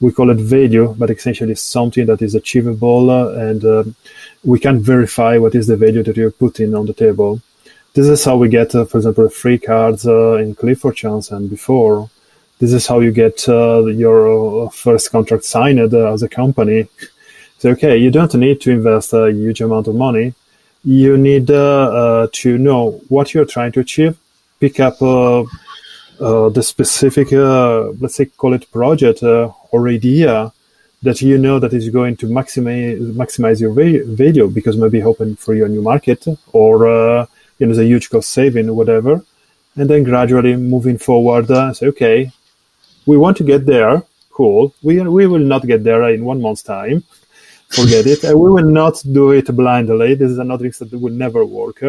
we 0.01 0.13
call 0.13 0.31
it 0.31 0.39
value, 0.39 0.95
but 0.99 1.11
essentially 1.11 1.55
something 1.55 2.07
that 2.07 2.23
is 2.23 2.35
achievable 2.35 3.11
uh, 3.11 3.33
and 3.35 3.65
uh, 3.65 3.85
we 4.45 4.59
can 4.59 4.81
verify 4.81 5.37
what 5.37 5.55
is 5.55 5.67
the 5.67 5.77
value 5.77 6.03
that 6.03 6.17
you're 6.17 6.31
putting 6.31 6.75
on 6.75 6.87
the 6.87 6.95
table. 6.95 7.41
This 7.93 8.09
is 8.09 8.25
how 8.25 8.37
we 8.37 8.49
get, 8.49 8.75
uh, 8.75 8.85
for 8.85 8.99
example, 8.99 9.29
free 9.29 9.59
cards 9.59 10.07
in 10.07 10.55
Clifford 10.55 10.97
Chance 10.97 11.31
and 11.33 11.51
before 11.51 12.09
this 12.61 12.75
is 12.75 12.87
how 12.87 13.01
you 13.01 13.11
get 13.11 13.49
uh, 13.49 13.87
your 13.87 14.67
uh, 14.67 14.69
first 14.69 15.11
contract 15.11 15.45
signed 15.45 15.81
uh, 15.81 16.13
as 16.13 16.23
a 16.23 16.29
company. 16.29 16.87
So, 17.59 17.71
okay, 17.71 17.97
you 17.97 18.11
don't 18.11 18.35
need 18.35 18.61
to 18.61 18.71
invest 18.71 19.15
a 19.15 19.33
huge 19.33 19.63
amount 19.63 19.89
of 19.89 19.95
money. 19.95 20.35
You 20.85 21.17
need 21.17 21.51
uh, 21.51 22.29
to 22.31 22.59
know 22.59 23.01
what 23.09 23.33
you're 23.33 23.47
trying 23.47 23.73
to 23.73 23.81
achieve, 23.81 24.19
pick 24.61 24.79
up 24.79 25.01
uh, 25.01 25.41
uh, 25.41 25.45
Uh, 26.21 26.51
the 26.51 26.63
specific, 26.63 27.33
uh, 27.33 27.91
let's 28.01 28.17
say, 28.17 28.27
call 28.27 28.53
it 28.53 28.71
project 28.71 29.23
uh, 29.23 29.51
or 29.71 29.89
idea 29.89 30.53
that 31.03 31.23
you 31.23 31.39
know 31.39 31.59
that 31.59 31.73
is 31.73 31.89
going 31.89 32.15
to 32.15 32.27
maximize 32.27 32.99
maximize 33.15 33.59
your 33.59 33.73
value 33.73 34.49
because 34.49 34.77
maybe 34.77 35.03
open 35.03 35.35
for 35.35 35.55
your 35.55 35.67
new 35.67 35.81
market 35.81 36.27
or 36.53 37.27
you 37.61 37.67
know, 37.67 37.75
the 37.75 37.85
huge 37.85 38.11
cost 38.11 38.31
saving, 38.31 38.75
whatever. 38.75 39.25
And 39.77 39.89
then 39.89 40.03
gradually 40.03 40.57
moving 40.57 40.99
forward, 40.99 41.47
say, 41.77 41.87
okay, 41.87 42.33
we 43.07 43.17
want 43.17 43.37
to 43.37 43.45
get 43.45 43.67
there. 43.67 44.03
Cool. 44.31 44.75
We, 44.83 45.01
we 45.01 45.27
will 45.27 45.39
not 45.55 45.67
get 45.67 45.85
there 45.85 46.03
in 46.11 46.25
one 46.25 46.41
month's 46.41 46.63
time. 46.63 47.05
Forget 47.69 48.07
it. 48.07 48.25
And 48.25 48.39
we 48.41 48.51
will 48.51 48.69
not 48.69 49.01
do 49.13 49.31
it 49.31 49.47
blindly. 49.55 50.15
This 50.15 50.33
is 50.33 50.39
another 50.39 50.71
thing 50.71 50.89
that 50.89 50.99
will 50.99 51.13
never 51.13 51.45
work. 51.45 51.83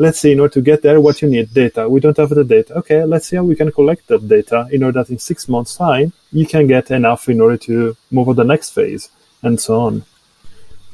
Let's 0.00 0.18
see, 0.18 0.32
in 0.32 0.40
order 0.40 0.54
to 0.54 0.62
get 0.62 0.80
there, 0.80 0.98
what 0.98 1.20
you 1.20 1.28
need 1.28 1.52
data. 1.52 1.86
We 1.86 2.00
don't 2.00 2.16
have 2.16 2.30
the 2.30 2.42
data. 2.42 2.72
Okay, 2.78 3.04
let's 3.04 3.26
see 3.26 3.36
how 3.36 3.44
we 3.44 3.54
can 3.54 3.70
collect 3.70 4.06
that 4.06 4.26
data 4.26 4.66
in 4.72 4.82
order 4.82 5.00
that 5.00 5.10
in 5.10 5.18
six 5.18 5.46
months' 5.46 5.76
time, 5.76 6.14
you 6.32 6.46
can 6.46 6.66
get 6.66 6.90
enough 6.90 7.28
in 7.28 7.38
order 7.38 7.58
to 7.68 7.94
move 8.10 8.30
on 8.30 8.36
the 8.36 8.44
next 8.44 8.70
phase 8.70 9.10
and 9.42 9.60
so 9.60 9.78
on. 9.78 10.02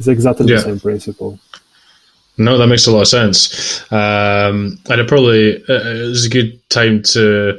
It's 0.01 0.09
exactly 0.09 0.47
yeah. 0.47 0.57
the 0.57 0.63
same 0.63 0.81
principle. 0.81 1.39
No, 2.37 2.59
that 2.59 2.67
makes 2.67 2.89
a 2.89 2.91
lot 2.91 3.03
of 3.03 3.07
sense. 3.07 3.81
Um, 3.93 4.81
and 4.91 5.01
it 5.01 5.07
probably 5.07 5.63
uh, 5.69 6.13
is 6.13 6.27
a 6.27 6.29
good 6.29 6.69
time 6.69 7.03
to 7.15 7.57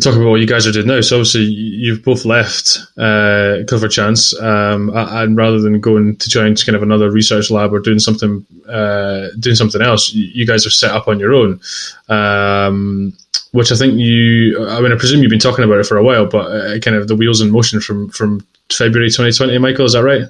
talk 0.00 0.14
about 0.14 0.30
what 0.30 0.40
you 0.40 0.46
guys 0.46 0.66
are 0.66 0.72
doing 0.72 0.86
now. 0.86 1.00
So 1.02 1.16
obviously 1.16 1.42
you've 1.42 2.02
both 2.02 2.24
left 2.24 2.78
uh, 2.96 3.58
Clifford 3.68 3.90
Chance, 3.90 4.38
um, 4.40 4.90
and 4.94 5.36
rather 5.36 5.60
than 5.60 5.80
going 5.80 6.16
to 6.16 6.28
join 6.30 6.56
kind 6.56 6.76
of 6.76 6.82
another 6.82 7.10
research 7.10 7.50
lab 7.50 7.74
or 7.74 7.80
doing 7.80 7.98
something 7.98 8.44
uh, 8.68 9.28
doing 9.38 9.56
something 9.56 9.82
else, 9.82 10.12
you 10.12 10.46
guys 10.46 10.66
are 10.66 10.70
set 10.70 10.92
up 10.92 11.08
on 11.08 11.20
your 11.20 11.34
own. 11.34 11.60
Um, 12.08 13.12
which 13.52 13.70
I 13.70 13.76
think 13.76 13.98
you, 13.98 14.66
I 14.66 14.80
mean, 14.80 14.92
I 14.92 14.96
presume 14.96 15.22
you've 15.22 15.30
been 15.30 15.38
talking 15.38 15.64
about 15.64 15.78
it 15.78 15.84
for 15.84 15.98
a 15.98 16.04
while, 16.04 16.26
but 16.26 16.46
uh, 16.50 16.78
kind 16.78 16.96
of 16.96 17.06
the 17.06 17.16
wheels 17.16 17.42
in 17.42 17.50
motion 17.50 17.80
from 17.80 18.08
from 18.08 18.46
February 18.70 19.10
2020. 19.10 19.58
Michael, 19.58 19.84
is 19.84 19.92
that 19.92 20.04
right? 20.04 20.22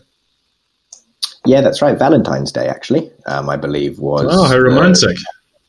Yeah, 1.44 1.60
that's 1.60 1.82
right. 1.82 1.98
Valentine's 1.98 2.52
Day, 2.52 2.68
actually, 2.68 3.10
um, 3.26 3.48
I 3.48 3.56
believe 3.56 3.98
was. 3.98 4.26
Oh, 4.28 4.44
how 4.44 4.58
romantic! 4.58 5.16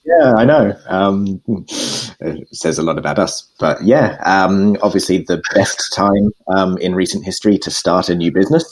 Yeah, 0.05 0.33
I 0.35 0.43
know. 0.43 0.77
Um, 0.87 1.41
it 1.47 2.47
says 2.55 2.77
a 2.77 2.83
lot 2.83 2.97
about 2.97 3.19
us. 3.19 3.49
But 3.57 3.81
yeah, 3.83 4.17
um, 4.25 4.75
obviously 4.81 5.19
the 5.19 5.41
best 5.53 5.93
time 5.93 6.31
um, 6.53 6.77
in 6.79 6.93
recent 6.93 7.23
history 7.23 7.57
to 7.59 7.71
start 7.71 8.09
a 8.09 8.15
new 8.15 8.31
business. 8.31 8.65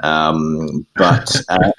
Um, 0.00 0.86
but 0.94 1.34
uh, 1.48 1.72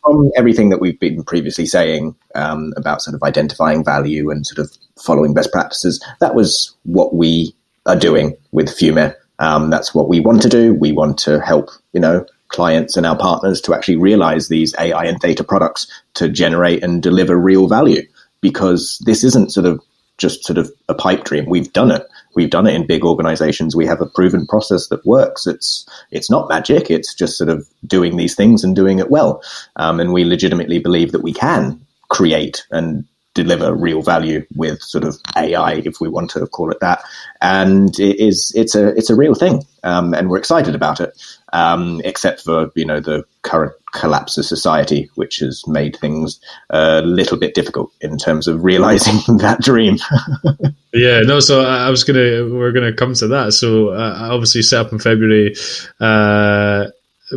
from 0.00 0.30
everything 0.36 0.68
that 0.70 0.80
we've 0.80 0.98
been 1.00 1.24
previously 1.24 1.66
saying 1.66 2.14
um, 2.36 2.72
about 2.76 3.02
sort 3.02 3.16
of 3.16 3.22
identifying 3.24 3.84
value 3.84 4.30
and 4.30 4.46
sort 4.46 4.58
of 4.64 4.70
following 5.04 5.34
best 5.34 5.50
practices, 5.50 6.04
that 6.20 6.36
was 6.36 6.72
what 6.84 7.14
we 7.14 7.54
are 7.86 7.96
doing 7.96 8.36
with 8.52 8.68
Fiume. 8.68 9.12
Um, 9.40 9.70
that's 9.70 9.92
what 9.92 10.08
we 10.08 10.20
want 10.20 10.40
to 10.42 10.48
do. 10.48 10.72
We 10.72 10.92
want 10.92 11.18
to 11.20 11.40
help, 11.40 11.70
you 11.92 12.00
know, 12.00 12.24
clients 12.46 12.96
and 12.96 13.06
our 13.06 13.16
partners 13.16 13.60
to 13.62 13.74
actually 13.74 13.96
realize 13.96 14.46
these 14.48 14.72
AI 14.78 15.04
and 15.06 15.18
data 15.18 15.42
products 15.42 15.88
to 16.14 16.28
generate 16.28 16.84
and 16.84 17.02
deliver 17.02 17.36
real 17.36 17.66
value 17.66 18.02
because 18.42 19.00
this 19.06 19.24
isn't 19.24 19.52
sort 19.52 19.64
of 19.64 19.80
just 20.18 20.44
sort 20.44 20.58
of 20.58 20.70
a 20.88 20.94
pipe 20.94 21.24
dream. 21.24 21.46
We've 21.46 21.72
done 21.72 21.90
it. 21.90 22.06
We've 22.34 22.50
done 22.50 22.66
it 22.66 22.74
in 22.74 22.86
big 22.86 23.04
organizations. 23.04 23.74
We 23.74 23.86
have 23.86 24.00
a 24.00 24.06
proven 24.06 24.46
process 24.46 24.88
that 24.88 25.06
works. 25.06 25.46
It's 25.46 25.88
it's 26.10 26.30
not 26.30 26.48
magic. 26.48 26.90
It's 26.90 27.14
just 27.14 27.38
sort 27.38 27.48
of 27.48 27.66
doing 27.86 28.16
these 28.16 28.34
things 28.34 28.62
and 28.62 28.76
doing 28.76 28.98
it 28.98 29.10
well. 29.10 29.42
Um, 29.76 30.00
and 30.00 30.12
we 30.12 30.24
legitimately 30.24 30.78
believe 30.78 31.12
that 31.12 31.22
we 31.22 31.32
can 31.32 31.80
create 32.08 32.66
and 32.70 33.06
deliver 33.34 33.74
real 33.74 34.02
value 34.02 34.44
with 34.54 34.80
sort 34.82 35.04
of 35.04 35.16
AI, 35.36 35.82
if 35.84 36.00
we 36.00 36.08
want 36.08 36.30
to 36.30 36.46
call 36.46 36.70
it 36.70 36.80
that. 36.80 37.02
And 37.40 37.98
it 37.98 38.20
is 38.20 38.52
it's 38.54 38.74
a 38.74 38.88
it's 38.96 39.10
a 39.10 39.16
real 39.16 39.34
thing, 39.34 39.64
um, 39.82 40.14
and 40.14 40.30
we're 40.30 40.38
excited 40.38 40.74
about 40.74 41.00
it. 41.00 41.12
Um, 41.52 42.00
except 42.04 42.42
for 42.42 42.70
you 42.74 42.86
know 42.86 43.00
the 43.00 43.24
current 43.42 43.72
collapse 43.92 44.38
of 44.38 44.44
society, 44.44 45.10
which 45.16 45.38
has 45.38 45.66
made 45.66 45.96
things 45.96 46.40
a 46.70 47.02
little 47.02 47.36
bit 47.36 47.54
difficult 47.54 47.92
in 48.00 48.16
terms 48.16 48.48
of 48.48 48.64
realizing 48.64 49.14
that 49.38 49.60
dream. 49.60 49.96
yeah, 50.92 51.20
no. 51.20 51.40
So 51.40 51.64
I 51.64 51.90
was 51.90 52.04
gonna 52.04 52.48
we're 52.48 52.72
gonna 52.72 52.92
come 52.94 53.14
to 53.14 53.28
that. 53.28 53.52
So 53.52 53.90
uh, 53.90 54.16
I 54.18 54.28
obviously 54.28 54.62
set 54.62 54.86
up 54.86 54.92
in 54.92 54.98
February, 54.98 55.54
uh, 56.00 56.86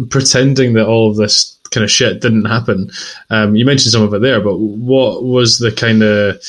pretending 0.10 0.74
that 0.74 0.88
all 0.88 1.10
of 1.10 1.18
this 1.18 1.55
kind 1.76 1.84
of 1.84 1.92
shit 1.92 2.22
didn't 2.22 2.46
happen. 2.46 2.90
Um, 3.30 3.56
you 3.56 3.66
mentioned 3.66 3.92
some 3.92 4.02
of 4.02 4.14
it 4.16 4.22
there, 4.22 4.42
but 4.42 4.58
what 4.58 5.24
was 5.24 5.60
the 5.60 5.72
kind 5.72 6.02
of 6.02 6.42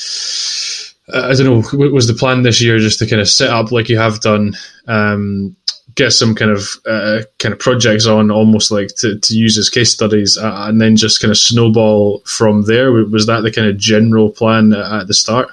I 1.13 1.33
don't 1.33 1.45
know, 1.45 1.89
was 1.89 2.07
the 2.07 2.13
plan 2.13 2.41
this 2.41 2.61
year 2.61 2.79
just 2.79 2.99
to 2.99 3.07
kind 3.07 3.21
of 3.21 3.29
set 3.29 3.49
up 3.49 3.71
like 3.71 3.87
you 3.87 3.97
have 3.97 4.19
done, 4.19 4.55
um, 4.87 5.55
get 5.95 6.11
some 6.11 6.35
kind 6.35 6.51
of 6.51 6.67
uh, 6.85 7.21
kind 7.39 7.53
of 7.53 7.59
projects 7.59 8.05
on, 8.05 8.29
almost 8.29 8.71
like 8.71 8.89
to, 8.97 9.17
to 9.17 9.33
use 9.33 9.57
as 9.57 9.69
case 9.69 9.91
studies, 9.91 10.37
uh, 10.37 10.65
and 10.67 10.81
then 10.81 10.97
just 10.97 11.21
kind 11.21 11.31
of 11.31 11.37
snowball 11.37 12.19
from 12.25 12.63
there? 12.63 12.91
Was 12.91 13.25
that 13.27 13.41
the 13.41 13.51
kind 13.51 13.67
of 13.67 13.77
general 13.77 14.29
plan 14.29 14.73
at 14.73 15.07
the 15.07 15.13
start? 15.13 15.49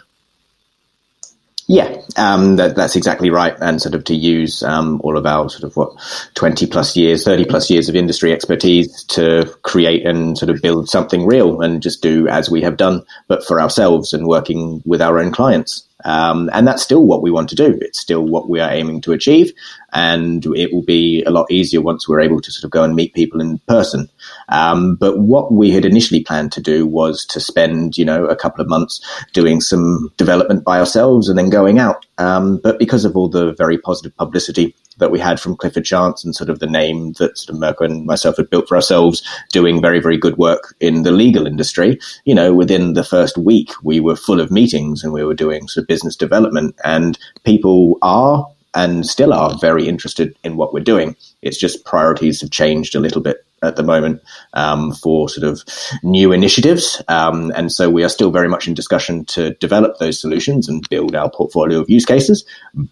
Yeah, 1.66 2.02
um, 2.16 2.56
that, 2.56 2.76
that's 2.76 2.94
exactly 2.94 3.30
right. 3.30 3.56
And 3.58 3.80
sort 3.80 3.94
of 3.94 4.04
to 4.04 4.14
use 4.14 4.62
um, 4.62 5.00
all 5.02 5.16
of 5.16 5.24
our 5.24 5.48
sort 5.48 5.64
of 5.64 5.74
what 5.76 5.92
twenty 6.34 6.66
plus 6.66 6.94
years, 6.94 7.24
thirty 7.24 7.46
plus 7.46 7.70
years 7.70 7.88
of 7.88 7.96
industry 7.96 8.32
expertise 8.32 9.02
to 9.04 9.50
create 9.62 10.06
and 10.06 10.36
sort 10.36 10.50
of 10.50 10.60
build 10.60 10.90
something 10.90 11.26
real, 11.26 11.62
and 11.62 11.82
just 11.82 12.02
do 12.02 12.28
as 12.28 12.50
we 12.50 12.60
have 12.60 12.76
done, 12.76 13.02
but 13.28 13.44
for 13.44 13.60
ourselves 13.60 14.12
and 14.12 14.26
working 14.26 14.82
with 14.84 15.00
our 15.00 15.18
own 15.18 15.32
clients. 15.32 15.88
Um, 16.04 16.50
and 16.52 16.68
that's 16.68 16.82
still 16.82 17.06
what 17.06 17.22
we 17.22 17.30
want 17.30 17.48
to 17.48 17.56
do. 17.56 17.78
It's 17.80 17.98
still 17.98 18.26
what 18.26 18.46
we 18.46 18.60
are 18.60 18.70
aiming 18.70 19.00
to 19.02 19.12
achieve. 19.12 19.54
And 19.94 20.44
it 20.56 20.72
will 20.72 20.82
be 20.82 21.22
a 21.22 21.30
lot 21.30 21.50
easier 21.50 21.80
once 21.80 22.08
we're 22.08 22.20
able 22.20 22.40
to 22.40 22.50
sort 22.50 22.64
of 22.64 22.70
go 22.70 22.82
and 22.82 22.94
meet 22.94 23.14
people 23.14 23.40
in 23.40 23.58
person. 23.68 24.08
Um, 24.48 24.96
but 24.96 25.18
what 25.18 25.52
we 25.52 25.70
had 25.70 25.84
initially 25.84 26.22
planned 26.22 26.52
to 26.52 26.60
do 26.60 26.84
was 26.86 27.24
to 27.26 27.40
spend, 27.40 27.96
you 27.96 28.04
know, 28.04 28.26
a 28.26 28.36
couple 28.36 28.60
of 28.60 28.68
months 28.68 29.00
doing 29.32 29.60
some 29.60 30.12
development 30.16 30.64
by 30.64 30.80
ourselves 30.80 31.28
and 31.28 31.38
then 31.38 31.48
going 31.48 31.78
out. 31.78 32.04
Um, 32.18 32.58
but 32.62 32.78
because 32.78 33.04
of 33.04 33.16
all 33.16 33.28
the 33.28 33.52
very 33.52 33.78
positive 33.78 34.16
publicity 34.16 34.74
that 34.98 35.10
we 35.10 35.18
had 35.18 35.40
from 35.40 35.56
Clifford 35.56 35.84
Chance 35.84 36.24
and 36.24 36.34
sort 36.34 36.50
of 36.50 36.60
the 36.60 36.66
name 36.66 37.12
that 37.14 37.36
sort 37.36 37.54
of 37.54 37.60
Mirko 37.60 37.84
and 37.84 38.06
myself 38.06 38.36
had 38.36 38.50
built 38.50 38.68
for 38.68 38.76
ourselves, 38.76 39.22
doing 39.52 39.80
very, 39.80 40.00
very 40.00 40.16
good 40.16 40.36
work 40.36 40.74
in 40.80 41.02
the 41.02 41.10
legal 41.10 41.46
industry. 41.46 41.98
You 42.24 42.34
know, 42.34 42.54
within 42.54 42.94
the 42.94 43.04
first 43.04 43.36
week, 43.36 43.70
we 43.82 44.00
were 44.00 44.16
full 44.16 44.40
of 44.40 44.50
meetings 44.50 45.02
and 45.02 45.12
we 45.12 45.24
were 45.24 45.34
doing 45.34 45.66
sort 45.66 45.82
of 45.82 45.88
business 45.88 46.16
development, 46.16 46.76
and 46.84 47.18
people 47.44 47.98
are 48.02 48.46
and 48.74 49.06
still 49.06 49.32
are 49.32 49.56
very 49.60 49.86
interested 49.88 50.36
in 50.44 50.56
what 50.56 50.72
we're 50.72 50.80
doing. 50.80 51.16
It's 51.42 51.58
just 51.58 51.84
priorities 51.84 52.40
have 52.40 52.50
changed 52.50 52.94
a 52.94 53.00
little 53.00 53.20
bit 53.20 53.44
at 53.62 53.76
the 53.76 53.82
moment 53.82 54.22
um, 54.52 54.92
for 54.92 55.28
sort 55.28 55.46
of 55.46 55.62
new 56.02 56.32
initiatives. 56.32 57.02
Um, 57.08 57.52
and 57.56 57.72
so 57.72 57.90
we 57.90 58.04
are 58.04 58.08
still 58.08 58.30
very 58.30 58.48
much 58.48 58.68
in 58.68 58.74
discussion 58.74 59.24
to 59.26 59.54
develop 59.54 59.98
those 59.98 60.20
solutions 60.20 60.68
and 60.68 60.88
build 60.88 61.14
our 61.14 61.30
portfolio 61.30 61.80
of 61.80 61.90
use 61.90 62.04
cases. 62.04 62.44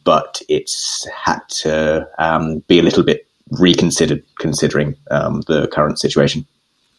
But 0.04 0.40
it's 0.48 1.06
had 1.08 1.40
to 1.62 2.08
um, 2.18 2.60
be 2.60 2.78
a 2.78 2.82
little 2.82 3.04
bit 3.04 3.26
reconsidered 3.50 4.24
considering 4.38 4.96
um, 5.10 5.42
the 5.46 5.68
current 5.68 5.98
situation. 6.00 6.46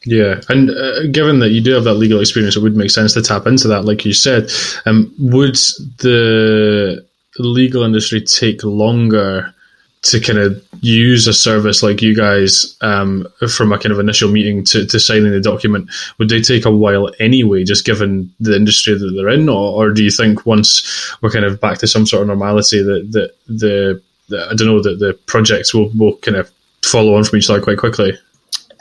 Yeah, 0.06 0.42
and 0.50 0.70
uh, 0.70 1.08
given 1.12 1.40
that 1.40 1.52
you 1.52 1.62
do 1.62 1.72
have 1.72 1.86
that 1.86 1.94
legal 1.94 2.20
experience, 2.20 2.58
it 2.58 2.62
would 2.62 2.76
make 2.76 2.92
sense 2.92 3.14
to 3.14 3.22
tap 3.22 3.48
into 3.48 3.70
that, 3.70 3.86
like 3.86 4.04
you 4.04 4.14
said. 4.14 4.52
Um, 4.86 5.14
would 5.18 5.56
the 6.00 7.06
legal 7.40 7.84
industry 7.84 8.22
take 8.22 8.64
longer 8.64 9.54
to 10.04 10.20
kind 10.20 10.38
of 10.38 10.62
use 10.82 11.28
a 11.28 11.34
service 11.34 11.82
like 11.82 12.02
you 12.02 12.14
guys 12.14 12.76
um, 12.82 13.26
from 13.50 13.72
a 13.72 13.80
kind 13.80 13.94
of 13.94 14.00
initial 14.00 14.30
meeting 14.30 14.64
to, 14.66 14.86
to 14.86 15.00
signing 15.00 15.32
the 15.32 15.40
document, 15.40 15.90
would 16.18 16.28
they 16.28 16.42
take 16.42 16.66
a 16.66 16.72
while 16.72 17.10
anyway, 17.22 17.64
just 17.64 17.86
given 17.86 18.30
the 18.42 18.54
industry 18.54 18.94
that 18.98 19.14
they're 19.16 19.30
in? 19.30 19.48
Or, 19.48 19.86
or 19.86 19.92
do 19.92 20.04
you 20.04 20.12
think 20.12 20.46
once 20.46 21.16
we're 21.22 21.32
kind 21.32 21.46
of 21.46 21.62
back 21.62 21.78
to 21.80 21.88
some 21.88 22.06
sort 22.06 22.24
of 22.24 22.28
normality 22.28 22.84
that, 22.84 23.12
that 23.14 23.34
the, 23.48 24.02
the 24.28 24.46
I 24.52 24.56
don't 24.56 24.68
know, 24.68 24.82
that 24.82 25.00
the 25.00 25.14
projects 25.26 25.74
will, 25.74 25.90
will 25.98 26.18
kind 26.18 26.36
of 26.36 26.52
follow 26.84 27.16
on 27.16 27.24
from 27.24 27.40
each 27.40 27.50
other 27.50 27.62
quite 27.62 27.78
quickly? 27.78 28.14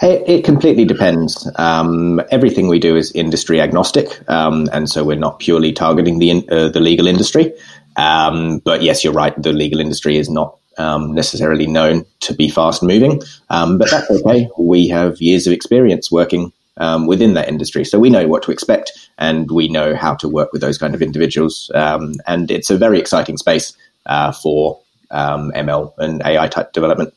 It, 0.02 0.28
it 0.28 0.44
completely 0.44 0.84
depends. 0.84 1.48
Um, 1.56 2.20
everything 2.32 2.66
we 2.66 2.80
do 2.80 2.96
is 2.96 3.12
industry 3.12 3.60
agnostic, 3.60 4.28
um, 4.28 4.68
and 4.72 4.90
so 4.90 5.04
we're 5.04 5.16
not 5.16 5.38
purely 5.38 5.72
targeting 5.72 6.18
the 6.18 6.44
uh, 6.48 6.68
the 6.70 6.80
legal 6.80 7.06
industry. 7.06 7.52
Um, 7.96 8.58
but 8.58 8.82
yes, 8.82 9.04
you're 9.04 9.12
right. 9.12 9.40
The 9.40 9.52
legal 9.52 9.80
industry 9.80 10.16
is 10.16 10.28
not 10.28 10.56
um, 10.78 11.12
necessarily 11.12 11.66
known 11.66 12.04
to 12.20 12.34
be 12.34 12.48
fast 12.48 12.82
moving, 12.82 13.22
um, 13.50 13.78
but 13.78 13.90
that's 13.90 14.10
okay. 14.10 14.48
We 14.58 14.88
have 14.88 15.20
years 15.20 15.46
of 15.46 15.52
experience 15.52 16.10
working 16.10 16.52
um, 16.78 17.06
within 17.06 17.34
that 17.34 17.48
industry, 17.48 17.84
so 17.84 17.98
we 17.98 18.10
know 18.10 18.26
what 18.26 18.42
to 18.44 18.52
expect 18.52 18.92
and 19.18 19.50
we 19.50 19.68
know 19.68 19.94
how 19.94 20.14
to 20.16 20.28
work 20.28 20.52
with 20.52 20.62
those 20.62 20.78
kind 20.78 20.94
of 20.94 21.02
individuals. 21.02 21.70
Um, 21.74 22.14
and 22.26 22.50
it's 22.50 22.70
a 22.70 22.78
very 22.78 22.98
exciting 22.98 23.36
space 23.36 23.76
uh, 24.06 24.32
for 24.32 24.80
ML 25.12 25.84
um, 25.84 25.92
and 25.98 26.22
AI 26.24 26.48
type 26.48 26.72
development. 26.72 27.12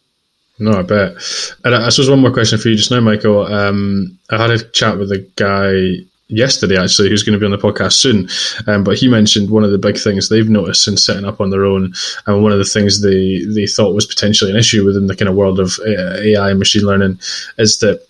No, 0.59 0.71
I 0.71 0.83
bet. 0.83 1.15
And 1.63 1.75
I 1.75 1.89
suppose 1.89 2.09
one 2.09 2.19
more 2.19 2.31
question 2.31 2.59
for 2.59 2.69
you 2.69 2.75
just 2.75 2.91
now, 2.91 3.01
Michael. 3.01 3.45
I 3.45 4.37
had 4.37 4.51
a 4.51 4.63
chat 4.63 4.97
with 4.97 5.11
a 5.11 5.19
guy 5.35 6.05
yesterday 6.27 6.77
actually 6.77 7.09
who's 7.09 7.23
going 7.23 7.33
to 7.33 7.39
be 7.39 7.45
on 7.45 7.51
the 7.51 7.57
podcast 7.57 7.93
soon 7.93 8.27
um, 8.67 8.83
but 8.83 8.97
he 8.97 9.07
mentioned 9.07 9.49
one 9.49 9.63
of 9.63 9.71
the 9.71 9.77
big 9.77 9.97
things 9.97 10.29
they've 10.29 10.49
noticed 10.49 10.83
since 10.83 11.05
setting 11.05 11.25
up 11.25 11.39
on 11.39 11.51
their 11.51 11.65
own 11.65 11.93
and 12.25 12.43
one 12.43 12.51
of 12.51 12.57
the 12.57 12.65
things 12.65 13.01
they 13.01 13.43
they 13.53 13.67
thought 13.67 13.93
was 13.93 14.05
potentially 14.05 14.49
an 14.49 14.57
issue 14.57 14.83
within 14.83 15.07
the 15.07 15.15
kind 15.15 15.29
of 15.29 15.35
world 15.35 15.59
of 15.59 15.79
AI 15.87 16.49
and 16.49 16.59
machine 16.59 16.83
learning 16.83 17.19
is 17.57 17.77
that 17.79 18.05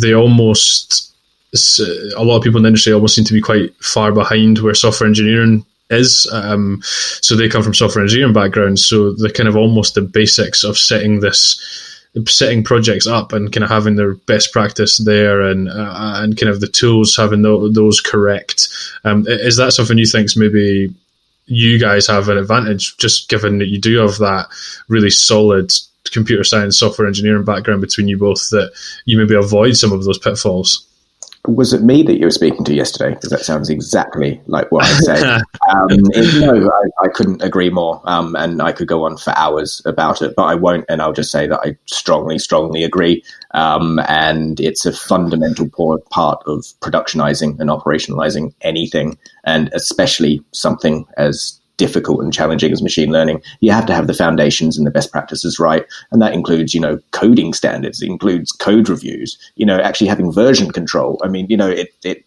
they 0.00 0.14
almost 0.14 1.12
a 2.16 2.24
lot 2.24 2.38
of 2.38 2.42
people 2.42 2.56
in 2.56 2.62
the 2.62 2.68
industry 2.68 2.92
almost 2.92 3.14
seem 3.14 3.24
to 3.26 3.34
be 3.34 3.40
quite 3.40 3.74
far 3.84 4.12
behind 4.12 4.58
where 4.60 4.74
software 4.74 5.06
engineering 5.06 5.64
is. 5.90 6.26
Um, 6.32 6.80
so 6.82 7.36
they 7.36 7.48
come 7.48 7.62
from 7.62 7.74
software 7.74 8.02
engineering 8.02 8.32
backgrounds, 8.32 8.84
so 8.86 9.12
the 9.12 9.30
kind 9.30 9.48
of 9.48 9.56
almost 9.56 9.94
the 9.94 10.02
basics 10.02 10.64
of 10.64 10.78
setting 10.78 11.20
this 11.20 11.91
setting 12.26 12.62
projects 12.62 13.06
up 13.06 13.32
and 13.32 13.52
kind 13.52 13.64
of 13.64 13.70
having 13.70 13.96
their 13.96 14.14
best 14.14 14.52
practice 14.52 14.98
there 14.98 15.40
and 15.40 15.68
uh, 15.68 16.14
and 16.22 16.36
kind 16.36 16.50
of 16.50 16.60
the 16.60 16.68
tools 16.68 17.16
having 17.16 17.42
those 17.42 18.00
correct. 18.00 18.68
Um, 19.04 19.24
is 19.26 19.56
that 19.56 19.72
something 19.72 19.98
you 19.98 20.06
think 20.06 20.28
maybe 20.36 20.94
you 21.46 21.78
guys 21.78 22.06
have 22.06 22.28
an 22.28 22.38
advantage, 22.38 22.96
just 22.98 23.28
given 23.28 23.58
that 23.58 23.68
you 23.68 23.80
do 23.80 23.98
have 23.98 24.18
that 24.18 24.46
really 24.88 25.10
solid 25.10 25.72
computer 26.10 26.44
science, 26.44 26.78
software 26.78 27.08
engineering 27.08 27.44
background 27.44 27.80
between 27.80 28.08
you 28.08 28.18
both, 28.18 28.50
that 28.50 28.72
you 29.06 29.16
maybe 29.16 29.34
avoid 29.34 29.76
some 29.76 29.92
of 29.92 30.04
those 30.04 30.18
pitfalls? 30.18 30.86
Was 31.48 31.72
it 31.72 31.82
me 31.82 32.04
that 32.04 32.18
you 32.18 32.26
were 32.26 32.30
speaking 32.30 32.64
to 32.64 32.74
yesterday? 32.74 33.14
Because 33.14 33.30
that 33.30 33.40
sounds 33.40 33.68
exactly 33.68 34.40
like 34.46 34.70
what 34.70 34.84
I 34.84 34.92
said. 35.00 35.22
um, 35.70 35.88
it, 35.90 36.40
no, 36.40 36.70
I, 36.70 37.06
I, 37.06 37.08
couldn't 37.08 37.42
agree 37.42 37.68
more. 37.68 38.00
Um, 38.04 38.36
and 38.36 38.62
I 38.62 38.70
could 38.70 38.86
go 38.86 39.04
on 39.04 39.16
for 39.16 39.36
hours 39.36 39.82
about 39.84 40.22
it, 40.22 40.34
but 40.36 40.44
I 40.44 40.54
won't. 40.54 40.84
And 40.88 41.02
I'll 41.02 41.12
just 41.12 41.32
say 41.32 41.48
that 41.48 41.58
I 41.64 41.76
strongly, 41.86 42.38
strongly 42.38 42.84
agree. 42.84 43.24
Um, 43.54 43.98
and 44.06 44.60
it's 44.60 44.86
a 44.86 44.92
fundamental 44.92 45.68
part 46.10 46.42
of 46.46 46.64
productionizing 46.80 47.58
and 47.58 47.70
operationalizing 47.70 48.54
anything, 48.60 49.18
and 49.42 49.68
especially 49.72 50.44
something 50.52 51.06
as 51.16 51.60
difficult 51.84 52.22
and 52.22 52.32
challenging 52.32 52.72
as 52.72 52.80
machine 52.80 53.10
learning, 53.10 53.42
you 53.60 53.72
have 53.72 53.86
to 53.86 53.94
have 53.94 54.06
the 54.06 54.20
foundations 54.24 54.78
and 54.78 54.86
the 54.86 54.96
best 54.98 55.10
practices 55.10 55.58
right. 55.58 55.84
And 56.10 56.22
that 56.22 56.34
includes, 56.38 56.74
you 56.74 56.80
know, 56.80 56.94
coding 57.10 57.54
standards, 57.54 58.00
it 58.00 58.08
includes 58.14 58.52
code 58.52 58.88
reviews, 58.88 59.36
you 59.56 59.66
know, 59.66 59.78
actually 59.80 60.10
having 60.10 60.32
version 60.32 60.70
control. 60.70 61.20
I 61.24 61.28
mean, 61.28 61.46
you 61.50 61.56
know, 61.56 61.70
it, 61.82 61.88
it 62.04 62.18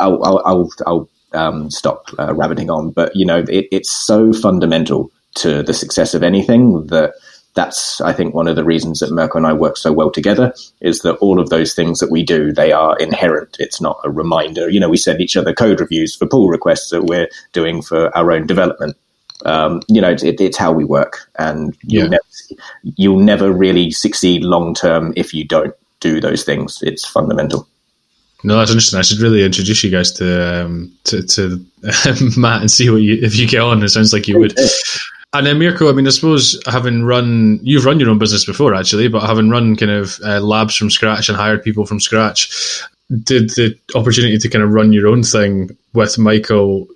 I'll, 0.00 0.18
I'll, 0.24 0.40
I'll, 0.44 0.68
I'll 0.88 1.08
um, 1.32 1.70
stop 1.70 2.00
uh, 2.18 2.34
rabbiting 2.34 2.70
on, 2.70 2.90
but, 2.90 3.14
you 3.14 3.26
know, 3.30 3.40
it, 3.48 3.66
it's 3.70 3.92
so 3.92 4.32
fundamental 4.32 5.10
to 5.36 5.62
the 5.62 5.74
success 5.74 6.14
of 6.14 6.22
anything 6.22 6.86
that 6.88 7.12
that's 7.54 8.00
I 8.00 8.12
think 8.12 8.34
one 8.34 8.48
of 8.48 8.56
the 8.56 8.64
reasons 8.64 9.00
that 9.00 9.10
Mirko 9.10 9.38
and 9.38 9.46
I 9.46 9.52
work 9.52 9.76
so 9.76 9.92
well 9.92 10.10
together 10.10 10.54
is 10.80 11.00
that 11.00 11.16
all 11.16 11.40
of 11.40 11.50
those 11.50 11.74
things 11.74 11.98
that 11.98 12.10
we 12.10 12.22
do 12.22 12.52
they 12.52 12.72
are 12.72 12.96
inherent. 12.98 13.56
It's 13.58 13.80
not 13.80 14.00
a 14.04 14.10
reminder. 14.10 14.68
You 14.68 14.80
know, 14.80 14.88
we 14.88 14.96
send 14.96 15.20
each 15.20 15.36
other 15.36 15.52
code 15.52 15.80
reviews 15.80 16.14
for 16.14 16.26
pull 16.26 16.48
requests 16.48 16.90
that 16.90 17.04
we're 17.04 17.28
doing 17.52 17.82
for 17.82 18.16
our 18.16 18.30
own 18.30 18.46
development. 18.46 18.96
Um, 19.44 19.82
you 19.88 20.00
know, 20.00 20.10
it, 20.10 20.40
it's 20.40 20.56
how 20.56 20.72
we 20.72 20.84
work, 20.84 21.30
and 21.38 21.76
yeah. 21.82 22.00
you'll, 22.00 22.10
never, 22.10 22.24
you'll 22.96 23.20
never 23.20 23.52
really 23.52 23.90
succeed 23.92 24.42
long 24.42 24.74
term 24.74 25.12
if 25.16 25.32
you 25.32 25.44
don't 25.44 25.74
do 26.00 26.20
those 26.20 26.44
things. 26.44 26.82
It's 26.82 27.06
fundamental. 27.06 27.68
No, 28.44 28.56
that's 28.58 28.70
interesting. 28.70 28.98
I 28.98 29.02
should 29.02 29.18
really 29.18 29.44
introduce 29.44 29.82
you 29.82 29.90
guys 29.90 30.12
to 30.12 30.64
um, 30.64 30.92
to, 31.04 31.22
to 31.22 31.64
Matt 32.36 32.60
and 32.60 32.70
see 32.70 32.88
what 32.88 33.02
you 33.02 33.18
if 33.20 33.36
you 33.36 33.48
get 33.48 33.62
on. 33.62 33.82
It 33.82 33.88
sounds 33.88 34.12
like 34.12 34.28
you 34.28 34.38
would. 34.38 34.56
And 35.34 35.46
then 35.46 35.58
Mirko, 35.58 35.90
I 35.90 35.92
mean, 35.92 36.06
I 36.06 36.10
suppose 36.10 36.60
having 36.66 37.04
run, 37.04 37.60
you've 37.62 37.84
run 37.84 38.00
your 38.00 38.08
own 38.08 38.18
business 38.18 38.46
before 38.46 38.74
actually, 38.74 39.08
but 39.08 39.26
having 39.26 39.50
run 39.50 39.76
kind 39.76 39.92
of 39.92 40.18
uh, 40.24 40.40
labs 40.40 40.74
from 40.74 40.90
scratch 40.90 41.28
and 41.28 41.36
hired 41.36 41.62
people 41.62 41.84
from 41.84 42.00
scratch, 42.00 42.82
did 43.24 43.50
the 43.50 43.76
opportunity 43.94 44.38
to 44.38 44.48
kind 44.48 44.62
of 44.62 44.72
run 44.72 44.92
your 44.92 45.06
own 45.06 45.22
thing 45.22 45.76
with 45.92 46.18
Michael, 46.18 46.86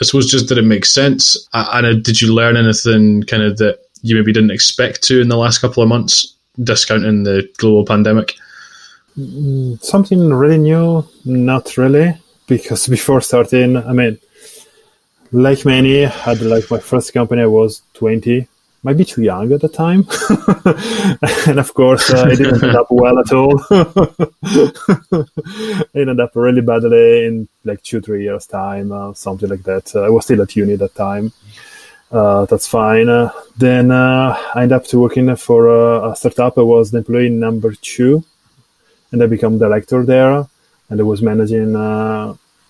I 0.00 0.04
suppose 0.04 0.30
just 0.30 0.48
did 0.48 0.58
it 0.58 0.62
make 0.62 0.84
sense? 0.84 1.36
And 1.52 2.02
did 2.02 2.20
you 2.20 2.34
learn 2.34 2.56
anything 2.56 3.22
kind 3.24 3.42
of 3.42 3.58
that 3.58 3.78
you 4.02 4.16
maybe 4.16 4.32
didn't 4.32 4.50
expect 4.50 5.02
to 5.04 5.20
in 5.20 5.28
the 5.28 5.36
last 5.36 5.58
couple 5.58 5.82
of 5.82 5.88
months, 5.88 6.34
discounting 6.62 7.24
the 7.24 7.48
global 7.58 7.84
pandemic? 7.84 8.34
Mm, 9.18 9.82
something 9.82 10.32
really 10.32 10.58
new? 10.58 11.06
Not 11.24 11.76
really, 11.76 12.14
because 12.46 12.86
before 12.98 13.20
starting, 13.20 13.76
I 13.76 13.92
mean, 13.92 14.18
like 15.32 15.64
many, 15.64 16.02
had 16.02 16.40
like 16.42 16.70
my 16.70 16.78
first 16.78 17.12
company. 17.12 17.42
I 17.42 17.46
was 17.46 17.82
twenty, 17.94 18.46
might 18.82 18.96
be 18.98 19.04
too 19.04 19.22
young 19.22 19.52
at 19.52 19.60
the 19.60 19.68
time, 19.68 20.06
and 21.48 21.58
of 21.58 21.72
course, 21.72 22.10
uh, 22.10 22.28
it 22.30 22.36
didn't 22.36 22.62
end 22.62 22.76
up 22.76 22.88
well 22.90 23.18
at 23.18 23.32
all. 23.32 23.58
it 24.42 25.88
ended 25.94 26.20
up 26.20 26.36
really 26.36 26.60
badly 26.60 27.26
in 27.26 27.48
like 27.64 27.82
two, 27.82 28.00
three 28.00 28.24
years 28.24 28.46
time, 28.46 28.92
uh, 28.92 29.14
something 29.14 29.48
like 29.48 29.62
that. 29.62 29.94
Uh, 29.94 30.02
I 30.02 30.10
was 30.10 30.24
still 30.24 30.42
at 30.42 30.54
uni 30.54 30.74
at 30.74 30.80
that 30.80 30.94
time. 30.94 31.32
Uh, 32.10 32.44
that's 32.44 32.68
fine. 32.68 33.08
Uh, 33.08 33.32
then 33.56 33.90
uh, 33.90 34.36
I 34.54 34.62
ended 34.62 34.76
up 34.76 34.92
working 34.92 35.34
for 35.36 36.10
a, 36.10 36.14
startup. 36.14 36.58
I 36.58 36.62
was 36.62 36.90
the 36.90 36.98
employee 36.98 37.30
number 37.30 37.72
two 37.72 38.22
and 39.12 39.22
I 39.22 39.26
became 39.26 39.58
director 39.58 40.04
there, 40.04 40.46
and 40.90 41.00
I 41.00 41.02
was 41.02 41.22
managing 41.22 41.74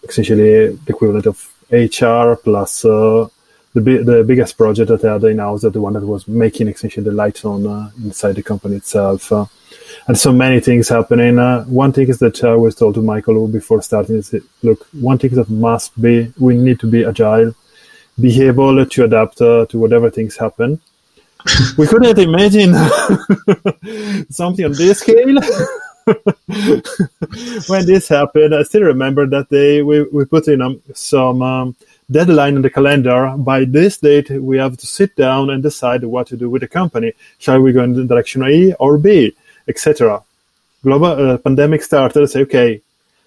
essentially 0.05 0.69
the 0.77 0.93
equivalent 0.93 1.27
of 1.27 1.52
HR 1.73 2.37
plus 2.37 2.85
uh, 2.85 3.27
the 3.75 3.81
the 3.81 4.25
biggest 4.27 4.59
project 4.59 4.89
that 4.89 5.05
I 5.05 5.15
had 5.15 5.25
in 5.25 5.39
house, 5.39 5.63
the 5.63 5.81
one 5.81 5.95
that 5.95 6.05
was 6.05 6.29
making 6.29 6.69
essentially 6.69 7.05
the 7.05 7.13
lights 7.13 7.45
on 7.45 7.67
uh, 7.67 7.91
inside 8.05 8.37
the 8.37 8.43
company 8.43 8.77
itself. 8.77 9.33
Uh, 9.33 9.47
and 10.07 10.19
so 10.19 10.33
many 10.33 10.61
things 10.61 10.89
happening. 10.89 11.39
Uh, 11.39 11.65
one 11.65 11.93
thing 11.93 12.09
is 12.09 12.19
that 12.19 12.43
I 12.45 12.55
was 12.57 12.75
told 12.75 12.95
to 12.97 13.03
Michael 13.03 13.49
before 13.49 13.83
starting 13.83 14.17
is 14.17 14.35
look, 14.63 14.87
one 14.93 15.19
thing 15.19 15.35
that 15.35 15.49
must 15.49 16.01
be, 16.01 16.33
we 16.39 16.57
need 16.57 16.81
to 16.81 16.87
be 16.87 17.05
agile, 17.05 17.55
be 18.21 18.43
able 18.43 18.85
to 18.85 19.05
adapt 19.05 19.41
uh, 19.41 19.67
to 19.67 19.79
whatever 19.79 20.11
things 20.11 20.37
happen. 20.37 20.81
we 21.79 21.87
couldn't 21.87 22.19
imagine 22.19 22.75
something 24.31 24.65
on 24.67 24.73
this 24.73 25.01
scale. 25.01 25.39
when 27.69 27.87
this 27.87 28.09
happened, 28.09 28.55
I 28.55 28.63
still 28.65 28.83
remember 28.83 29.27
that 29.27 29.49
day 29.51 29.83
we, 29.83 30.03
we 30.03 30.25
put 30.25 30.49
in 30.49 30.61
um, 30.61 30.83
some 30.95 31.43
um, 31.43 31.77
deadline 32.11 32.57
in 32.57 32.63
the 32.63 32.71
calendar. 32.71 33.35
By 33.37 33.65
this 33.65 33.99
date, 33.99 34.31
we 34.31 34.59
have 34.59 34.77
to 34.77 34.87
sit 34.87 35.15
down 35.17 35.51
and 35.51 35.63
decide 35.63 36.05
what 36.05 36.27
to 36.29 36.37
do 36.37 36.51
with 36.51 36.63
the 36.63 36.69
company. 36.69 37.13
Shall 37.39 37.61
we 37.61 37.73
go 37.73 37.85
in 37.85 38.07
direction 38.07 38.43
A 38.43 38.73
or 38.75 38.99
B, 38.99 39.35
etc. 39.69 40.23
Global 40.83 41.31
uh, 41.31 41.39
pandemic 41.39 41.83
started. 41.83 42.27
Say, 42.29 42.41
okay, 42.43 42.81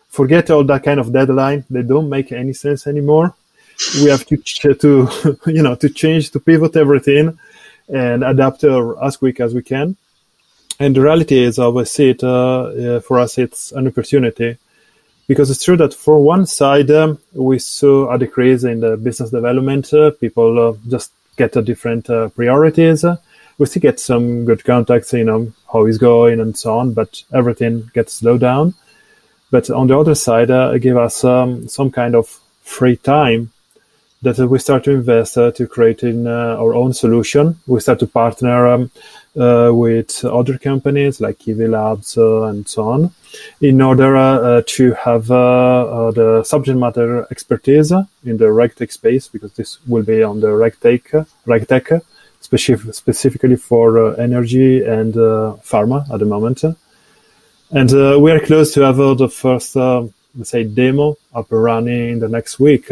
forget 0.10 0.50
all 0.50 0.64
that 0.66 0.84
kind 0.84 1.00
of 1.00 1.14
deadline. 1.14 1.64
They 1.70 1.84
don't 1.84 2.10
make 2.10 2.32
any 2.32 2.54
sense 2.54 2.88
anymore. 2.88 3.34
We 3.96 4.10
have 4.10 4.26
to, 4.28 4.38
to 4.74 5.40
you 5.48 5.64
know, 5.64 5.76
to 5.76 5.90
change, 5.90 6.32
to 6.32 6.40
pivot 6.40 6.76
everything 6.76 7.38
and 7.88 8.24
adapt 8.24 8.64
uh, 8.64 8.92
as 9.02 9.18
quick 9.18 9.40
as 9.40 9.54
we 9.54 9.62
can 9.62 9.96
and 10.80 10.96
the 10.96 11.02
reality 11.02 11.44
is, 11.44 11.60
I 11.60 11.66
always 11.66 11.92
see 11.92 12.10
it 12.10 12.24
uh, 12.24 12.64
uh, 12.64 13.00
for 13.00 13.20
us, 13.20 13.38
it's 13.38 13.72
an 13.72 13.88
opportunity 13.88 14.58
because 15.28 15.50
it's 15.50 15.64
true 15.64 15.78
that 15.78 15.94
for 15.94 16.22
one 16.22 16.46
side, 16.46 16.92
um, 16.92 17.20
we 17.34 17.60
saw 17.60 18.12
a 18.12 18.20
decrease 18.20 18.64
in 18.64 18.82
the 18.82 18.98
business 18.98 19.32
development. 19.32 19.94
Uh, 19.94 20.12
people 20.12 20.70
uh, 20.70 20.78
just 20.88 21.12
get 21.38 21.56
a 21.56 21.62
different 21.62 22.10
uh, 22.10 22.30
priorities. 22.30 23.06
we 23.58 23.66
still 23.66 23.82
get 23.82 24.00
some 24.00 24.46
good 24.46 24.64
contacts, 24.64 25.14
you 25.14 25.24
know, 25.24 25.52
how 25.72 25.86
it's 25.86 25.98
going 25.98 26.40
and 26.40 26.58
so 26.58 26.78
on, 26.78 26.94
but 26.94 27.24
everything 27.34 27.90
gets 27.94 28.14
slowed 28.14 28.42
down. 28.42 28.74
But 29.52 29.70
on 29.70 29.88
the 29.88 29.98
other 29.98 30.16
side, 30.16 30.52
uh, 30.52 30.74
it 30.76 30.80
gave 30.80 30.98
us 30.98 31.24
um, 31.24 31.68
some 31.68 31.92
kind 31.92 32.16
of 32.16 32.28
free 32.62 32.98
time 32.98 33.52
that 34.22 34.38
we 34.40 34.58
start 34.60 34.84
to 34.86 34.92
invest 34.92 35.38
uh, 35.38 35.52
to 35.52 35.68
creating 35.68 36.26
uh, 36.26 36.58
our 36.60 36.74
own 36.74 36.94
solution. 36.94 37.60
We 37.68 37.80
start 37.80 38.00
to 38.00 38.08
partner 38.08 38.68
um, 38.68 38.92
uh, 39.38 39.70
with 39.74 40.24
other 40.24 40.58
companies 40.58 41.20
like 41.20 41.40
Kiwi 41.40 41.68
Labs 41.68 42.18
uh, 42.18 42.44
and 42.44 42.68
so 42.68 42.90
on, 42.90 43.12
in 43.62 43.82
order 43.82 44.16
uh, 44.16 44.62
to 44.66 44.94
have 44.94 45.28
the 45.28 46.44
subject 46.46 46.78
matter 46.80 47.28
expertise 47.30 47.92
in 47.92 48.38
the 48.38 48.46
RegTech 48.46 48.92
space, 48.92 49.28
because 49.28 49.52
this 49.54 49.80
will 49.88 50.04
be 50.04 50.24
on 50.24 50.40
the 50.40 50.48
RegTech, 50.48 51.28
RegTech 51.46 52.02
specific, 52.40 52.94
specifically 52.94 53.58
for 53.58 54.20
energy 54.20 54.84
and 54.84 55.14
pharma 55.14 56.10
at 56.12 56.20
the 56.20 56.26
moment. 56.26 56.64
And 57.72 57.92
we 58.22 58.32
are 58.32 58.40
close 58.40 58.74
to 58.76 58.82
have 58.82 58.98
the 58.98 59.30
first, 59.30 59.76
let's 59.76 60.50
say, 60.50 60.64
demo 60.64 61.18
up 61.34 61.52
and 61.52 61.64
running 61.64 62.10
in 62.14 62.20
the 62.20 62.30
next 62.30 62.60
week. 62.60 62.90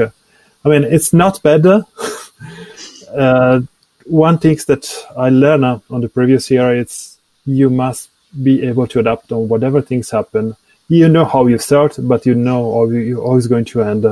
I 0.65 0.69
mean, 0.69 0.83
it's 0.83 1.13
not 1.13 1.41
bad. 1.43 1.65
uh, 3.15 3.61
one 4.05 4.37
thing 4.37 4.57
that 4.67 5.05
I 5.17 5.29
learned 5.29 5.81
on 5.89 6.01
the 6.01 6.09
previous 6.09 6.49
year 6.49 6.75
is 6.75 7.17
you 7.45 7.69
must 7.69 8.09
be 8.41 8.63
able 8.63 8.87
to 8.87 8.99
adapt 8.99 9.31
on 9.31 9.47
whatever 9.47 9.81
things 9.81 10.09
happen. 10.09 10.55
You 10.89 11.09
know 11.09 11.25
how 11.25 11.47
you 11.47 11.57
start, 11.57 11.95
but 11.99 12.25
you 12.25 12.35
know 12.35 12.73
how 12.73 12.89
you're 12.89 13.21
always 13.21 13.47
going 13.47 13.65
to 13.65 13.81
end. 13.81 14.05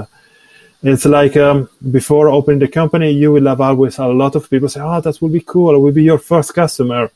It's 0.84 1.06
like 1.06 1.38
um, 1.38 1.70
before 1.92 2.30
opening 2.30 2.60
the 2.60 2.68
company, 2.68 3.12
you 3.12 3.32
will 3.32 3.48
have 3.48 3.62
always 3.62 4.00
a 4.00 4.08
lot 4.08 4.36
of 4.36 4.50
people 4.50 4.68
say, 4.68 4.82
"Oh, 4.82 5.00
that 5.00 5.22
will 5.22 5.30
be 5.30 5.42
cool. 5.42 5.76
It 5.76 5.80
will 5.80 5.92
be 5.92 6.04
your 6.04 6.18
first 6.18 6.54
customer." 6.56 7.12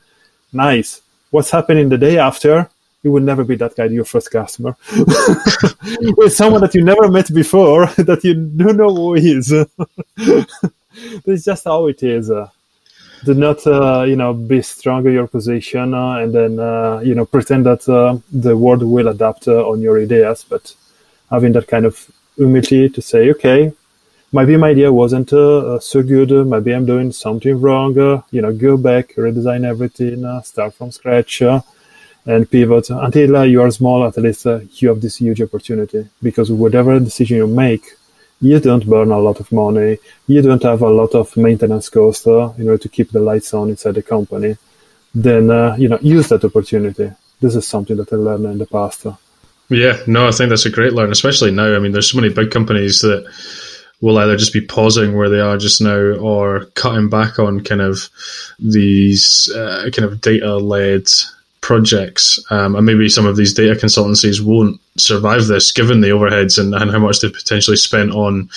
Nice. 0.53 1.01
What's 1.31 1.49
happening 1.49 1.89
the 1.89 1.97
day 1.97 2.17
after? 2.17 2.69
You 3.05 3.11
will 3.11 3.21
never 3.21 3.43
be 3.43 3.55
that 3.57 3.75
guy, 3.75 3.85
your 3.85 4.03
first 4.03 4.31
customer, 4.31 4.75
with 6.17 6.33
someone 6.33 6.61
that 6.61 6.73
you 6.73 6.83
never 6.83 7.07
met 7.07 7.31
before, 7.31 7.85
that 7.97 8.23
you 8.23 8.33
don't 8.33 8.77
know 8.77 8.95
who 8.95 9.13
he 9.13 9.33
is. 9.33 9.53
That's 11.23 11.45
just 11.45 11.65
how 11.65 11.85
it 11.85 12.01
is. 12.01 12.31
Do 13.25 13.33
not 13.35 13.65
uh, 13.67 14.05
you 14.07 14.15
know 14.15 14.33
be 14.33 14.63
strong 14.63 15.05
in 15.05 15.13
your 15.13 15.27
position 15.27 15.93
uh, 15.93 16.15
and 16.21 16.33
then 16.33 16.59
uh, 16.59 17.01
you 17.03 17.13
know 17.13 17.25
pretend 17.25 17.67
that 17.67 17.87
uh, 17.87 18.17
the 18.31 18.57
world 18.57 18.81
will 18.81 19.07
adapt 19.09 19.47
uh, 19.47 19.69
on 19.69 19.81
your 19.81 20.01
ideas. 20.01 20.43
But 20.49 20.73
having 21.29 21.53
that 21.53 21.67
kind 21.67 21.85
of 21.85 22.09
humility 22.35 22.89
to 22.89 23.01
say 23.03 23.29
okay 23.33 23.71
maybe 24.33 24.57
my 24.57 24.69
idea 24.69 24.91
wasn't 24.91 25.31
uh, 25.31 25.79
so 25.79 26.01
good. 26.01 26.31
Maybe 26.47 26.73
i'm 26.73 26.87
doing 26.87 27.11
something 27.11 27.61
wrong. 27.61 27.93
You 28.31 28.41
know 28.41 28.51
go 28.51 28.77
back 28.77 29.13
redesign 29.13 29.63
everything 29.63 30.25
start 30.43 30.73
from 30.73 30.89
scratch 30.91 31.43
and 32.25 32.49
pivot 32.49 32.89
until 32.89 33.45
you 33.45 33.61
are 33.61 33.71
small 33.71 34.05
at 34.05 34.17
least 34.17 34.45
you 34.45 34.89
have 34.89 35.01
this 35.01 35.17
huge 35.17 35.41
opportunity 35.41 36.07
because 36.23 36.51
whatever 36.51 36.99
decision 36.99 37.37
you 37.37 37.47
make 37.47 37.85
you 38.41 38.59
don't 38.59 38.85
burn 38.85 39.11
a 39.11 39.19
lot 39.19 39.39
of 39.39 39.51
money, 39.51 39.97
you 40.27 40.41
don't 40.41 40.63
have 40.63 40.81
a 40.81 40.89
lot 40.89 41.15
of 41.15 41.35
maintenance 41.37 41.89
costs 41.89 42.27
uh, 42.27 42.53
in 42.57 42.67
order 42.67 42.77
to 42.77 42.89
keep 42.89 43.11
the 43.11 43.19
lights 43.19 43.53
on 43.53 43.69
inside 43.69 43.95
the 43.95 44.03
company, 44.03 44.57
then 45.13 45.49
uh, 45.49 45.75
you 45.77 45.87
know 45.87 45.99
use 46.01 46.29
that 46.29 46.43
opportunity. 46.43 47.11
This 47.41 47.55
is 47.55 47.67
something 47.67 47.97
that 47.97 48.11
I 48.11 48.17
learned 48.17 48.45
in 48.45 48.57
the 48.57 48.65
past. 48.65 49.05
Yeah, 49.69 49.97
no, 50.07 50.27
I 50.27 50.31
think 50.31 50.49
that's 50.49 50.65
a 50.65 50.69
great 50.69 50.93
learn, 50.93 51.11
especially 51.11 51.51
now. 51.51 51.75
I 51.75 51.79
mean, 51.79 51.91
there's 51.91 52.11
so 52.11 52.19
many 52.19 52.33
big 52.33 52.51
companies 52.51 53.01
that 53.01 53.25
will 54.01 54.17
either 54.19 54.37
just 54.37 54.53
be 54.53 54.61
pausing 54.61 55.15
where 55.15 55.29
they 55.29 55.39
are 55.39 55.57
just 55.57 55.81
now 55.81 55.97
or 55.97 56.65
cutting 56.75 57.09
back 57.09 57.39
on 57.39 57.63
kind 57.63 57.81
of 57.81 58.09
these 58.59 59.51
uh, 59.55 59.89
kind 59.93 60.05
of 60.05 60.21
data 60.21 60.57
led 60.57 61.07
projects, 61.65 62.37
um, 62.51 62.75
and 62.75 62.85
maybe 62.85 63.09
some 63.09 63.25
of 63.25 63.37
these 63.37 63.51
data 63.51 63.73
consultancies 63.73 64.39
won't 64.39 64.79
survive 64.97 65.47
this, 65.47 65.71
given 65.71 65.99
the 65.99 66.09
overheads 66.09 66.59
and, 66.59 66.75
and 66.75 66.91
how 66.91 66.99
much 66.99 67.19
they've 67.19 67.33
potentially 67.33 67.75
spent 67.75 68.11
on 68.11 68.47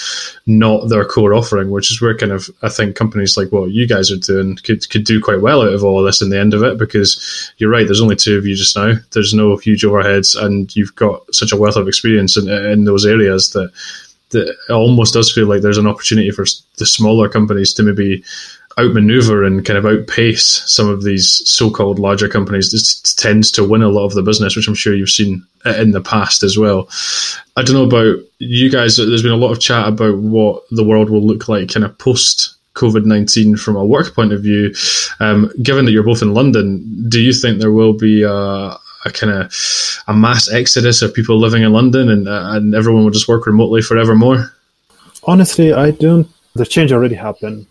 not 0.44 0.90
their 0.90 1.06
core 1.06 1.32
offering, 1.32 1.70
which 1.70 1.90
is 1.90 2.02
where 2.02 2.14
kind 2.14 2.32
of 2.32 2.50
I 2.61 2.68
think 2.68 2.96
companies 2.96 3.34
like 3.34 3.50
what 3.50 3.70
you 3.70 3.88
guys 3.88 4.12
are 4.12 4.18
doing 4.18 4.56
could 4.56 4.86
could 4.90 5.04
do 5.04 5.22
quite 5.22 5.40
well 5.40 5.62
out 5.62 5.72
of 5.72 5.82
all 5.82 5.98
of 5.98 6.04
this 6.04 6.20
in 6.20 6.28
the 6.28 6.38
end 6.38 6.52
of 6.52 6.62
it, 6.62 6.76
because 6.76 7.50
you're 7.56 7.70
right. 7.70 7.86
There's 7.86 8.02
only 8.02 8.16
two 8.16 8.36
of 8.36 8.44
you 8.44 8.54
just 8.54 8.76
now. 8.76 8.92
There's 9.12 9.32
no 9.32 9.56
huge 9.56 9.84
overheads, 9.84 10.38
and 10.38 10.76
you've 10.76 10.94
got 10.94 11.34
such 11.34 11.50
a 11.50 11.56
wealth 11.56 11.76
of 11.76 11.88
experience 11.88 12.36
in 12.36 12.46
in 12.46 12.84
those 12.84 13.06
areas 13.06 13.52
that 13.52 13.72
that 14.30 14.54
it 14.68 14.72
almost 14.72 15.14
does 15.14 15.32
feel 15.32 15.46
like 15.46 15.62
there's 15.62 15.78
an 15.78 15.86
opportunity 15.86 16.30
for 16.30 16.44
the 16.76 16.84
smaller 16.84 17.30
companies 17.30 17.72
to 17.72 17.82
maybe 17.82 18.22
outmaneuver 18.79 19.45
and 19.45 19.64
kind 19.64 19.79
of 19.79 19.87
outpace 19.87 20.62
some 20.66 20.89
of 20.89 21.03
these 21.03 21.43
so-called 21.49 21.99
larger 21.99 22.29
companies. 22.29 22.70
This 22.70 23.14
tends 23.14 23.51
to 23.53 23.64
win 23.64 23.83
a 23.83 23.89
lot 23.89 24.05
of 24.05 24.14
the 24.14 24.22
business, 24.22 24.55
which 24.55 24.68
I'm 24.68 24.74
sure 24.74 24.95
you've 24.95 25.11
seen 25.11 25.45
in 25.64 25.91
the 25.91 26.01
past 26.01 26.43
as 26.43 26.57
well. 26.57 26.89
I 27.57 27.62
don't 27.62 27.74
know 27.74 27.85
about 27.85 28.24
you 28.39 28.70
guys. 28.70 28.97
There's 28.97 29.22
been 29.22 29.33
a 29.33 29.37
lot 29.37 29.53
of 29.53 29.61
chat 29.61 29.89
about 29.89 30.18
what 30.18 30.62
the 30.70 30.85
world 30.85 31.11
will 31.11 31.22
look 31.22 31.49
like 31.49 31.72
kind 31.72 31.85
of 31.85 31.99
post 31.99 32.55
COVID 32.74 33.05
19 33.05 33.57
from 33.57 33.76
a 33.76 33.85
work 33.85 34.14
point 34.14 34.33
of 34.33 34.43
view. 34.43 34.72
Um, 35.18 35.51
given 35.62 35.85
that 35.85 35.93
you're 35.93 36.05
both 36.05 36.22
in 36.22 36.35
London, 36.35 37.07
do 37.09 37.20
you 37.20 37.33
think 37.33 37.59
there 37.59 37.72
will 37.72 37.93
be 37.93 38.22
a, 38.22 38.31
a 38.31 39.11
kind 39.12 39.33
of 39.33 39.53
a 40.07 40.14
mass 40.14 40.51
exodus 40.51 41.03
of 41.03 41.12
people 41.12 41.39
living 41.39 41.64
in 41.64 41.72
London, 41.72 42.09
and 42.09 42.29
uh, 42.29 42.51
and 42.53 42.74
everyone 42.74 43.03
will 43.03 43.11
just 43.11 43.29
work 43.29 43.47
remotely 43.47 43.83
forevermore? 43.83 44.53
Honestly, 45.24 45.72
I 45.72 45.91
don't. 45.91 46.29
The 46.55 46.64
change 46.64 46.93
already 46.93 47.16
happened 47.16 47.66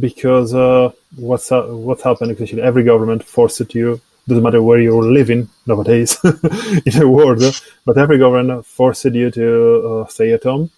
because 0.00 0.54
uh, 0.54 0.90
what's 1.16 1.50
uh, 1.50 1.62
what's 1.62 2.02
happened 2.02 2.30
actually 2.30 2.62
every 2.62 2.84
government 2.84 3.22
forced 3.22 3.74
you 3.74 4.00
doesn't 4.26 4.42
matter 4.42 4.62
where 4.62 4.78
you're 4.78 5.02
living 5.02 5.48
nowadays 5.66 6.18
in 6.24 6.92
the 6.98 7.08
world 7.08 7.42
but 7.84 7.96
every 7.96 8.18
government 8.18 8.64
forced 8.66 9.04
you 9.06 9.30
to 9.30 9.48
uh, 9.88 10.06
stay 10.06 10.32
at 10.32 10.42
home 10.42 10.70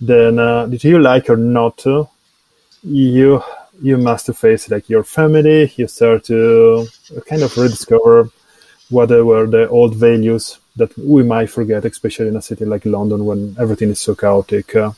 then 0.00 0.38
uh, 0.38 0.66
did 0.66 0.84
you 0.84 0.98
like 0.98 1.30
or 1.30 1.36
not 1.36 1.84
uh, 1.86 2.04
you 2.82 3.42
you 3.82 3.96
must 3.96 4.32
face 4.34 4.70
like 4.70 4.88
your 4.88 5.04
family 5.04 5.72
you 5.76 5.86
start 5.86 6.24
to 6.24 6.86
kind 7.26 7.42
of 7.42 7.56
rediscover 7.56 8.30
what 8.90 9.10
were 9.10 9.46
the 9.46 9.68
old 9.68 9.94
values 9.94 10.58
that 10.76 10.96
we 10.98 11.22
might 11.22 11.50
forget 11.50 11.84
especially 11.84 12.28
in 12.28 12.36
a 12.36 12.42
city 12.42 12.64
like 12.64 12.84
london 12.84 13.24
when 13.24 13.56
everything 13.58 13.88
is 13.88 14.00
so 14.00 14.14
chaotic 14.14 14.76
uh, 14.76 14.92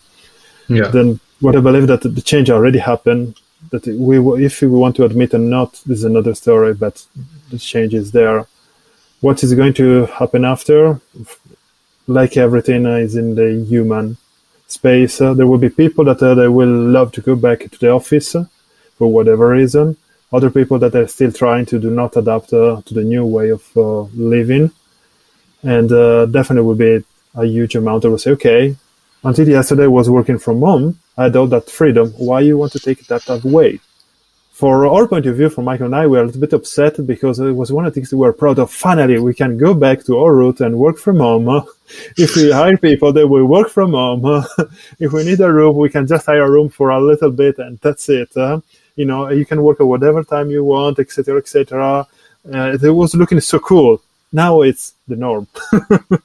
yeah. 0.69 0.89
then 0.89 1.21
what 1.41 1.57
I 1.57 1.61
believe 1.61 1.87
that 1.89 2.03
the 2.03 2.23
change 2.23 2.51
already 2.51 2.79
happened. 2.79 3.37
That 3.71 3.87
we, 3.87 4.45
if 4.45 4.63
we 4.63 4.69
want 4.69 4.97
to 4.97 5.05
admit 5.05 5.35
or 5.35 5.39
not, 5.39 5.73
this 5.87 5.99
is 5.99 6.05
another 6.05 6.35
story. 6.35 6.75
But 6.75 7.05
the 7.51 7.59
change 7.59 7.95
is 7.95 8.13
there. 8.13 8.47
What 9.21 9.43
is 9.43 9.53
going 9.55 9.75
to 9.75 10.07
happen 10.07 10.45
after? 10.45 11.01
Like 12.07 12.37
everything 12.37 12.87
is 12.87 13.17
in 13.17 13.35
the 13.35 13.65
human 13.69 14.17
space, 14.71 15.21
uh, 15.21 15.35
there 15.35 15.47
will 15.47 15.59
be 15.59 15.69
people 15.69 16.05
that 16.05 16.23
uh, 16.23 16.35
they 16.35 16.49
will 16.49 16.69
love 16.69 17.13
to 17.13 17.21
go 17.21 17.35
back 17.35 17.61
to 17.71 17.79
the 17.79 17.91
office 17.91 18.35
uh, 18.35 18.45
for 18.97 19.13
whatever 19.13 19.49
reason. 19.49 19.97
Other 20.33 20.51
people 20.51 20.79
that 20.79 20.95
are 20.95 21.09
still 21.09 21.33
trying 21.33 21.67
to 21.67 21.79
do 21.79 21.91
not 21.91 22.17
adapt 22.17 22.53
uh, 22.53 22.83
to 22.85 22.95
the 22.95 23.03
new 23.03 23.27
way 23.27 23.51
of 23.51 23.65
uh, 23.77 24.03
living, 24.15 24.71
and 25.63 25.91
uh, 25.91 26.27
definitely 26.27 26.67
will 26.67 26.77
be 26.77 27.05
a 27.35 27.45
huge 27.45 27.75
amount 27.75 28.03
that 28.03 28.11
will 28.11 28.19
say, 28.19 28.31
okay, 28.33 28.77
until 29.25 29.49
yesterday 29.49 29.85
I 29.85 29.89
was 29.89 30.09
working 30.09 30.39
from 30.39 30.61
home, 30.61 30.99
had 31.25 31.37
all 31.37 31.47
that 31.49 31.71
freedom. 31.71 32.11
Why 32.17 32.41
you 32.41 32.59
want 32.59 32.73
to 32.73 32.79
take 32.79 33.07
that 33.07 33.29
away? 33.29 33.81
For 34.53 34.87
our 34.87 35.09
point 35.09 35.25
of 35.25 35.37
view, 35.37 35.49
from 35.49 35.65
Michael 35.65 35.87
and 35.87 35.97
I, 35.97 36.07
we 36.07 36.19
are 36.19 36.23
a 36.23 36.27
little 36.27 36.41
bit 36.41 36.53
upset 36.53 37.07
because 37.07 37.39
it 37.41 37.53
was 37.53 37.73
one 37.73 37.87
of 37.87 37.95
the 37.95 37.99
things 37.99 38.13
we 38.13 38.19
were 38.19 38.33
proud 38.35 38.59
of. 38.59 38.71
Finally, 38.71 39.19
we 39.19 39.33
can 39.33 39.57
go 39.57 39.73
back 39.73 40.05
to 40.05 40.19
our 40.19 40.35
route 40.35 40.61
and 40.61 40.79
work 40.79 40.99
from 40.99 41.19
home. 41.19 41.67
if 42.19 42.37
we 42.37 42.53
hire 42.53 42.77
people, 42.77 43.11
they 43.11 43.25
will 43.25 43.47
work 43.47 43.71
from 43.71 43.93
home. 43.93 44.45
if 44.99 45.13
we 45.13 45.25
need 45.25 45.41
a 45.41 45.51
room, 45.51 45.77
we 45.77 45.89
can 45.89 46.07
just 46.07 46.27
hire 46.27 46.43
a 46.43 46.51
room 46.51 46.69
for 46.69 46.91
a 46.91 47.01
little 47.01 47.31
bit 47.31 47.59
and 47.59 47.79
that's 47.81 48.09
it. 48.11 48.31
you 48.97 49.07
know, 49.07 49.31
you 49.31 49.47
can 49.47 49.63
work 49.63 49.81
at 49.81 49.87
whatever 49.87 50.23
time 50.23 50.51
you 50.51 50.63
want, 50.63 50.99
etc., 50.99 51.39
etc. 51.39 52.07
Uh, 52.53 52.77
it 52.83 52.91
was 52.91 53.15
looking 53.15 53.41
so 53.41 53.59
cool 53.59 54.03
now 54.33 54.63
it's 54.63 54.95
the 55.11 55.17
norm. 55.17 55.47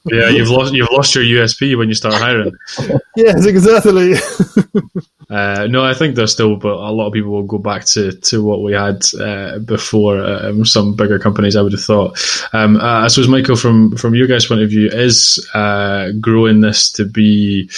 yeah, 0.06 0.30
you've 0.30 0.50
lost 0.50 0.74
you've 0.74 0.92
lost 0.92 1.16
your 1.16 1.24
USP 1.24 1.78
when 1.78 1.90
you 1.90 1.96
start 1.96 2.14
hiring. 2.14 2.56
yes, 3.18 3.46
exactly. 3.46 4.14
uh, 5.30 5.68
no, 5.70 5.84
I 5.84 5.94
think 5.94 6.16
there's 6.16 6.32
still, 6.32 6.56
but 6.56 6.74
a 6.74 6.92
lot 6.92 7.08
of 7.08 7.14
people 7.14 7.32
will 7.32 7.44
go 7.44 7.58
back 7.58 7.84
to, 7.86 8.14
to 8.14 8.44
what 8.44 8.62
we 8.62 8.74
had 8.74 9.04
uh, 9.20 9.60
before. 9.60 10.24
Um, 10.24 10.66
some 10.66 10.96
bigger 10.96 11.20
companies, 11.20 11.56
I 11.56 11.62
would 11.62 11.74
have 11.74 11.84
thought. 11.84 12.18
Um, 12.54 12.78
uh, 12.78 13.04
I 13.04 13.08
suppose, 13.08 13.28
Michael, 13.28 13.56
from 13.56 13.98
from 13.98 14.16
your 14.16 14.28
guys' 14.28 14.46
point 14.46 14.62
of 14.62 14.70
view, 14.70 14.88
is 14.88 15.46
uh, 15.54 16.12
growing 16.22 16.62
this 16.62 16.90
to 16.94 17.06
be, 17.06 17.70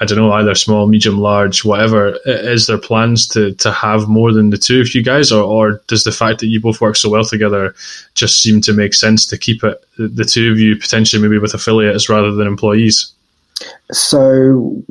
I 0.00 0.04
don't 0.04 0.18
know, 0.18 0.32
either 0.32 0.54
small, 0.54 0.86
medium, 0.86 1.18
large, 1.18 1.64
whatever. 1.64 2.18
Is 2.26 2.66
there 2.66 2.78
plans 2.78 3.26
to 3.28 3.54
to 3.54 3.72
have 3.72 4.08
more 4.08 4.32
than 4.32 4.50
the 4.50 4.58
two 4.58 4.80
of 4.80 4.94
you 4.94 5.02
guys, 5.02 5.32
or 5.32 5.42
or 5.42 5.80
does 5.86 6.04
the 6.04 6.12
fact 6.12 6.40
that 6.40 6.48
you 6.48 6.60
both 6.60 6.80
work 6.80 6.96
so 6.96 7.08
well 7.08 7.24
together 7.24 7.74
just 8.14 8.42
seem 8.42 8.60
to 8.62 8.72
make 8.72 8.92
sense 8.92 9.24
to 9.26 9.38
keep 9.38 9.62
it 9.64 9.84
the 9.98 10.24
two 10.24 10.47
you 10.56 10.76
potentially 10.76 11.20
maybe 11.20 11.38
with 11.38 11.54
affiliates 11.54 12.08
rather 12.08 12.32
than 12.32 12.46
employees? 12.46 13.12
So, 13.90 14.84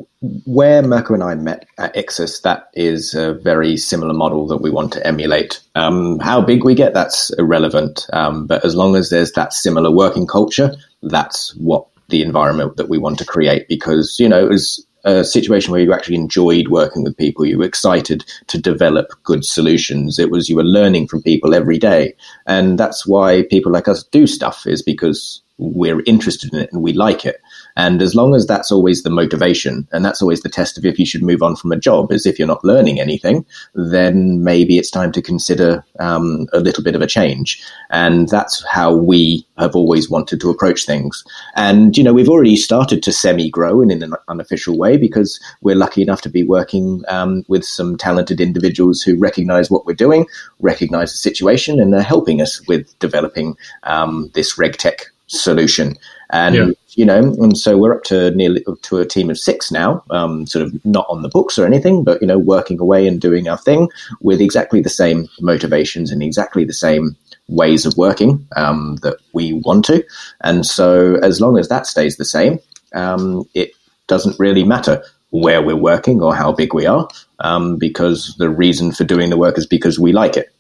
where 0.46 0.82
Mirko 0.82 1.14
and 1.14 1.24
I 1.24 1.36
met 1.36 1.68
at 1.78 1.96
Ixxus, 1.96 2.42
that 2.42 2.70
is 2.74 3.14
a 3.14 3.34
very 3.36 3.78
similar 3.78 4.14
model 4.14 4.48
that 4.48 4.58
we 4.58 4.70
want 4.70 4.92
to 4.94 5.08
emulate. 5.08 5.62
Um, 5.76 6.20
how 6.20 6.42
big 6.42 6.64
we 6.64 6.76
get, 6.76 6.94
that's 6.94 7.32
irrelevant. 7.38 8.08
Um, 8.12 8.46
but 8.46 8.66
as 8.66 8.76
long 8.76 8.96
as 8.96 9.10
there's 9.10 9.32
that 9.34 9.54
similar 9.54 9.92
working 9.92 10.28
culture, 10.28 10.76
that's 11.04 11.56
what 11.56 11.86
the 12.10 12.22
environment 12.22 12.78
that 12.78 12.90
we 12.90 12.98
want 12.98 13.20
to 13.20 13.26
create 13.26 13.68
because, 13.68 14.18
you 14.20 14.28
know, 14.28 14.44
it 14.44 14.50
was 14.50 14.86
a 15.04 15.24
situation 15.24 15.72
where 15.72 15.82
you 15.82 15.94
actually 15.94 16.16
enjoyed 16.16 16.68
working 16.68 17.04
with 17.04 17.18
people. 17.18 17.46
You 17.46 17.60
were 17.60 17.66
excited 17.66 18.26
to 18.48 18.60
develop 18.60 19.12
good 19.24 19.46
solutions. 19.46 20.20
It 20.20 20.32
was 20.32 20.50
you 20.50 20.56
were 20.56 20.64
learning 20.64 21.08
from 21.08 21.24
people 21.24 21.54
every 21.54 21.78
day. 21.78 22.16
And 22.46 22.78
that's 22.78 23.08
why 23.08 23.44
people 23.44 23.72
like 23.72 23.88
us 23.88 24.04
do 24.04 24.28
stuff 24.28 24.68
is 24.68 24.82
because 24.82 25.42
we're 25.58 26.02
interested 26.06 26.54
in 26.54 26.60
it 26.60 26.72
and 26.72 26.84
we 26.84 26.94
like 26.94 27.26
it. 27.26 27.42
And 27.76 28.02
as 28.02 28.16
long 28.16 28.36
as 28.36 28.46
that's 28.46 28.72
always 28.72 29.04
the 29.04 29.10
motivation, 29.10 29.88
and 29.92 30.04
that's 30.06 30.22
always 30.22 30.42
the 30.42 30.50
test 30.50 30.78
of 30.78 30.86
if 30.86 31.00
you 31.00 31.06
should 31.06 31.24
move 31.24 31.42
on 31.42 31.56
from 31.56 31.72
a 31.72 31.80
job, 31.80 32.12
is 32.12 32.26
if 32.26 32.38
you're 32.38 32.48
not 32.48 32.64
learning 32.64 33.00
anything, 33.00 33.46
then 33.74 34.44
maybe 34.44 34.78
it's 34.78 34.92
time 34.92 35.12
to 35.14 35.22
consider 35.22 35.84
um, 36.00 36.48
a 36.54 36.60
little 36.60 36.84
bit 36.84 36.96
of 36.96 37.02
a 37.02 37.08
change. 37.08 37.64
And 37.90 38.28
that's 38.30 38.64
how 38.68 38.96
we 38.96 39.46
have 39.58 39.76
always 39.76 40.10
wanted 40.10 40.40
to 40.42 40.50
approach 40.50 40.86
things. 40.86 41.24
And, 41.56 41.98
you 41.98 42.04
know, 42.04 42.14
we've 42.14 42.30
already 42.30 42.56
started 42.56 43.02
to 43.04 43.12
semi 43.12 43.50
grow 43.50 43.82
in 43.82 43.92
an 43.92 44.14
unofficial 44.28 44.78
way 44.78 44.98
because 44.98 45.40
we're 45.62 45.76
lucky 45.76 46.02
enough 46.02 46.22
to 46.22 46.30
be 46.30 46.44
working 46.44 47.04
um, 47.08 47.44
with 47.48 47.66
some 47.66 47.98
talented 47.98 48.40
individuals 48.40 49.02
who 49.02 49.18
recognize 49.18 49.72
what 49.72 49.86
we're 49.86 49.94
doing, 49.94 50.28
recognize 50.60 51.12
the 51.12 51.18
situation, 51.18 51.80
and 51.80 51.94
they're 51.94 52.02
helping 52.02 52.42
us 52.42 52.66
with 52.68 52.98
developing 53.00 53.56
um, 53.84 54.30
this 54.34 54.58
RegTech 54.58 55.06
solution. 55.28 55.98
And 56.30 56.56
yeah 56.56 56.72
you 56.98 57.06
know, 57.06 57.20
and 57.20 57.56
so 57.56 57.78
we're 57.78 57.94
up 57.94 58.04
to 58.06 58.32
nearly 58.32 58.66
to 58.82 58.98
a 58.98 59.06
team 59.06 59.30
of 59.30 59.38
six 59.38 59.72
now, 59.72 60.04
um, 60.10 60.48
sort 60.48 60.66
of 60.66 60.84
not 60.84 61.06
on 61.10 61.22
the 61.22 61.30
books 61.30 61.60
or 61.60 61.66
anything, 61.66 62.04
but 62.04 62.20
you 62.22 62.28
know, 62.28 62.40
working 62.40 62.80
away 62.80 63.08
and 63.08 63.22
doing 63.22 63.48
our 63.48 63.58
thing 63.58 63.88
with 64.20 64.42
exactly 64.42 64.82
the 64.82 64.90
same 64.90 65.30
motivations 65.40 66.12
and 66.12 66.24
exactly 66.24 66.66
the 66.66 66.74
same 66.74 67.16
ways 67.50 67.86
of 67.86 67.96
working 67.98 68.46
um, 68.56 68.98
that 69.04 69.18
we 69.34 69.54
want 69.54 69.86
to. 69.86 70.04
And 70.42 70.66
so, 70.66 71.18
as 71.22 71.40
long 71.40 71.60
as 71.60 71.70
that 71.70 71.86
stays 71.86 72.18
the 72.18 72.26
same, 72.26 72.58
um, 72.94 73.48
it 73.54 73.74
doesn't 74.08 74.40
really 74.40 74.64
matter 74.64 75.04
where 75.30 75.62
we're 75.62 75.76
working 75.76 76.24
or 76.24 76.36
how 76.36 76.52
big 76.52 76.74
we 76.74 76.88
are, 76.88 77.08
um, 77.42 77.78
because 77.78 78.34
the 78.40 78.50
reason 78.50 78.92
for 78.92 79.04
doing 79.04 79.30
the 79.30 79.38
work 79.38 79.60
is 79.60 79.68
because 79.68 80.00
we 80.00 80.14
like 80.14 80.36
it. 80.36 80.52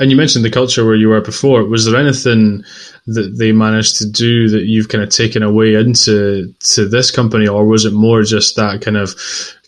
And 0.00 0.10
you 0.10 0.16
mentioned 0.16 0.46
the 0.46 0.50
culture 0.50 0.86
where 0.86 0.94
you 0.96 1.10
were 1.10 1.20
before. 1.20 1.62
Was 1.62 1.84
there 1.84 2.00
anything 2.00 2.64
that 3.06 3.36
they 3.36 3.52
managed 3.52 3.98
to 3.98 4.10
do 4.10 4.48
that 4.48 4.64
you've 4.64 4.88
kind 4.88 5.04
of 5.04 5.10
taken 5.10 5.42
away 5.42 5.74
into 5.74 6.54
to 6.60 6.88
this 6.88 7.10
company, 7.10 7.46
or 7.46 7.66
was 7.66 7.84
it 7.84 7.92
more 7.92 8.22
just 8.22 8.56
that 8.56 8.80
kind 8.80 8.96
of 8.96 9.10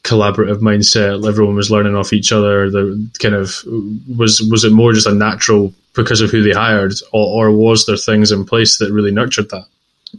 collaborative 0.05 0.61
mindset? 0.61 1.29
Everyone 1.29 1.55
was 1.55 1.71
learning 1.71 1.95
off 1.95 2.15
each 2.15 2.33
other. 2.33 2.71
The 2.71 3.07
kind 3.19 3.35
of 3.35 3.63
was 4.19 4.41
was 4.51 4.65
it 4.65 4.73
more 4.73 4.95
just 4.95 5.07
a 5.07 5.15
natural 5.15 5.75
because 5.95 6.23
of 6.23 6.31
who 6.31 6.43
they 6.43 6.53
hired, 6.53 6.95
or, 7.13 7.49
or 7.49 7.51
was 7.55 7.85
there 7.85 7.99
things 7.99 8.33
in 8.33 8.47
place 8.47 8.79
that 8.79 8.91
really 8.91 9.13
nurtured 9.13 9.51
that? 9.51 9.67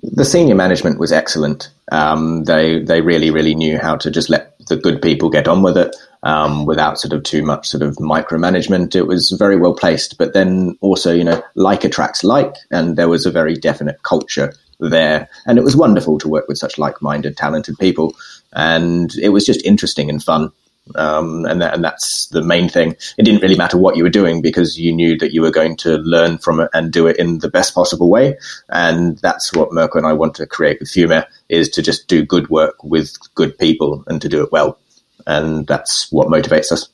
The 0.03 0.25
senior 0.25 0.55
management 0.55 0.99
was 0.99 1.11
excellent. 1.11 1.71
Um, 1.91 2.43
they 2.43 2.83
they 2.83 3.01
really 3.01 3.31
really 3.31 3.55
knew 3.55 3.79
how 3.79 3.95
to 3.95 4.11
just 4.11 4.29
let 4.29 4.55
the 4.67 4.77
good 4.77 5.01
people 5.01 5.31
get 5.31 5.47
on 5.47 5.63
with 5.63 5.75
it 5.75 5.95
um, 6.23 6.65
without 6.65 6.99
sort 6.99 7.13
of 7.13 7.23
too 7.23 7.43
much 7.43 7.67
sort 7.67 7.83
of 7.83 7.97
micromanagement. 7.97 8.95
It 8.95 9.07
was 9.07 9.31
very 9.31 9.57
well 9.57 9.75
placed, 9.75 10.17
but 10.17 10.33
then 10.33 10.77
also, 10.81 11.13
you 11.13 11.23
know, 11.23 11.43
like 11.55 11.83
attracts 11.83 12.23
like, 12.23 12.55
and 12.71 12.95
there 12.95 13.09
was 13.09 13.25
a 13.25 13.31
very 13.31 13.55
definite 13.55 14.01
culture 14.03 14.53
there. 14.79 15.29
And 15.45 15.57
it 15.57 15.63
was 15.63 15.75
wonderful 15.75 16.17
to 16.19 16.29
work 16.29 16.47
with 16.47 16.57
such 16.57 16.77
like 16.77 17.01
minded, 17.01 17.37
talented 17.37 17.77
people. 17.77 18.15
And 18.53 19.13
it 19.15 19.29
was 19.29 19.45
just 19.45 19.63
interesting 19.65 20.09
and 20.09 20.23
fun. 20.23 20.51
Um, 20.95 21.45
and, 21.45 21.61
that, 21.61 21.73
and 21.73 21.83
that's 21.83 22.27
the 22.27 22.43
main 22.43 22.67
thing. 22.67 22.97
It 23.17 23.23
didn't 23.23 23.41
really 23.41 23.55
matter 23.55 23.77
what 23.77 23.95
you 23.95 24.03
were 24.03 24.09
doing 24.09 24.41
because 24.41 24.77
you 24.77 24.93
knew 24.93 25.17
that 25.17 25.33
you 25.33 25.41
were 25.41 25.51
going 25.51 25.77
to 25.77 25.97
learn 25.99 26.39
from 26.39 26.59
it 26.59 26.69
and 26.73 26.91
do 26.91 27.07
it 27.07 27.17
in 27.17 27.39
the 27.39 27.49
best 27.49 27.73
possible 27.73 28.09
way. 28.09 28.37
And 28.67 29.17
that's 29.19 29.53
what 29.53 29.71
Mirko 29.71 29.97
and 29.97 30.07
I 30.07 30.11
want 30.11 30.35
to 30.35 30.45
create 30.45 30.81
with 30.81 30.89
Fiume 30.89 31.25
is 31.47 31.69
to 31.69 31.81
just 31.81 32.09
do 32.09 32.25
good 32.25 32.49
work 32.49 32.83
with 32.83 33.17
good 33.33 33.57
people 33.57 34.03
and 34.07 34.21
to 34.21 34.27
do 34.27 34.43
it 34.43 34.51
well 34.51 34.77
and 35.27 35.67
that's 35.67 36.11
what 36.11 36.27
motivates 36.27 36.71
us. 36.71 36.89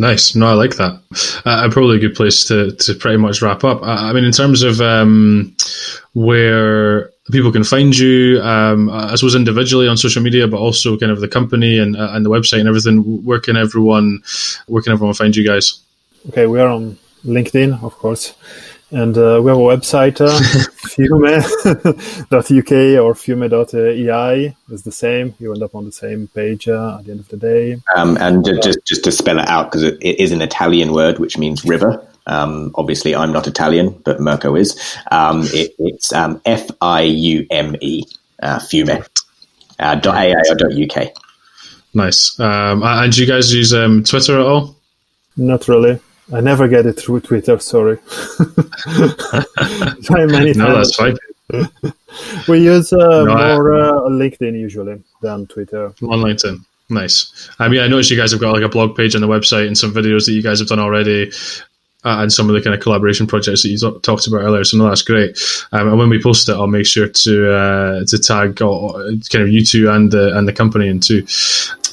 Nice. 0.00 0.36
No, 0.36 0.46
I 0.46 0.52
like 0.52 0.76
that. 0.76 1.02
Uh, 1.44 1.68
probably 1.72 1.96
a 1.96 2.00
good 2.00 2.14
place 2.14 2.44
to, 2.44 2.70
to 2.70 2.94
pretty 2.94 3.16
much 3.18 3.42
wrap 3.42 3.64
up. 3.64 3.82
I, 3.82 4.10
I 4.10 4.12
mean, 4.12 4.24
in 4.24 4.30
terms 4.30 4.62
of 4.62 4.80
um, 4.80 5.56
where 6.14 7.10
people 7.32 7.50
can 7.50 7.64
find 7.64 7.96
you, 7.98 8.40
um, 8.40 8.88
I 8.90 9.16
suppose 9.16 9.34
individually 9.34 9.88
on 9.88 9.96
social 9.96 10.22
media, 10.22 10.46
but 10.46 10.58
also 10.58 10.96
kind 10.96 11.10
of 11.10 11.20
the 11.20 11.26
company 11.26 11.78
and, 11.78 11.96
uh, 11.96 12.10
and 12.12 12.24
the 12.24 12.30
website 12.30 12.60
and 12.60 12.68
everything. 12.68 13.24
Where 13.24 13.40
can 13.40 13.56
everyone 13.56 14.22
where 14.68 14.82
can 14.82 14.92
everyone 14.92 15.14
find 15.14 15.34
you 15.34 15.44
guys? 15.44 15.80
Okay, 16.28 16.46
we 16.46 16.60
are 16.60 16.68
on 16.68 16.96
LinkedIn, 17.24 17.82
of 17.82 17.94
course. 17.98 18.34
And 18.90 19.18
uh, 19.18 19.40
we 19.42 19.50
have 19.50 19.58
a 19.58 19.60
website, 19.60 20.18
uh, 20.18 20.28
fiume.uk 22.32 22.32
or 23.04 23.14
fume.ei 23.14 24.56
is 24.70 24.82
the 24.82 24.92
same. 24.92 25.34
You 25.38 25.52
end 25.52 25.62
up 25.62 25.74
on 25.74 25.84
the 25.84 25.92
same 25.92 26.28
page 26.28 26.68
uh, 26.68 26.96
at 26.98 27.04
the 27.04 27.10
end 27.10 27.20
of 27.20 27.28
the 27.28 27.36
day. 27.36 27.76
Um, 27.94 28.16
and 28.16 28.44
just, 28.62 28.78
just 28.86 29.04
to 29.04 29.12
spell 29.12 29.38
it 29.38 29.48
out, 29.48 29.70
because 29.70 29.82
it, 29.82 29.98
it 30.00 30.18
is 30.18 30.32
an 30.32 30.40
Italian 30.40 30.92
word, 30.92 31.18
which 31.18 31.36
means 31.36 31.66
river. 31.66 32.02
Um, 32.26 32.72
obviously, 32.76 33.14
I'm 33.14 33.32
not 33.32 33.46
Italian, 33.46 33.90
but 34.04 34.20
Mirko 34.20 34.56
is. 34.56 34.78
Um, 35.10 35.42
it, 35.46 35.74
it's 35.78 36.12
um, 36.14 36.40
F 36.46 36.70
I 36.80 37.02
U 37.02 37.46
M 37.50 37.76
E, 37.82 38.04
uh, 38.42 38.58
Fiume, 38.58 39.06
uh, 39.78 40.00
.aa 40.02 40.34
or 40.50 40.82
.uk. 40.82 41.08
Nice. 41.92 42.40
Um, 42.40 42.82
and 42.82 43.12
do 43.12 43.20
you 43.20 43.26
guys 43.26 43.52
use 43.52 43.74
um, 43.74 44.02
Twitter 44.02 44.38
at 44.38 44.46
all? 44.46 44.76
Not 45.36 45.68
really. 45.68 46.00
I 46.32 46.40
never 46.40 46.68
get 46.68 46.84
it 46.86 46.94
through 46.94 47.20
Twitter. 47.20 47.58
Sorry. 47.58 47.96
Try 50.04 50.26
many 50.26 50.52
no, 50.52 50.66
times. 50.66 50.76
that's 50.76 50.94
fine. 50.96 51.16
We 52.48 52.58
use 52.64 52.92
uh, 52.92 53.24
No, 53.24 53.32
I- 53.32 53.54
more 53.54 53.72
uh, 53.74 53.92
LinkedIn 54.10 54.58
usually 54.58 55.02
than 55.22 55.46
Twitter. 55.46 55.86
On 56.02 56.20
LinkedIn. 56.20 56.58
Nice. 56.90 57.50
I 57.58 57.68
mean, 57.68 57.80
I 57.80 57.86
noticed 57.86 58.10
you 58.10 58.16
guys 58.16 58.32
have 58.32 58.40
got 58.40 58.52
like 58.54 58.62
a 58.62 58.68
blog 58.68 58.96
page 58.96 59.14
on 59.14 59.20
the 59.20 59.28
website 59.28 59.66
and 59.66 59.76
some 59.76 59.92
videos 59.92 60.24
that 60.26 60.32
you 60.32 60.42
guys 60.42 60.58
have 60.58 60.68
done 60.68 60.78
already, 60.80 61.30
uh, 62.04 62.18
and 62.22 62.32
some 62.32 62.48
of 62.48 62.54
the 62.54 62.62
kind 62.62 62.74
of 62.74 62.80
collaboration 62.80 63.26
projects 63.26 63.62
that 63.62 63.68
you 63.68 63.76
t- 63.78 63.98
talked 64.00 64.26
about 64.26 64.40
earlier. 64.40 64.64
So 64.64 64.78
no, 64.78 64.88
that's 64.88 65.02
great. 65.02 65.38
Um, 65.72 65.88
and 65.88 65.98
when 65.98 66.08
we 66.08 66.20
post 66.22 66.48
it, 66.48 66.52
I'll 66.52 66.66
make 66.66 66.86
sure 66.86 67.08
to 67.08 67.52
uh, 67.54 68.04
to 68.06 68.18
tag 68.18 68.62
all, 68.62 68.94
kind 69.30 69.42
of 69.44 69.50
you 69.50 69.62
two 69.64 69.90
and 69.90 70.10
the 70.10 70.36
and 70.36 70.48
the 70.48 70.52
company 70.52 70.88
in 70.88 71.00
too. 71.00 71.26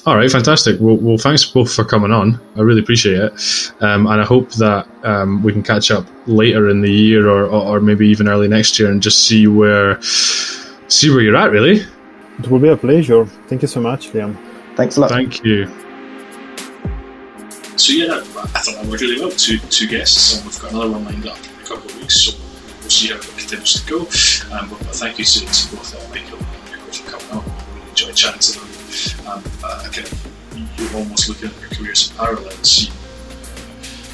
All 0.06 0.16
right, 0.16 0.30
fantastic. 0.32 0.80
Well, 0.80 0.98
well, 0.98 1.18
thanks 1.18 1.44
both 1.46 1.74
for 1.74 1.84
coming 1.84 2.12
on. 2.12 2.40
I 2.56 2.62
really 2.62 2.82
appreciate 2.82 3.18
it, 3.18 3.74
um, 3.82 4.06
and 4.06 4.22
I 4.22 4.24
hope 4.24 4.52
that 4.52 4.88
um, 5.04 5.42
we 5.42 5.52
can 5.52 5.64
catch 5.64 5.90
up 5.90 6.06
later 6.28 6.70
in 6.70 6.82
the 6.82 6.92
year 6.92 7.28
or, 7.28 7.46
or, 7.46 7.78
or 7.78 7.80
maybe 7.80 8.08
even 8.08 8.28
early 8.28 8.48
next 8.48 8.78
year 8.78 8.92
and 8.92 9.02
just 9.02 9.26
see 9.28 9.48
where 9.48 10.00
see 10.02 11.10
where 11.10 11.22
you're 11.22 11.36
at. 11.36 11.50
Really. 11.50 11.84
It 12.38 12.48
will 12.50 12.60
be 12.60 12.70
a 12.70 12.78
pleasure. 12.78 13.26
Thank 13.48 13.64
you 13.64 13.68
so 13.68 13.80
much, 13.80 14.12
Liam. 14.12 14.38
Thanks 14.76 14.98
a 14.98 15.02
lot. 15.02 15.10
Thank 15.10 15.44
you. 15.44 15.66
So 17.76 17.94
yeah, 17.94 18.18
I 18.18 18.22
thought 18.22 18.76
that 18.76 18.86
worked 18.86 19.02
really 19.02 19.20
well. 19.20 19.32
Two 19.32 19.58
two 19.58 19.88
guests, 19.88 20.38
and 20.38 20.46
we've 20.46 20.62
got 20.62 20.72
another 20.72 20.92
one 20.92 21.06
lined 21.06 21.26
up 21.26 21.40
in 21.40 21.64
a 21.64 21.66
couple 21.66 21.90
of 21.90 22.00
weeks. 22.00 22.22
So 22.22 22.38
we'll 22.82 22.90
see 22.92 23.08
how 23.08 23.16
it 23.16 23.24
continues 23.24 23.74
to 23.84 23.90
go. 23.90 24.00
Um, 24.56 24.70
but, 24.70 24.80
but 24.80 24.96
thank 24.96 25.18
you 25.18 25.26
to, 25.26 25.40
to 25.40 25.76
both 25.76 25.96
uh, 25.96 26.10
Michael 26.14 26.38
and 26.38 26.48
Michael 26.70 26.94
for 26.94 27.10
coming 27.10 27.32
on. 27.32 27.50
I 27.50 27.74
really 27.74 27.90
enjoyed 27.90 28.16
chatting 28.16 28.40
to 28.40 28.60
them. 28.60 28.75
Um, 28.96 29.44
uh, 29.62 29.88
of, 29.88 30.78
you're 30.80 30.96
almost 30.96 31.28
looking 31.28 31.50
at 31.50 31.56
their 31.58 31.68
careers 31.68 32.10
in 32.10 32.16
parallel 32.16 32.48
and 32.48 32.66
see 32.66 32.90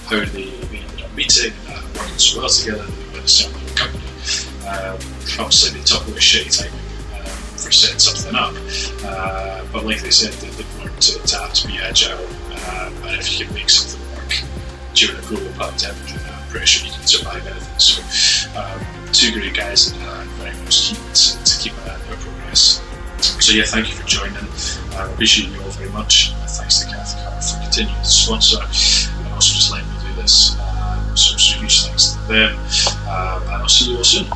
how 0.07 0.25
they, 0.25 0.49
they 0.49 0.79
ended 0.79 1.01
up 1.03 1.13
meeting, 1.13 1.53
uh, 1.69 1.81
working 1.95 2.17
so 2.17 2.39
well 2.39 2.49
together. 2.49 2.83
They 2.85 3.13
went 3.13 3.27
to 3.27 3.27
start 3.27 3.53
their 3.61 3.75
company. 3.75 4.03
Um, 4.65 4.97
obviously, 5.37 5.77
they 5.77 5.85
talk 5.85 6.01
about 6.07 6.17
shitty 6.17 6.49
timing 6.57 6.73
um, 7.13 7.25
for 7.61 7.71
setting 7.71 7.99
something 7.99 8.33
up. 8.33 8.55
Uh, 9.05 9.63
but 9.71 9.85
like 9.85 10.01
they 10.01 10.09
said, 10.09 10.33
they, 10.41 10.49
they've 10.49 10.79
learned 10.79 10.99
to, 10.99 11.37
have 11.37 11.53
to 11.53 11.67
be 11.67 11.77
agile. 11.77 12.17
Um, 12.17 12.93
and 13.05 13.21
if 13.21 13.39
you 13.39 13.45
can 13.45 13.53
make 13.53 13.69
something 13.69 14.01
work 14.17 14.33
during 14.95 15.15
a 15.15 15.27
global 15.27 15.53
pandemic, 15.61 16.09
I'm 16.25 16.49
pretty 16.49 16.65
sure 16.65 16.87
you 16.87 16.93
can 16.93 17.05
survive 17.05 17.45
anything. 17.45 17.77
So, 17.77 18.01
um, 18.57 18.81
two 19.13 19.31
great 19.31 19.53
guys, 19.53 19.91
and 19.91 20.01
uh, 20.01 20.23
very 20.41 20.57
much 20.63 20.89
keen 20.89 21.13
to, 21.13 21.43
to 21.43 21.59
keep 21.61 21.73
an 21.83 21.89
eye 21.91 21.93
on 21.93 22.01
their 22.07 22.17
progress. 22.17 22.81
So, 23.21 23.53
yeah, 23.53 23.63
thank 23.65 23.89
you 23.89 23.95
for 23.95 24.07
joining. 24.07 24.47
I 24.97 25.11
appreciate 25.11 25.49
you 25.49 25.61
all 25.61 25.69
very 25.69 25.89
much. 25.91 26.33
Uh, 26.33 26.47
thanks 26.47 26.79
to 26.79 26.87
Catholic 26.87 27.43
for 27.43 27.61
continuing 27.61 28.01
to 28.01 28.09
sponsor 28.09 28.57
and 28.57 29.33
also 29.33 29.53
just 29.53 29.71
letting 29.71 29.87
me 29.89 29.95
do 30.07 30.21
this. 30.21 30.59
Um, 30.59 31.15
so, 31.15 31.37
huge 31.37 31.83
thanks 31.85 32.13
to 32.13 32.19
them. 32.27 32.55
Um, 33.07 33.43
and 33.43 33.61
I'll 33.61 33.69
see 33.69 33.91
you 33.91 33.97
all 33.97 34.03
soon. 34.03 34.27